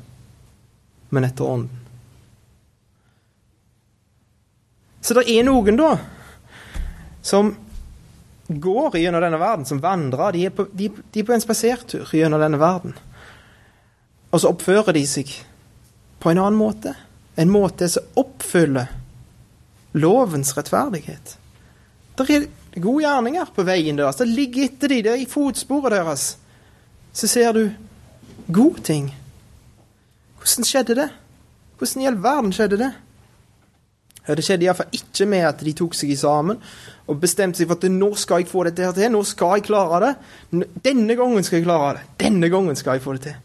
men 1.10 1.26
etter 1.26 1.48
ånden. 1.48 1.78
Så 5.02 5.16
det 5.18 5.24
er 5.34 5.42
noen, 5.42 5.74
da, 5.80 5.96
som 7.26 7.50
går 8.46 9.00
gjennom 9.02 9.24
denne 9.24 9.40
verden, 9.42 9.66
som 9.66 9.80
vandrer. 9.82 10.32
De 10.32 10.44
er 10.46 10.54
på, 10.54 10.68
de, 10.70 10.92
de 11.10 11.20
er 11.20 11.26
på 11.26 11.34
en 11.34 11.42
spasertur 11.42 12.14
gjennom 12.14 12.40
denne 12.42 12.60
verden. 12.62 12.94
Og 14.30 14.40
så 14.40 14.52
oppfører 14.52 14.94
de 14.94 15.02
seg 15.08 15.32
på 16.22 16.30
en 16.30 16.38
annen 16.38 16.60
måte. 16.60 16.94
En 17.34 17.50
måte 17.50 17.88
som 17.90 18.06
oppfyller 18.20 18.92
lovens 19.98 20.54
rettferdighet. 20.56 21.36
Det 22.16 22.30
er 22.30 22.46
gode 22.80 23.04
gjerninger 23.04 23.50
på 23.54 23.64
veien 23.66 23.98
deres. 23.98 24.20
Det 24.20 24.28
ligger 24.28 24.68
etter 24.68 24.92
dem, 24.92 25.02
det 25.04 25.12
er 25.12 25.24
i 25.24 25.28
fotsporet 25.28 25.92
deres. 25.92 26.26
Så 27.12 27.28
ser 27.28 27.52
du 27.52 27.64
gode 28.52 28.80
ting. 28.86 29.10
Hvordan 30.40 30.68
skjedde 30.68 30.96
det? 30.98 31.08
Hvordan 31.78 32.02
i 32.02 32.08
all 32.08 32.22
verden 32.22 32.52
skjedde 32.56 32.80
det? 32.80 32.92
Det 34.22 34.44
skjedde 34.46 34.68
iallfall 34.68 34.94
ikke 34.94 35.26
med 35.26 35.44
at 35.48 35.62
de 35.66 35.72
tok 35.74 35.96
seg 35.98 36.12
sammen 36.18 36.60
og 37.10 37.18
bestemte 37.20 37.58
seg 37.58 37.66
for 37.66 37.80
at 37.80 37.90
nå 37.90 38.12
skal 38.18 38.42
jeg 38.42 38.50
få 38.52 38.62
dette 38.68 38.84
her 38.86 38.94
til, 38.94 39.10
nå 39.10 39.22
skal 39.26 39.56
jeg 39.58 39.66
klare 39.66 39.98
det. 40.04 40.12
Denne 40.84 41.16
gangen 41.18 41.42
skal 41.42 41.58
jeg 41.58 41.66
klare 41.66 41.96
det. 41.98 42.04
Denne 42.22 42.50
gangen 42.52 42.78
skal 42.78 42.96
jeg 42.96 43.04
få 43.04 43.16
det 43.16 43.24
til. 43.26 43.40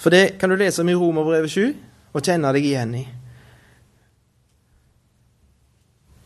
For 0.00 0.12
det 0.12 0.36
kan 0.40 0.52
du 0.52 0.56
lese 0.60 0.84
om 0.84 0.92
i 0.92 0.96
Romerbrevet 0.96 1.50
7 1.50 1.64
og 2.12 2.22
kjenne 2.22 2.52
deg 2.52 2.68
igjen 2.68 2.94
i. 3.00 3.06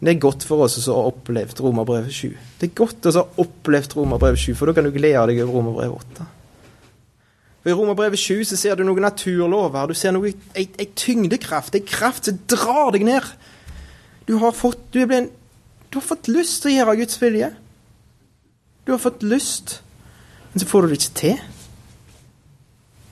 Det 0.05 0.13
er 0.13 0.21
godt 0.21 0.45
for 0.45 0.67
oss 0.67 0.77
som 0.77 0.99
har 0.99 1.11
opplevd 1.15 1.61
Romerbrevet 1.65 2.13
7. 2.13 2.33
Det 2.61 2.67
er 2.69 2.75
godt 2.77 3.07
å 3.09 3.13
ha 3.17 3.23
opplevd 3.41 3.95
Romerbrevet 3.97 4.43
7, 4.43 4.51
for 4.59 4.69
da 4.69 4.75
kan 4.77 4.85
du 4.85 4.93
glede 4.93 5.23
deg 5.31 5.41
over 5.45 5.55
Romerbrevet 5.57 6.17
8. 6.19 6.27
For 7.63 7.73
I 7.73 7.77
Romerbrevet 7.79 8.21
7 8.21 8.43
så 8.51 8.59
ser 8.61 8.77
du 8.77 8.85
noen 8.85 9.07
naturlover. 9.07 9.89
Du 9.89 9.97
ser 9.97 10.13
noe, 10.13 10.35
ei, 10.53 10.67
ei 10.77 10.91
tyngdekraft, 10.93 11.79
ei 11.79 11.87
kraft 11.89 12.29
som 12.29 12.43
drar 12.53 12.93
deg 12.93 13.07
ned. 13.09 13.31
Du 14.29 14.37
har 14.43 14.53
fått, 14.53 14.83
du 14.93 15.01
er 15.01 15.09
blitt 15.09 15.33
du 15.95 16.01
har 16.01 16.09
fått 16.09 16.27
lyst 16.27 16.65
til 16.65 16.73
å 16.73 16.75
gjøre 16.75 16.97
Guds 16.99 17.21
vilje. 17.23 17.49
Du 18.83 18.91
har 18.91 18.99
fått 18.99 19.23
lyst, 19.23 19.77
men 20.51 20.59
så 20.59 20.67
får 20.67 20.83
du 20.83 20.91
det 20.91 20.97
ikke 20.99 21.21
til. 21.21 21.45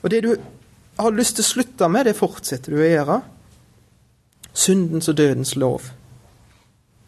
Og 0.03 0.11
det 0.11 0.18
du 0.24 0.32
har 0.99 1.14
lyst 1.14 1.38
til 1.38 1.47
å 1.47 1.51
slutte 1.53 1.88
med, 1.95 2.09
det 2.11 2.16
fortsetter 2.18 2.74
du 2.74 2.80
å 2.82 2.88
gjøre. 2.88 3.20
Syndens 4.51 5.07
og 5.12 5.20
dødens 5.20 5.55
lov. 5.55 5.93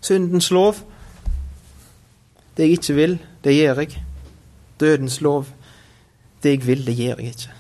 Syndens 0.04 0.50
lov. 0.52 0.82
Det 2.56 2.66
jeg 2.66 2.78
ikke 2.78 2.94
vil, 2.94 3.18
det 3.44 3.56
gjør 3.56 3.80
jeg. 3.82 4.02
Dødens 4.80 5.20
lov. 5.24 5.46
Det 6.42 6.50
jeg 6.50 6.66
vil, 6.66 6.86
det 6.86 6.96
gjør 6.96 7.22
jeg 7.22 7.32
ikke. 7.32 7.54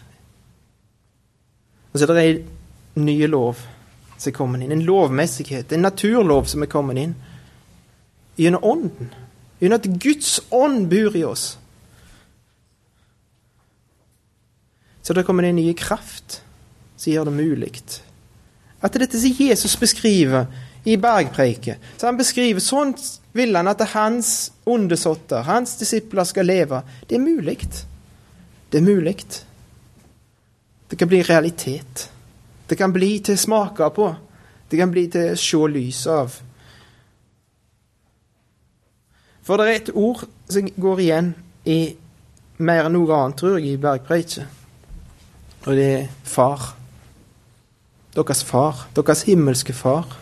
Og 1.92 1.98
så 1.98 2.06
er 2.06 2.14
det 2.14 2.24
en 2.96 3.06
ny 3.06 3.16
lov 3.26 3.56
som 4.18 4.30
er 4.30 4.36
kommet 4.36 4.64
inn. 4.64 4.72
En 4.74 4.84
lovmessighet. 4.84 5.72
En 5.72 5.86
naturlov 5.86 6.48
som 6.50 6.62
er 6.62 6.70
kommet 6.70 7.00
inn 7.00 7.14
gjennom 8.36 8.64
Ånden. 8.66 9.12
Gjennom 9.60 9.80
at 9.80 9.88
Guds 10.02 10.40
ånd 10.52 10.88
bor 10.90 11.16
i 11.16 11.24
oss. 11.24 11.54
Så 15.02 15.12
det 15.12 15.24
kommer 15.24 15.46
en 15.48 15.56
ny 15.56 15.72
kraft 15.76 16.40
som 16.96 17.12
gjør 17.12 17.28
det 17.28 17.36
mulig. 17.36 17.72
At 18.84 18.96
dette 19.00 19.20
som 19.20 19.36
Jesus 19.38 19.76
beskriver 19.80 20.46
i 20.84 20.96
bergpreiket 21.00 21.80
Så 21.96 22.06
han 22.06 22.18
beskriver 22.18 22.60
sånn 22.60 22.94
vil 23.34 23.56
han 23.56 23.66
at 23.66 23.80
hans 23.94 24.52
undersåtter, 24.70 25.42
hans 25.42 25.74
disipler, 25.80 26.22
skal 26.24 26.46
leve. 26.46 26.82
Det 27.08 27.16
er 27.16 27.22
mulig. 27.24 27.56
Det 28.70 28.78
er 28.78 28.84
mulig. 28.86 29.16
Det 30.90 30.98
kan 30.98 31.10
bli 31.10 31.22
realitet. 31.22 32.10
Det 32.66 32.78
kan 32.78 32.94
bli 32.94 33.18
til 33.18 33.34
å 33.34 33.42
smake 33.42 33.90
på. 33.96 34.06
Det 34.70 34.78
kan 34.78 34.94
bli 34.94 35.08
til 35.10 35.32
å 35.32 35.40
se 35.40 35.62
lyset 35.74 36.12
av. 36.14 36.38
For 39.44 39.58
det 39.58 39.66
er 39.66 39.80
et 39.80 39.94
ord 39.98 40.24
som 40.48 40.70
går 40.86 41.02
igjen 41.02 41.34
i 41.66 41.78
mer 42.62 42.86
enn 42.86 42.94
noe 42.94 43.18
annet, 43.18 43.40
tror 43.40 43.58
jeg, 43.58 43.74
i 43.74 43.82
bergpreiket. 43.82 44.46
Og 45.66 45.74
det 45.74 45.90
er 45.90 46.10
far. 46.22 46.70
Deres 48.14 48.44
far. 48.46 48.86
Deres 48.94 49.26
himmelske 49.26 49.74
far. 49.74 50.20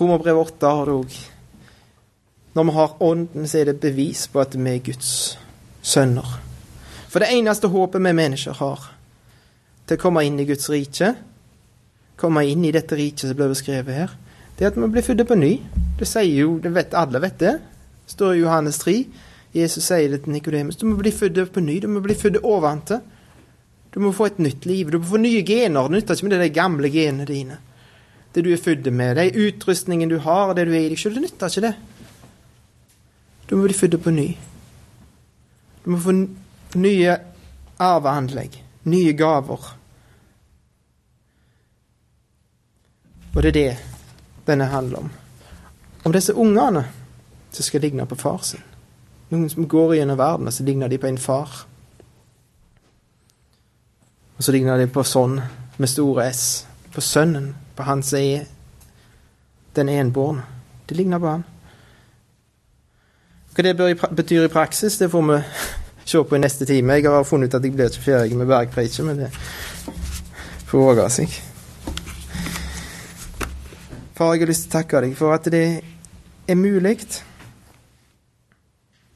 Romerbrev 0.00 0.38
8 0.38 0.68
har 0.72 0.88
det 0.88 0.94
òg. 0.96 1.16
Når 2.56 2.64
vi 2.64 2.72
har 2.72 3.02
Ånden, 3.04 3.48
så 3.48 3.58
er 3.60 3.68
det 3.68 3.82
bevis 3.82 4.24
på 4.32 4.40
at 4.40 4.56
vi 4.56 4.70
er 4.70 4.80
Guds 4.84 5.36
sønner. 5.82 6.38
For 7.10 7.20
det 7.20 7.28
eneste 7.34 7.68
håpet 7.68 8.00
vi 8.00 8.14
mennesker 8.16 8.56
har 8.56 8.86
til 9.86 9.98
å 9.98 10.00
komme 10.00 10.24
inn 10.24 10.40
i 10.40 10.46
Guds 10.48 10.70
rike, 10.72 11.12
komme 12.16 12.46
inn 12.48 12.64
i 12.64 12.72
dette 12.72 12.96
riket 12.96 13.28
som 13.28 13.36
blir 13.36 13.52
beskrevet 13.52 13.96
her, 13.96 14.16
det 14.56 14.64
er 14.64 14.72
at 14.72 14.80
vi 14.80 14.88
blir 14.92 15.04
født 15.04 15.26
på 15.28 15.36
ny. 15.36 15.54
Det 16.00 16.08
sier 16.08 16.44
jo, 16.46 16.58
det 16.62 16.72
vet 16.72 16.96
alle 16.96 17.20
vet 17.20 17.38
det. 17.40 17.56
Det 18.04 18.16
står 18.16 18.34
i 18.34 18.42
Johannes 18.42 18.80
3. 18.80 18.98
Jesus 19.56 19.84
sier 19.84 20.12
det 20.12 20.24
til 20.24 20.32
Nikodemus. 20.36 20.76
Du 20.80 20.86
må 20.88 20.96
bli 21.00 21.12
født 21.12 21.40
på 21.52 21.60
ny. 21.64 21.78
Du 21.80 21.88
må 21.92 22.00
bli 22.04 22.16
født 22.16 22.40
oventil. 22.44 23.00
Du 23.92 24.00
må 24.04 24.12
få 24.16 24.30
et 24.30 24.38
nytt 24.40 24.68
liv. 24.68 24.92
Du 24.92 25.00
må 25.00 25.08
få 25.12 25.20
nye 25.20 25.42
gener. 25.44 25.88
Det 25.88 25.96
nytter 25.96 26.16
ikke 26.16 26.28
med 26.28 26.40
de 26.40 26.54
gamle 26.54 26.92
genene 26.92 27.28
dine 27.28 27.56
det 28.34 28.44
du 28.46 28.52
er 28.52 28.62
født 28.62 28.92
med, 28.92 29.16
de 29.16 29.46
utrustningen 29.48 30.10
du 30.10 30.18
har, 30.18 30.54
det 30.54 30.68
du 30.68 30.74
er 30.74 30.84
i 30.84 30.90
deg 30.92 30.98
sjøl. 31.00 31.16
Det 31.16 31.24
nytter 31.24 31.50
ikke 31.50 31.66
det. 31.66 31.74
Du 33.50 33.56
må 33.56 33.66
bli 33.66 33.74
født 33.74 33.98
på 34.02 34.12
ny. 34.14 34.28
Du 35.84 35.90
må 35.90 35.98
få 35.98 36.14
nye 36.78 37.16
arveanlegg, 37.80 38.60
nye 38.86 39.12
gaver. 39.18 39.70
Og 43.34 43.42
det 43.42 43.50
er 43.50 43.58
det 43.58 43.70
denne 44.46 44.70
handler 44.70 44.98
om. 44.98 45.10
Om 46.04 46.12
disse 46.12 46.34
ungene 46.34 46.84
som 47.50 47.66
skal 47.66 47.82
ligne 47.82 48.06
på 48.06 48.18
far 48.18 48.42
sin. 48.46 48.62
Noen 49.30 49.50
som 49.50 49.66
går 49.68 49.94
gjennom 49.98 50.18
verden, 50.18 50.46
og 50.46 50.54
så 50.54 50.64
ligner 50.66 50.88
de 50.88 50.98
på 50.98 51.06
en 51.06 51.18
far. 51.18 51.64
Og 54.36 54.44
så 54.44 54.52
ligner 54.54 54.78
de 54.78 54.86
på 54.90 55.04
sånn, 55.06 55.38
med 55.78 55.90
store 55.90 56.26
S, 56.30 56.66
på 56.94 57.02
sønnen 57.02 57.52
for 57.76 57.88
han 57.88 58.02
som 58.02 58.18
er 58.18 58.48
den 59.76 59.88
enbårne. 59.88 60.42
Det 60.86 60.96
ligner 60.96 61.18
på 61.18 61.26
han. 61.30 61.44
Hva 63.54 63.62
det 63.66 63.98
betyr 64.16 64.46
i 64.46 64.52
praksis, 64.52 64.98
det 64.98 65.10
får 65.10 65.22
vi 65.28 65.38
se 66.10 66.24
på 66.24 66.36
i 66.36 66.42
neste 66.42 66.66
time. 66.66 66.98
Jeg 66.98 67.10
har 67.10 67.24
funnet 67.24 67.50
ut 67.50 67.58
at 67.58 67.64
jeg 67.64 67.74
blir 67.74 67.90
ikke 67.90 68.04
ferdig 68.04 68.38
med 68.38 68.50
bergpreiket, 68.50 69.04
men 69.06 69.22
det 69.24 69.30
får 70.70 70.78
våge 70.78 71.06
seg. 71.14 71.38
Far, 74.14 74.34
jeg 74.34 74.42
har 74.42 74.50
lyst 74.50 74.66
til 74.66 74.72
å 74.72 74.76
takke 74.78 75.00
deg 75.06 75.14
for 75.16 75.34
at 75.34 75.46
det 75.52 75.64
er 76.50 76.58
mulig 76.58 76.98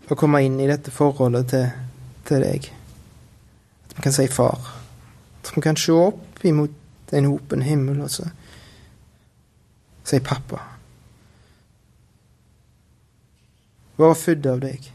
å 0.09 0.17
komme 0.17 0.41
inn 0.45 0.57
i 0.61 0.69
dette 0.69 0.93
forholdet 0.95 1.51
til, 1.51 1.67
til 2.29 2.45
deg. 2.45 2.71
At 3.91 3.99
vi 3.99 4.07
kan 4.07 4.17
si 4.17 4.27
far. 4.33 4.71
At 5.43 5.53
vi 5.57 5.65
kan 5.65 5.77
se 5.77 5.93
opp 5.93 6.45
imot 6.45 7.15
en 7.15 7.29
hopen 7.29 7.63
himmel. 7.63 8.01
Også 8.07 8.29
sier 10.05 10.25
pappa. 10.25 10.61
Være 13.99 14.17
født 14.19 14.49
av 14.51 14.63
deg. 14.65 14.89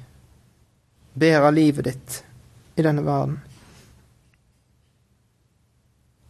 Bære 1.20 1.52
livet 1.56 1.88
ditt 1.90 2.20
i 2.80 2.86
denne 2.86 3.04
verden. 3.06 3.40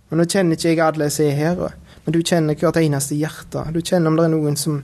Og 0.10 0.18
Nå 0.18 0.26
kjenner 0.26 0.58
ikke 0.58 0.72
jeg 0.72 0.82
alle 0.82 1.10
som 1.14 1.26
er 1.26 1.36
her, 1.38 1.66
men 2.06 2.16
du 2.16 2.22
kjenner 2.26 2.58
hvert 2.58 2.80
eneste 2.82 3.18
hjerte. 3.18 3.68
Du 3.74 3.82
kjenner 3.82 4.10
om 4.10 4.18
det 4.18 4.26
er 4.26 4.34
noen 4.34 4.58
som 4.58 4.82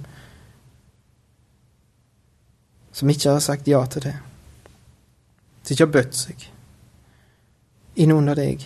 som 2.95 3.09
ikke 3.11 3.33
har 3.33 3.41
sagt 3.43 3.67
ja 3.67 3.81
til 3.91 4.05
det. 4.05 4.17
Som 5.63 5.73
ikke 5.73 5.87
har 5.87 5.95
bøtt 5.97 6.15
seg 6.15 6.51
innunder 7.95 8.35
deg. 8.35 8.65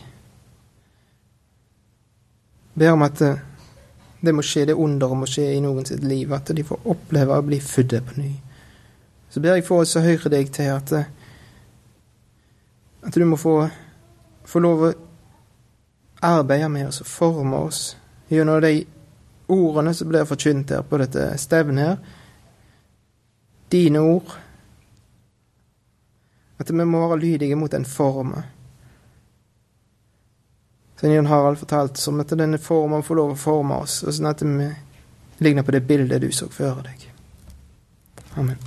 Ber 2.74 2.96
om 2.96 3.06
at 3.06 3.22
eh, 3.22 3.42
det 4.20 4.34
må 4.36 4.44
skje, 4.44 4.66
det 4.68 4.76
underet 4.76 5.18
må 5.18 5.28
skje 5.30 5.46
i 5.56 5.62
noen 5.64 5.86
sitt 5.88 6.04
liv, 6.04 6.32
at 6.36 6.52
de 6.56 6.64
får 6.66 6.88
oppleve 6.92 7.38
å 7.38 7.46
bli 7.46 7.60
født 7.64 7.96
på 8.06 8.18
ny. 8.20 8.32
Så 9.30 9.40
ber 9.40 9.56
jeg 9.56 9.68
for 9.68 9.86
oss 9.86 9.96
å 9.96 10.04
høre 10.04 10.32
deg 10.34 10.50
til 10.52 10.72
at, 10.74 10.94
at 13.06 13.16
du 13.16 13.26
må 13.30 13.38
få, 13.40 13.62
få 14.50 14.62
lov 14.64 14.86
å 14.90 14.94
arbeide 16.26 16.70
med 16.74 16.90
oss 16.90 17.04
og 17.06 17.08
forme 17.08 17.64
oss 17.70 17.84
gjennom 18.30 18.60
de 18.66 18.74
ordene 19.50 19.94
som 19.96 20.10
blir 20.10 20.28
forkynt 20.28 20.74
her 20.76 20.84
på 20.86 21.00
dette 21.02 21.32
stevnet 21.42 21.86
her. 21.86 21.98
Dine 23.72 24.02
ord. 24.02 24.34
At 26.60 26.74
vi 26.74 26.86
må 26.86 27.06
være 27.08 27.22
lydige 27.22 27.56
mot 27.56 27.72
den 27.72 27.86
formen 27.88 28.44
Svein 31.00 31.14
Jon 31.14 31.30
Harald 31.32 31.58
fortalte 31.62 32.02
som 32.02 32.20
at 32.20 32.34
denne 32.36 32.58
formen 32.60 33.06
får 33.08 33.16
lov 33.16 33.30
å 33.32 33.40
forme 33.40 33.78
oss, 33.86 34.02
og 34.04 34.12
sånn 34.12 34.28
at 34.34 34.44
vi 34.44 34.68
ligner 35.40 35.64
på 35.64 35.72
det 35.72 35.86
bildet 35.88 36.20
du 36.20 36.28
så 36.36 36.50
før 36.52 36.82
deg. 36.84 37.06
Amen. 38.36 38.60